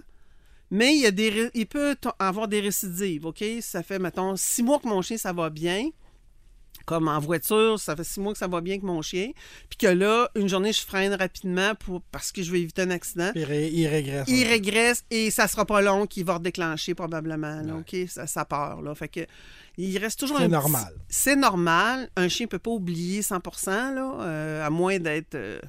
mais 0.72 0.96
il, 0.96 1.02
y 1.02 1.06
a 1.06 1.12
des, 1.12 1.52
il 1.54 1.68
peut 1.68 1.96
avoir 2.18 2.48
des 2.48 2.60
récidives, 2.60 3.28
OK? 3.28 3.44
Ça 3.62 3.84
fait, 3.84 4.00
mettons, 4.00 4.36
six 4.36 4.64
mois 4.64 4.80
que 4.80 4.88
mon 4.88 5.04
chien, 5.04 5.18
ça 5.18 5.32
va 5.32 5.52
bien. 5.52 5.90
Comme 6.86 7.08
en 7.08 7.20
voiture, 7.20 7.80
ça 7.80 7.96
fait 7.96 8.04
six 8.04 8.20
mois 8.20 8.34
que 8.34 8.40
ça 8.40 8.48
va 8.48 8.60
bien 8.62 8.74
avec 8.74 8.84
mon 8.84 9.02
chien. 9.02 9.32
Puis 9.70 9.78
que 9.78 9.88
là, 9.88 10.30
une 10.36 10.50
journée, 10.50 10.74
je 10.74 10.82
freine 10.82 11.14
rapidement 11.14 11.76
pour, 11.76 12.02
parce 12.12 12.32
que 12.32 12.44
je 12.44 12.52
veux 12.52 12.58
éviter 12.58 12.82
un 12.82 12.90
accident. 12.92 13.32
Il 13.36 13.44
ré- 13.46 13.70
il 13.70 13.88
régresse. 13.88 14.28
Il 14.28 14.46
régresse 14.46 15.04
et 15.10 15.32
ça 15.32 15.48
sera 15.48 15.66
pas 15.66 15.82
long 15.82 16.06
qu'il 16.08 16.26
va 16.26 16.36
redéclencher 16.36 16.94
probablement. 16.94 17.62
là, 17.62 17.74
Ouais. 17.76 17.80
OK? 18.04 18.10
Ça, 18.10 18.28
ça 18.28 18.44
part. 18.46 18.82
Là. 18.82 18.94
Fait 18.96 19.08
que 19.08 19.22
il 19.78 19.98
reste 19.98 20.20
toujours 20.20 20.38
C'est 20.38 20.44
petit- 20.44 20.52
normal. 20.52 20.94
C'est 21.08 21.36
normal. 21.36 22.10
Un 22.16 22.28
chien 22.28 22.48
peut 22.48 22.60
pas 22.60 22.72
oublier 22.72 23.22
100 23.22 23.40
là, 23.68 24.18
euh, 24.22 24.66
à 24.66 24.70
moins 24.70 25.00
d'être 25.00 25.36
euh, 25.36 25.60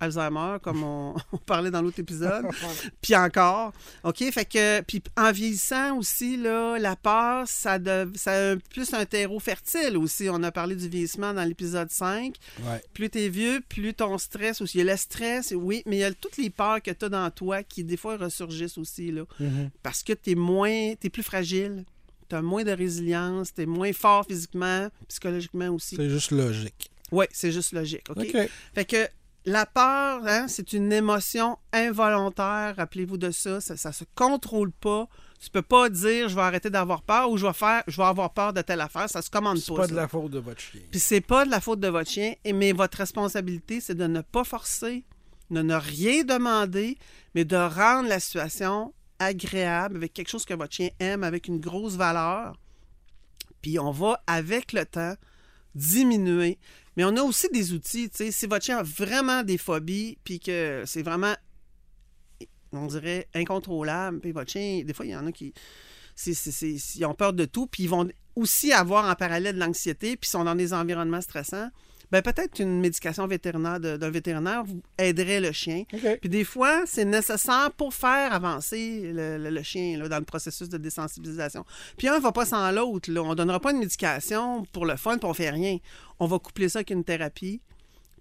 Alzheimer, 0.00 0.56
comme 0.62 0.82
on, 0.82 1.14
on 1.32 1.36
parlait 1.38 1.70
dans 1.70 1.82
l'autre 1.82 2.00
épisode. 2.00 2.46
puis 3.02 3.14
encore. 3.14 3.72
OK? 4.04 4.18
Fait 4.32 4.44
que, 4.44 4.80
puis 4.82 5.02
en 5.16 5.30
vieillissant 5.30 5.96
aussi, 5.98 6.36
là, 6.36 6.78
la 6.78 6.96
peur, 6.96 7.46
ça, 7.46 7.78
de- 7.78 8.10
ça 8.14 8.52
a 8.52 8.56
plus 8.56 8.92
un 8.94 9.04
terreau 9.04 9.38
fertile 9.38 9.96
aussi. 9.96 10.28
On 10.30 10.42
a 10.42 10.50
parlé 10.50 10.74
du 10.74 10.88
vieillissement 10.88 11.32
dans 11.34 11.44
l'épisode 11.44 11.90
5 11.90 12.34
Ouais. 12.64 12.82
plus 12.94 13.10
t'es 13.10 13.28
vieux, 13.28 13.60
plus 13.68 13.94
ton 13.94 14.16
stress 14.18 14.60
aussi. 14.60 14.78
Il 14.78 14.84
y 14.86 14.88
a 14.88 14.92
le 14.92 14.96
stress, 14.98 15.52
oui, 15.56 15.82
mais 15.86 15.96
il 15.96 16.00
y 16.00 16.04
a 16.04 16.12
toutes 16.12 16.36
les 16.36 16.50
peurs 16.50 16.80
que 16.82 16.90
tu 16.90 17.04
as 17.04 17.08
dans 17.08 17.30
toi 17.30 17.62
qui, 17.62 17.84
des 17.84 17.96
fois, 17.96 18.16
ressurgissent 18.16 18.78
aussi, 18.78 19.10
là. 19.12 19.22
Mhm. 19.38 19.70
Parce 19.82 20.02
que 20.02 20.12
t'es 20.12 20.34
moins, 20.34 20.94
t'es 20.98 21.10
plus 21.10 21.22
fragile, 21.22 21.84
t'as 22.28 22.42
moins 22.42 22.64
de 22.64 22.70
résilience, 22.70 23.52
t'es 23.52 23.66
moins 23.66 23.92
fort 23.92 24.24
physiquement, 24.26 24.88
psychologiquement 25.08 25.68
aussi. 25.70 25.96
C'est 25.96 26.08
juste 26.10 26.30
logique. 26.30 26.90
Oui, 27.12 27.26
c'est 27.32 27.50
juste 27.52 27.72
logique, 27.72 28.08
OK? 28.10 28.18
OK. 28.18 28.48
Fait 28.74 28.84
que 28.84 29.08
la 29.46 29.64
peur, 29.66 30.20
hein, 30.26 30.46
c'est 30.48 30.72
une 30.72 30.92
émotion 30.92 31.58
involontaire, 31.72 32.74
rappelez-vous 32.76 33.16
de 33.16 33.30
ça, 33.30 33.60
ça, 33.60 33.76
ça 33.76 33.92
se 33.92 34.04
contrôle 34.14 34.70
pas. 34.72 35.08
Tu 35.40 35.48
peux 35.48 35.62
pas 35.62 35.88
dire 35.88 36.28
je 36.28 36.34
vais 36.34 36.42
arrêter 36.42 36.68
d'avoir 36.68 37.00
peur 37.02 37.30
ou 37.30 37.38
je 37.38 37.46
vais 37.46 37.52
faire 37.54 37.82
je 37.86 37.96
vais 37.96 38.04
avoir 38.06 38.32
peur 38.34 38.52
de 38.52 38.60
telle 38.60 38.80
affaire, 38.82 39.08
ça 39.08 39.22
se 39.22 39.30
commande 39.30 39.56
C'est 39.58 39.72
pas. 39.72 39.82
pas 39.82 39.86
de 39.86 39.94
la 39.94 40.06
faute 40.08 40.30
de 40.30 40.38
votre 40.38 40.60
chien. 40.60 40.82
Puis 40.90 41.00
c'est 41.00 41.22
pas 41.22 41.46
de 41.46 41.50
la 41.50 41.60
faute 41.60 41.80
de 41.80 41.88
votre 41.88 42.10
chien, 42.10 42.34
et- 42.44 42.52
mais 42.52 42.72
votre 42.72 42.98
responsabilité, 42.98 43.80
c'est 43.80 43.94
de 43.94 44.06
ne 44.06 44.20
pas 44.20 44.44
forcer, 44.44 45.04
de 45.50 45.62
ne 45.62 45.74
rien 45.74 46.24
demander, 46.24 46.98
mais 47.34 47.44
de 47.46 47.56
rendre 47.56 48.08
la 48.08 48.20
situation 48.20 48.92
agréable 49.18 49.96
avec 49.96 50.12
quelque 50.12 50.28
chose 50.28 50.44
que 50.44 50.54
votre 50.54 50.74
chien 50.74 50.90
aime, 50.98 51.24
avec 51.24 51.48
une 51.48 51.60
grosse 51.60 51.94
valeur. 51.96 52.56
Puis 53.62 53.78
on 53.78 53.90
va, 53.90 54.22
avec 54.26 54.72
le 54.74 54.84
temps, 54.86 55.14
diminuer. 55.74 56.58
Mais 56.96 57.04
on 57.04 57.16
a 57.16 57.22
aussi 57.22 57.48
des 57.50 57.72
outils, 57.72 58.10
tu 58.10 58.32
si 58.32 58.46
votre 58.46 58.64
chien 58.64 58.78
a 58.78 58.82
vraiment 58.82 59.42
des 59.42 59.58
phobies, 59.58 60.18
puis 60.24 60.40
que 60.40 60.82
c'est 60.86 61.02
vraiment, 61.02 61.34
on 62.72 62.86
dirait, 62.86 63.28
incontrôlable, 63.34 64.20
puis 64.20 64.32
votre 64.32 64.50
chien, 64.50 64.82
des 64.84 64.92
fois, 64.92 65.06
il 65.06 65.12
y 65.12 65.16
en 65.16 65.26
a 65.26 65.32
qui 65.32 65.52
c'est- 66.14 66.96
ils 66.96 67.04
ont 67.06 67.14
peur 67.14 67.32
de 67.32 67.46
tout, 67.46 67.66
puis 67.66 67.84
ils 67.84 67.88
vont 67.88 68.06
aussi 68.36 68.72
avoir 68.72 69.10
en 69.10 69.14
parallèle 69.14 69.54
de 69.54 69.60
l'anxiété, 69.60 70.16
puis 70.16 70.28
sont 70.28 70.44
dans 70.44 70.54
des 70.54 70.74
environnements 70.74 71.20
stressants, 71.20 71.70
ben 72.12 72.22
peut-être 72.22 72.54
qu'une 72.54 72.80
médication 72.80 73.26
vétérinaire 73.26 73.78
d'un 73.80 74.10
vétérinaire 74.10 74.64
vous 74.64 74.80
aiderait 74.98 75.40
le 75.40 75.52
chien. 75.52 75.84
Puis 76.20 76.28
des 76.30 76.44
fois, 76.44 76.82
c'est 76.86 77.04
nécessaire 77.04 77.70
pour 77.76 77.94
faire 77.94 78.32
avancer 78.32 79.12
le, 79.14 79.38
le- 79.38 79.50
le 79.50 79.62
chien 79.62 79.98
là, 79.98 80.08
dans 80.08 80.18
le 80.18 80.24
processus 80.24 80.68
de 80.68 80.78
désensibilisation. 80.78 81.64
Puis 81.96 82.08
un 82.08 82.16
ne 82.16 82.20
va 82.20 82.32
pas 82.32 82.44
sans 82.46 82.70
l'autre. 82.72 83.10
On 83.16 83.30
ne 83.30 83.34
donnera 83.34 83.60
pas 83.60 83.72
une 83.72 83.78
médication 83.78 84.64
pour 84.72 84.86
le 84.86 84.96
fun, 84.96 85.18
puis 85.18 85.26
on 85.28 85.34
fait 85.34 85.50
rien. 85.50 85.78
On 86.18 86.26
va 86.26 86.38
coupler 86.38 86.68
ça 86.68 86.80
avec 86.80 86.90
une 86.90 87.04
thérapie, 87.04 87.60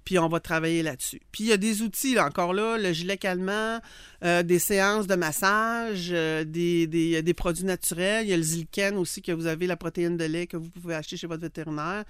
puis 0.10 0.18
on 0.18 0.28
va 0.28 0.40
travailler 0.40 0.82
là-dessus. 0.82 1.22
Puis 1.32 1.44
il 1.44 1.48
y 1.50 1.52
a 1.54 1.58
des 1.58 1.84
outils, 1.84 2.16
là, 2.16 2.26
encore 2.26 2.52
là, 2.52 2.80
le 2.80 2.92
gilet 2.94 3.18
calmant, 3.18 3.80
euh, 4.24 4.42
des 4.42 4.58
séances 4.58 5.06
de 5.06 5.14
massage, 5.14 6.08
euh, 6.12 6.44
des, 6.44 6.88
des- 6.88 7.22
des 7.22 7.34
produits 7.36 7.64
naturels. 7.64 8.26
Il 8.26 8.30
y 8.32 8.34
a 8.34 8.38
le 8.38 8.42
Zilken 8.42 8.98
aussi, 8.98 9.22
que 9.22 9.32
vous 9.32 9.46
avez 9.46 9.68
la 9.68 9.78
protéine 9.78 10.18
de 10.18 10.24
lait 10.26 10.48
que 10.48 10.58
vous 10.58 10.68
pouvez 10.72 10.96
acheter 10.96 11.16
chez 11.16 11.28
votre 11.28 11.44
vétérinaire. 11.44 12.06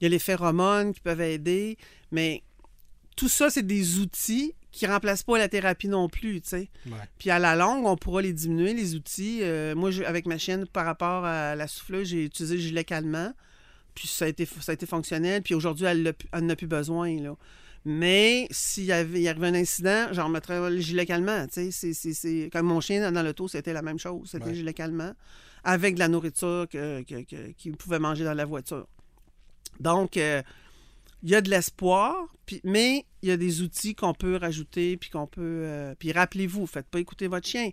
Il 0.00 0.04
y 0.04 0.06
a 0.06 0.08
les 0.08 0.18
phéromones 0.18 0.92
qui 0.94 0.98
peuvent 1.00 1.20
aider. 1.20 1.78
Mais 2.10 2.42
tout 3.14 3.28
ça, 3.28 3.50
c'est 3.50 3.64
des 3.64 4.00
outils 4.00 4.52
qui 4.72 4.86
remplacent 4.88 5.22
pas 5.22 5.38
la 5.38 5.48
thérapie 5.48 5.86
non 5.86 6.08
plus, 6.08 6.40
tu 6.40 6.48
sais. 6.48 6.68
Ouais. 6.86 6.96
Puis 7.18 7.30
à 7.30 7.38
la 7.38 7.54
longue, 7.54 7.86
on 7.86 7.96
pourra 7.96 8.20
les 8.20 8.32
diminuer, 8.32 8.74
les 8.74 8.96
outils. 8.96 9.38
Euh, 9.42 9.76
moi, 9.76 9.92
je- 9.92 10.02
avec 10.02 10.26
ma 10.26 10.38
chienne, 10.38 10.66
par 10.66 10.84
rapport 10.86 11.24
à 11.24 11.54
la 11.54 11.68
souffleuse, 11.68 12.08
j'ai 12.08 12.24
utilisé 12.24 12.56
le 12.56 12.60
gilet 12.60 12.82
calmant. 12.82 13.32
Puis 13.94 14.08
ça 14.08 14.24
a 14.24 14.28
été, 14.28 14.44
ça 14.46 14.72
a 14.72 14.74
été 14.74 14.86
fonctionnel. 14.86 15.42
Puis 15.42 15.54
aujourd'hui, 15.54 15.86
elle 15.86 16.14
elle 16.32 16.46
n'a 16.46 16.56
plus 16.56 16.66
besoin, 16.66 17.14
là. 17.20 17.36
Mais 17.86 18.46
s'il 18.50 18.84
y 18.86 18.92
avait 18.92 19.20
il 19.20 19.28
arrivait 19.28 19.48
un 19.48 19.54
incident, 19.54 20.06
j'en 20.12 20.24
remettrais 20.26 20.70
le 20.70 20.78
gilet 20.80 21.04
calmant. 21.06 21.46
tu 21.46 21.70
sais. 21.70 21.92
C'est- 21.92 22.50
Comme 22.50 22.66
mon 22.66 22.80
chien 22.80 23.10
dans 23.10 23.22
l'auto, 23.22 23.46
c'était 23.46 23.72
la 23.74 23.82
même 23.82 23.98
chose. 23.98 24.30
C'était 24.30 24.44
Ouais. 24.44 24.50
le 24.50 24.56
gilet 24.56 24.72
calmant 24.74 25.12
avec 25.64 25.94
de 25.94 25.98
la 26.00 26.08
nourriture 26.08 26.66
que- 26.70 27.02
que- 27.02 27.22
que- 27.24 27.50
qu'il 27.52 27.76
pouvait 27.76 27.98
manger 27.98 28.24
dans 28.24 28.34
la 28.34 28.44
voiture. 28.46 28.86
Donc, 29.80 30.16
euh, 30.16 30.42
il 31.22 31.30
y 31.30 31.34
a 31.34 31.40
de 31.40 31.50
l'espoir, 31.50 32.14
mais 32.64 33.04
il 33.22 33.28
y 33.28 33.32
a 33.32 33.36
des 33.36 33.62
outils 33.62 33.94
qu'on 33.94 34.14
peut 34.14 34.36
rajouter, 34.36 34.96
puis 34.96 35.10
qu'on 35.10 35.26
peut... 35.26 35.40
euh, 35.42 35.94
puis 35.98 36.12
rappelez-vous, 36.12 36.66
faites 36.66 36.86
pas 36.88 37.00
écouter 37.00 37.28
votre 37.28 37.46
chien. 37.46 37.70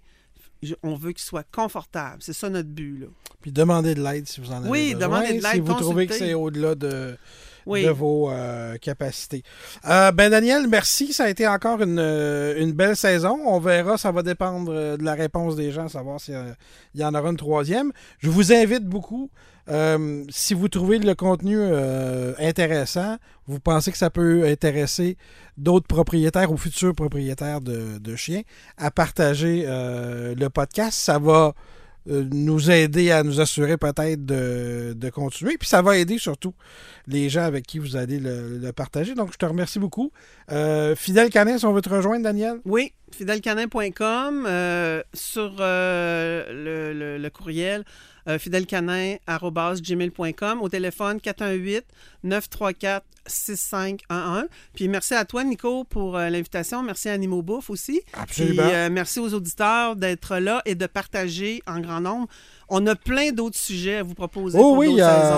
Je- 0.63 0.75
on 0.83 0.95
veut 0.95 1.11
qu'il 1.11 1.23
soit 1.23 1.45
confortable. 1.51 2.17
C'est 2.19 2.33
ça 2.33 2.49
notre 2.49 2.69
but, 2.69 2.99
là. 2.99 3.07
Puis 3.41 3.51
demandez 3.51 3.95
de 3.95 4.03
l'aide 4.03 4.27
si 4.27 4.39
vous 4.41 4.51
en 4.51 4.57
avez 4.57 4.69
Oui, 4.69 4.93
besoin. 4.93 5.07
demandez 5.07 5.27
de 5.37 5.43
l'aide, 5.43 5.51
Si 5.53 5.59
vous 5.59 5.73
trouvez 5.73 6.05
que 6.07 6.13
c'est 6.13 6.35
au-delà 6.35 6.75
de, 6.75 7.17
Oui. 7.65 7.83
de 7.83 7.89
vos 7.89 8.29
euh, 8.29 8.77
capacités. 8.77 9.41
Euh, 9.89 10.11
ben 10.11 10.29
Daniel, 10.29 10.67
merci. 10.67 11.11
Ça 11.13 11.23
a 11.23 11.29
été 11.29 11.47
encore 11.47 11.81
une, 11.81 11.97
euh, 11.97 12.61
une 12.61 12.73
belle 12.73 12.95
saison. 12.95 13.39
On 13.45 13.59
verra, 13.59 13.97
ça 13.97 14.11
va 14.11 14.21
dépendre 14.21 14.71
de 14.97 15.03
la 15.03 15.13
réponse 15.15 15.55
des 15.55 15.71
gens, 15.71 15.87
savoir 15.87 16.19
s'il 16.19 16.35
y 16.95 17.03
en 17.03 17.13
aura 17.15 17.29
une 17.29 17.37
troisième. 17.37 17.91
Je 18.19 18.29
vous 18.29 18.53
invite 18.53 18.85
beaucoup. 18.85 19.31
Euh, 19.69 20.23
si 20.29 20.53
vous 20.53 20.67
trouvez 20.67 20.99
le 20.99 21.15
contenu 21.15 21.57
euh, 21.57 22.33
intéressant, 22.39 23.17
vous 23.47 23.59
pensez 23.59 23.91
que 23.91 23.97
ça 23.97 24.09
peut 24.09 24.45
intéresser 24.45 25.17
d'autres 25.57 25.87
propriétaires 25.87 26.51
ou 26.51 26.57
futurs 26.57 26.95
propriétaires 26.95 27.61
de, 27.61 28.15
chiens, 28.15 28.41
à 28.77 28.91
partager 28.91 29.65
euh, 29.67 30.35
le 30.35 30.49
podcast. 30.49 30.97
Ça 30.97 31.19
va 31.19 31.53
nous 32.07 32.71
aider 32.71 33.11
à 33.11 33.21
nous 33.21 33.39
assurer 33.39 33.77
peut-être 33.77 34.25
de, 34.25 35.09
continuer. 35.13 35.57
Puis 35.59 35.69
ça 35.69 35.83
va 35.83 35.97
aider 35.97 36.17
surtout 36.17 36.55
les 37.05 37.29
gens 37.29 37.43
avec 37.43 37.67
qui 37.67 37.77
vous 37.77 37.95
allez 37.95 38.19
le, 38.19 38.71
partager. 38.71 39.13
Donc, 39.13 39.31
je 39.33 39.37
te 39.37 39.45
remercie 39.45 39.77
beaucoup. 39.77 40.11
Fidèle 40.95 41.29
si 41.31 41.65
on 41.65 41.73
veut 41.73 41.81
te 41.81 41.89
rejoindre, 41.89 42.23
Daniel? 42.23 42.59
Oui, 42.65 42.93
fidèlecanin.com 43.15 44.45
euh, 44.47 45.01
sur 45.13 45.55
euh, 45.59 46.45
le, 46.51 46.93
le- 46.97 47.17
le 47.17 47.29
courriel 47.29 47.83
euh, 48.27 48.37
fidèlecanin@gmail.com 48.37 50.61
au 50.61 50.69
téléphone 50.69 51.19
418 51.19 51.83
934 52.23 53.03
6511. 53.27 54.45
Puis 54.73 54.87
merci 54.87 55.13
à 55.13 55.25
toi 55.25 55.43
Nico 55.43 55.83
pour 55.83 56.17
euh, 56.17 56.29
l'invitation, 56.29 56.81
merci 56.83 57.09
à 57.09 57.13
Animaux 57.13 57.41
Bouffe 57.43 57.69
aussi. 57.69 58.01
Absolument. 58.13 58.63
Puis 58.63 58.71
euh, 58.73 58.89
merci 58.91 59.19
aux 59.19 59.33
auditeurs 59.33 59.95
d'être 59.95 60.37
là 60.37 60.61
et 60.65 60.75
de 60.75 60.85
partager 60.87 61.61
en 61.67 61.79
grand 61.79 62.01
nombre. 62.01 62.27
On 62.73 62.87
a 62.87 62.95
plein 62.95 63.33
d'autres 63.33 63.57
sujets 63.57 63.97
à 63.97 64.03
vous 64.03 64.13
proposer 64.13 64.57
Oh 64.57 64.61
pour 64.61 64.77
oui, 64.77 64.95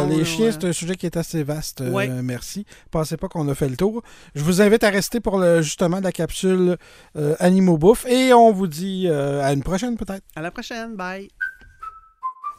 les 0.08 0.24
chiens, 0.24 0.52
c'est 0.52 0.66
un 0.66 0.72
sujet 0.72 0.96
qui 0.96 1.08
est 1.08 1.18
assez 1.18 1.42
vaste. 1.44 1.82
Euh. 1.82 2.22
Merci. 2.24 2.66
Pensez 2.92 3.18
pas 3.18 3.28
qu'on 3.28 3.50
a 3.50 3.56
fait 3.56 3.68
le 3.68 3.76
tour. 3.76 4.04
Je 4.36 4.44
vous 4.44 4.62
invite 4.62 4.84
à 4.84 4.92
rester 4.92 5.20
pour 5.20 5.40
le, 5.40 5.64
justement 5.64 6.00
la 6.00 6.12
capsule 6.12 6.78
euh, 7.18 7.36
Animaux 7.40 7.80
Bouffe 7.80 8.06
et 8.06 8.34
on 8.34 8.52
vous 8.52 8.68
dit 8.68 9.08
euh, 9.08 9.44
à 9.44 9.52
une 9.52 9.64
prochaine 9.64 9.98
peut-être. 9.98 10.24
À 10.36 10.42
la 10.42 10.52
prochaine, 10.52 10.96
bye. 10.96 11.28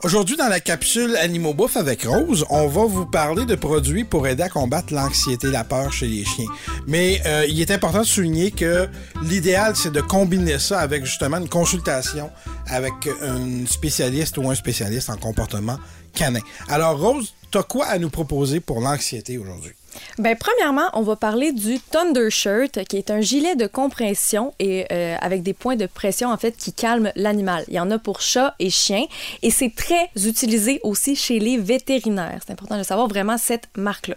Aujourd'hui, 0.04 0.36
dans 0.36 0.48
la 0.48 0.60
capsule 0.60 1.16
Animaux 1.16 1.54
Bouffe 1.54 1.78
avec 1.78 2.02
Rose, 2.02 2.44
on 2.50 2.66
va 2.68 2.84
vous 2.84 3.06
parler 3.06 3.46
de 3.46 3.54
produits 3.54 4.04
pour 4.04 4.28
aider 4.28 4.42
à 4.42 4.50
combattre 4.50 4.92
l'anxiété, 4.92 5.46
la 5.46 5.64
peur 5.64 5.94
chez 5.94 6.06
les 6.06 6.26
chiens. 6.26 6.44
Mais 6.86 7.22
euh, 7.24 7.46
il 7.48 7.58
est 7.58 7.70
important 7.70 8.00
de 8.00 8.06
souligner 8.06 8.50
que 8.50 8.86
l'idéal, 9.22 9.74
c'est 9.74 9.90
de 9.90 10.02
combiner 10.02 10.58
ça 10.58 10.80
avec 10.80 11.06
justement 11.06 11.38
une 11.38 11.48
consultation 11.48 12.30
avec 12.66 12.92
un 13.22 13.64
spécialiste 13.64 14.36
ou 14.36 14.50
un 14.50 14.54
spécialiste 14.54 15.08
en 15.08 15.16
comportement 15.16 15.78
canin. 16.12 16.40
Alors, 16.68 17.00
Rose, 17.00 17.32
tu 17.50 17.56
as 17.56 17.62
quoi 17.62 17.86
à 17.86 17.98
nous 17.98 18.10
proposer 18.10 18.60
pour 18.60 18.82
l'anxiété 18.82 19.38
aujourd'hui? 19.38 19.72
Ben, 20.18 20.36
premièrement, 20.36 20.88
on 20.92 21.02
va 21.02 21.16
parler 21.16 21.52
du 21.52 21.78
Thunder 21.80 22.30
Shirt, 22.30 22.84
qui 22.84 22.96
est 22.96 23.10
un 23.10 23.20
gilet 23.20 23.56
de 23.56 23.66
compression 23.66 24.54
et 24.58 24.86
euh, 24.92 25.16
avec 25.20 25.42
des 25.42 25.52
points 25.52 25.76
de 25.76 25.86
pression 25.86 26.30
en 26.30 26.36
fait 26.36 26.56
qui 26.56 26.72
calment 26.72 27.12
l'animal. 27.16 27.64
Il 27.68 27.74
y 27.74 27.80
en 27.80 27.90
a 27.90 27.98
pour 27.98 28.20
chat 28.20 28.54
et 28.58 28.70
chien 28.70 29.04
et 29.42 29.50
c'est 29.50 29.72
très 29.74 30.10
utilisé 30.16 30.80
aussi 30.82 31.16
chez 31.16 31.38
les 31.38 31.58
vétérinaires. 31.58 32.40
C'est 32.46 32.52
important 32.52 32.78
de 32.78 32.82
savoir 32.82 33.08
vraiment 33.08 33.38
cette 33.38 33.68
marque-là. 33.76 34.16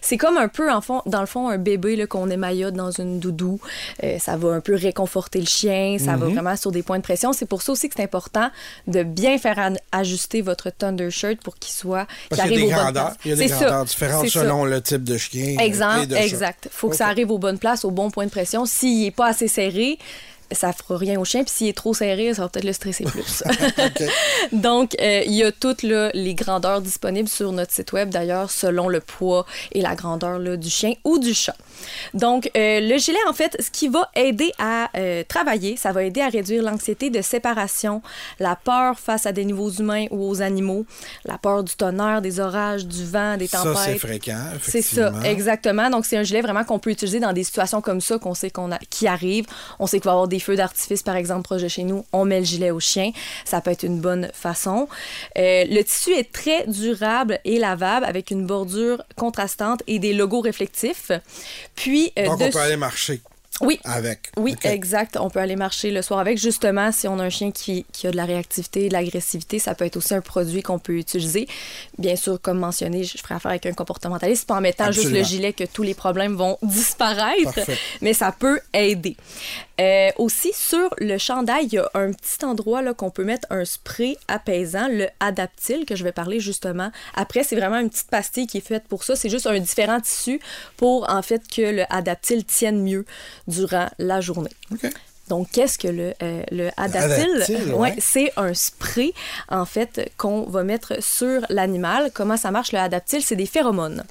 C'est 0.00 0.16
comme 0.16 0.38
un 0.38 0.48
peu 0.48 0.70
en 0.70 0.80
fond, 0.80 1.02
dans 1.06 1.20
le 1.20 1.26
fond 1.26 1.48
un 1.48 1.58
bébé 1.58 2.06
qu'on 2.06 2.30
émaillote 2.30 2.74
dans 2.74 2.90
une 2.90 3.18
doudou. 3.18 3.60
Euh, 4.02 4.18
ça 4.18 4.36
va 4.36 4.50
un 4.50 4.60
peu 4.60 4.74
réconforter 4.74 5.40
le 5.40 5.46
chien. 5.46 5.96
Ça 5.98 6.16
va 6.16 6.26
vraiment 6.26 6.56
sur 6.56 6.72
des 6.72 6.82
points 6.82 6.98
de 6.98 7.02
pression. 7.02 7.32
C'est 7.32 7.46
pour 7.46 7.62
ça 7.62 7.72
aussi 7.72 7.88
que 7.88 7.94
c'est 7.96 8.02
important 8.02 8.50
de 8.86 9.02
bien 9.02 9.38
faire 9.38 9.72
ajuster 9.92 10.42
votre 10.42 10.70
Thunder 10.70 11.10
Shirt 11.10 11.38
pour 11.42 11.56
qu'il 11.56 11.72
soit 11.74 12.06
Parce 12.28 12.42
qu'il 12.42 12.52
y 12.52 12.54
a 12.54 12.58
des 12.58 12.66
aux 12.66 12.76
grandeurs, 12.76 13.12
il 13.24 13.30
y 13.30 13.32
a 13.32 13.36
des 13.36 13.46
grandeurs 13.46 13.84
différentes 13.84 14.28
ça. 14.28 14.40
selon 14.40 14.64
le 14.64 14.80
type 14.80 15.04
de 15.04 15.16
chien. 15.16 15.56
et 15.58 15.64
Exemple, 15.64 16.06
de 16.06 16.16
exact. 16.16 16.68
faut 16.70 16.88
que 16.88 16.96
ça 16.96 17.06
arrive 17.06 17.30
aux 17.30 17.38
bonnes 17.38 17.58
places, 17.58 17.84
au 17.84 17.90
bon 17.90 18.10
point 18.10 18.26
de 18.26 18.30
pression. 18.30 18.66
S'il 18.66 19.02
n'est 19.02 19.10
pas 19.10 19.28
assez 19.28 19.48
serré, 19.48 19.98
ça 20.52 20.72
fera 20.72 20.96
rien 20.96 21.18
au 21.20 21.24
chien. 21.24 21.42
Puis 21.44 21.52
s'il 21.54 21.68
est 21.68 21.76
trop 21.76 21.94
serré, 21.94 22.34
ça 22.34 22.42
va 22.42 22.48
peut-être 22.48 22.64
le 22.64 22.72
stresser 22.72 23.04
plus. 23.04 23.42
Donc, 24.52 24.96
euh, 25.00 25.22
il 25.26 25.34
y 25.34 25.42
a 25.42 25.52
toutes 25.52 25.82
là, 25.82 26.10
les 26.14 26.34
grandeurs 26.34 26.80
disponibles 26.80 27.28
sur 27.28 27.52
notre 27.52 27.72
site 27.72 27.92
web, 27.92 28.10
d'ailleurs, 28.10 28.50
selon 28.50 28.88
le 28.88 29.00
poids 29.00 29.46
et 29.72 29.80
la 29.80 29.94
grandeur 29.94 30.38
là, 30.38 30.56
du 30.56 30.70
chien 30.70 30.92
ou 31.04 31.18
du 31.18 31.34
chat. 31.34 31.56
Donc, 32.14 32.50
euh, 32.56 32.80
le 32.80 32.98
gilet, 32.98 33.18
en 33.28 33.32
fait, 33.32 33.56
ce 33.60 33.70
qui 33.70 33.88
va 33.88 34.10
aider 34.14 34.52
à 34.58 34.88
euh, 34.96 35.22
travailler, 35.28 35.76
ça 35.76 35.92
va 35.92 36.04
aider 36.04 36.20
à 36.20 36.28
réduire 36.28 36.62
l'anxiété 36.62 37.10
de 37.10 37.20
séparation, 37.22 38.02
la 38.38 38.56
peur 38.56 38.98
face 38.98 39.26
à 39.26 39.32
des 39.32 39.44
nouveaux 39.44 39.70
humains 39.70 40.06
ou 40.10 40.28
aux 40.28 40.42
animaux, 40.42 40.86
la 41.24 41.38
peur 41.38 41.64
du 41.64 41.74
tonnerre, 41.74 42.22
des 42.22 42.40
orages, 42.40 42.86
du 42.86 43.04
vent, 43.04 43.36
des 43.36 43.46
Ça, 43.46 43.62
tempêtes. 43.62 43.78
c'est 43.84 43.98
fréquent, 43.98 44.44
C'est 44.62 44.82
ça, 44.82 45.12
exactement. 45.24 45.90
Donc, 45.90 46.06
c'est 46.06 46.16
un 46.16 46.22
gilet 46.22 46.40
vraiment 46.40 46.64
qu'on 46.64 46.78
peut 46.78 46.90
utiliser 46.90 47.20
dans 47.20 47.32
des 47.32 47.44
situations 47.44 47.80
comme 47.80 48.00
ça, 48.00 48.18
qu'on 48.18 48.34
sait 48.34 48.50
qu'on 48.50 48.72
a, 48.72 48.78
qui 48.90 49.06
arrivent. 49.06 49.46
On 49.78 49.86
sait 49.86 49.98
qu'il 49.98 50.04
va 50.06 50.12
y 50.12 50.14
avoir 50.14 50.28
des 50.28 50.35
feux 50.40 50.56
d'artifice, 50.56 51.02
par 51.02 51.16
exemple, 51.16 51.42
proche 51.42 51.62
de 51.62 51.68
chez 51.68 51.82
nous. 51.84 52.04
On 52.12 52.24
met 52.24 52.40
le 52.40 52.44
gilet 52.46 52.70
au 52.70 52.80
chien. 52.80 53.10
Ça 53.44 53.60
peut 53.60 53.70
être 53.70 53.82
une 53.84 54.00
bonne 54.00 54.30
façon. 54.34 54.88
Euh, 55.38 55.64
le 55.68 55.82
tissu 55.82 56.12
est 56.12 56.30
très 56.32 56.66
durable 56.66 57.38
et 57.44 57.58
lavable 57.58 58.06
avec 58.06 58.30
une 58.30 58.46
bordure 58.46 59.02
contrastante 59.16 59.82
et 59.86 59.98
des 59.98 60.12
logos 60.12 60.40
réflectifs. 60.40 61.10
Puis, 61.74 62.12
euh, 62.18 62.26
Donc, 62.26 62.40
on 62.40 62.50
peut 62.50 62.58
aller 62.58 62.76
marcher 62.76 63.20
Oui, 63.62 63.80
avec. 63.84 64.30
oui, 64.36 64.54
exact. 64.64 65.16
On 65.18 65.30
peut 65.30 65.40
aller 65.40 65.56
marcher 65.56 65.90
le 65.90 66.02
soir 66.02 66.20
avec. 66.20 66.36
Justement, 66.38 66.92
si 66.92 67.08
on 67.08 67.18
a 67.18 67.24
un 67.24 67.30
chien 67.30 67.50
qui, 67.52 67.86
qui 67.92 68.06
a 68.06 68.10
de 68.10 68.16
la 68.16 68.26
réactivité, 68.26 68.88
de 68.88 68.92
l'agressivité, 68.92 69.58
ça 69.58 69.74
peut 69.74 69.86
être 69.86 69.96
aussi 69.96 70.12
un 70.14 70.20
produit 70.20 70.60
qu'on 70.62 70.78
peut 70.78 70.92
utiliser. 70.98 71.48
Bien 71.98 72.16
sûr, 72.16 72.38
comme 72.40 72.58
mentionné, 72.58 73.04
je 73.04 73.16
je 73.16 73.22
ferai 73.22 73.34
affaire 73.36 73.50
avec 73.52 73.64
un 73.64 73.72
comportementaliste, 73.72 74.46
pas 74.46 74.56
en 74.56 74.60
mettant 74.60 74.92
juste 74.92 75.10
le 75.10 75.22
gilet 75.22 75.54
que 75.54 75.64
tous 75.64 75.82
les 75.82 75.94
problèmes 75.94 76.34
vont 76.36 76.58
disparaître, 76.62 77.54
Parfait. 77.54 77.78
mais 78.02 78.12
ça 78.12 78.30
peut 78.30 78.60
aider. 78.74 79.16
Euh, 79.80 80.10
aussi, 80.16 80.52
sur 80.54 80.88
le 80.98 81.18
chandail, 81.18 81.66
il 81.66 81.74
y 81.74 81.78
a 81.78 81.90
un 81.94 82.12
petit 82.12 82.44
endroit 82.44 82.80
là, 82.80 82.94
qu'on 82.94 83.10
peut 83.10 83.24
mettre 83.24 83.46
un 83.50 83.64
spray 83.64 84.16
apaisant, 84.26 84.88
le 84.88 85.08
Adaptil, 85.20 85.84
que 85.84 85.94
je 85.96 86.02
vais 86.04 86.12
parler 86.12 86.40
justement 86.40 86.90
après. 87.14 87.42
C'est 87.44 87.56
vraiment 87.56 87.78
une 87.78 87.90
petite 87.90 88.08
pastille 88.08 88.46
qui 88.46 88.58
est 88.58 88.66
faite 88.66 88.84
pour 88.88 89.04
ça. 89.04 89.16
C'est 89.16 89.28
juste 89.28 89.46
un 89.46 89.58
différent 89.60 90.00
tissu 90.00 90.40
pour, 90.78 91.10
en 91.10 91.20
fait, 91.22 91.42
que 91.54 91.60
le 91.62 91.84
Adaptil 91.90 92.44
tienne 92.44 92.82
mieux 92.82 93.04
durant 93.48 93.88
la 93.98 94.20
journée. 94.22 94.50
Donc, 95.28 95.50
qu'est-ce 95.52 95.76
que 95.78 95.88
le, 95.88 96.14
euh, 96.22 96.42
le 96.52 96.70
Adaptil? 96.76 97.30
Adaptil, 97.34 97.72
Ouais, 97.74 97.90
ouais. 97.90 97.94
c'est 97.98 98.32
un 98.36 98.54
spray, 98.54 99.12
en 99.48 99.64
fait, 99.66 100.10
qu'on 100.16 100.42
va 100.44 100.62
mettre 100.62 101.02
sur 101.02 101.44
l'animal. 101.50 102.10
Comment 102.14 102.36
ça 102.36 102.50
marche, 102.50 102.72
le 102.72 102.78
Adaptil? 102.78 103.22
C'est 103.22 103.36
des 103.36 103.46
phéromones. 103.46 104.04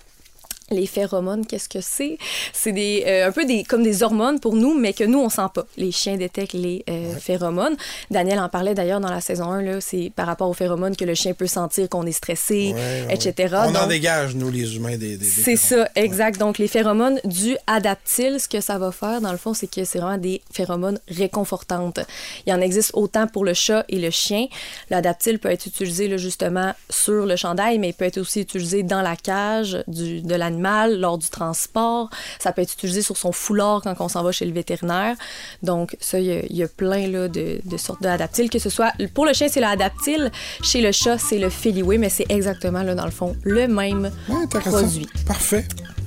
Les 0.71 0.87
phéromones, 0.87 1.45
qu'est-ce 1.45 1.69
que 1.69 1.79
c'est? 1.79 2.17
C'est 2.51 2.71
des, 2.71 3.03
euh, 3.05 3.27
un 3.27 3.31
peu 3.31 3.45
des, 3.45 3.63
comme 3.63 3.83
des 3.83 4.01
hormones 4.01 4.39
pour 4.39 4.55
nous, 4.55 4.73
mais 4.77 4.93
que 4.93 5.03
nous, 5.03 5.19
on 5.19 5.29
sent 5.29 5.47
pas. 5.53 5.65
Les 5.77 5.91
chiens 5.91 6.17
détectent 6.17 6.53
les 6.53 6.83
euh, 6.89 7.13
phéromones. 7.17 7.75
Daniel 8.09 8.39
en 8.39 8.49
parlait 8.49 8.73
d'ailleurs 8.73 8.99
dans 8.99 9.11
la 9.11 9.21
saison 9.21 9.51
1, 9.51 9.61
là, 9.61 9.79
c'est 9.79 10.11
par 10.15 10.25
rapport 10.25 10.49
aux 10.49 10.53
phéromones 10.53 10.95
que 10.95 11.05
le 11.05 11.13
chien 11.13 11.33
peut 11.33 11.45
sentir 11.45 11.87
qu'on 11.87 12.05
est 12.07 12.11
stressé, 12.11 12.73
Ouais, 12.73 13.13
etc. 13.13 13.53
ouais. 13.53 13.59
On 13.67 13.75
en 13.75 13.85
dégage, 13.85 14.33
nous, 14.35 14.49
les 14.49 14.75
humains, 14.75 14.97
des. 14.97 15.17
des- 15.17 15.17
des 15.17 15.25
c'est 15.25 15.55
ça, 15.55 15.87
exact. 15.95 16.39
Donc, 16.39 16.57
les 16.57 16.67
phéromones 16.67 17.19
du 17.25 17.55
adaptil, 17.67 18.39
ce 18.39 18.47
que 18.47 18.59
ça 18.59 18.79
va 18.79 18.91
faire, 18.91 19.21
dans 19.21 19.31
le 19.31 19.37
fond, 19.37 19.53
c'est 19.53 19.67
que 19.69 19.83
c'est 19.85 19.99
vraiment 19.99 20.17
des 20.17 20.41
phéromones 20.51 20.99
réconfortantes. 21.09 21.99
Il 22.47 22.53
en 22.53 22.59
existe 22.61 22.89
autant 22.95 23.27
pour 23.27 23.45
le 23.45 23.53
chat 23.53 23.85
et 23.89 23.99
le 23.99 24.09
chien. 24.09 24.47
L'adaptil 24.89 25.37
peut 25.37 25.49
être 25.51 25.67
utilisé 25.67 26.07
là, 26.07 26.17
justement 26.17 26.73
sur 26.89 27.27
le 27.27 27.35
chandail, 27.35 27.77
mais 27.77 27.89
il 27.89 27.93
peut 27.93 28.05
être 28.05 28.17
aussi 28.17 28.41
utilisé 28.41 28.81
dans 28.81 29.03
la 29.03 29.15
cage 29.15 29.77
du, 29.87 30.21
de 30.23 30.33
l'animal, 30.35 30.54
lors 30.97 31.17
du 31.17 31.29
transport. 31.29 32.09
Ça 32.39 32.51
peut 32.51 32.61
être 32.61 32.73
utilisé 32.73 33.01
sur 33.01 33.17
son 33.17 33.31
foulard 33.31 33.81
quand 33.83 33.95
on 33.99 34.09
s'en 34.09 34.23
va 34.23 34.31
chez 34.31 34.45
le 34.45 34.53
vétérinaire. 34.53 35.15
Donc, 35.63 35.95
ça, 35.99 36.19
il 36.19 36.25
y 36.25 36.31
a, 36.31 36.39
il 36.49 36.55
y 36.55 36.63
a 36.63 36.67
plein 36.67 37.07
là, 37.07 37.27
de, 37.27 37.59
de 37.63 37.77
sortes 37.77 38.01
d'adaptiles, 38.01 38.49
que 38.49 38.59
ce 38.59 38.69
soit 38.69 38.91
pour 39.13 39.25
le 39.25 39.33
chien, 39.33 39.47
c'est 39.49 39.59
le 39.59 39.67
adaptil, 39.67 40.31
chez 40.63 40.81
le 40.81 40.91
chat, 40.91 41.17
c'est 41.17 41.37
le 41.39 41.49
Feliway, 41.49 41.97
mais 41.97 42.09
c'est 42.09 42.25
exactement, 42.29 42.83
là, 42.83 42.95
dans 42.95 43.05
le 43.05 43.11
fond, 43.11 43.35
le 43.43 43.67
même 43.67 44.11
Ouais, 44.29 44.47
produit. 44.47 45.07
Parfait. 45.25 45.65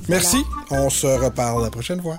Merci. 0.09 0.38
On 0.70 0.88
se 0.90 1.07
reparle 1.07 1.62
la 1.62 1.70
prochaine 1.70 2.01
fois. 2.01 2.16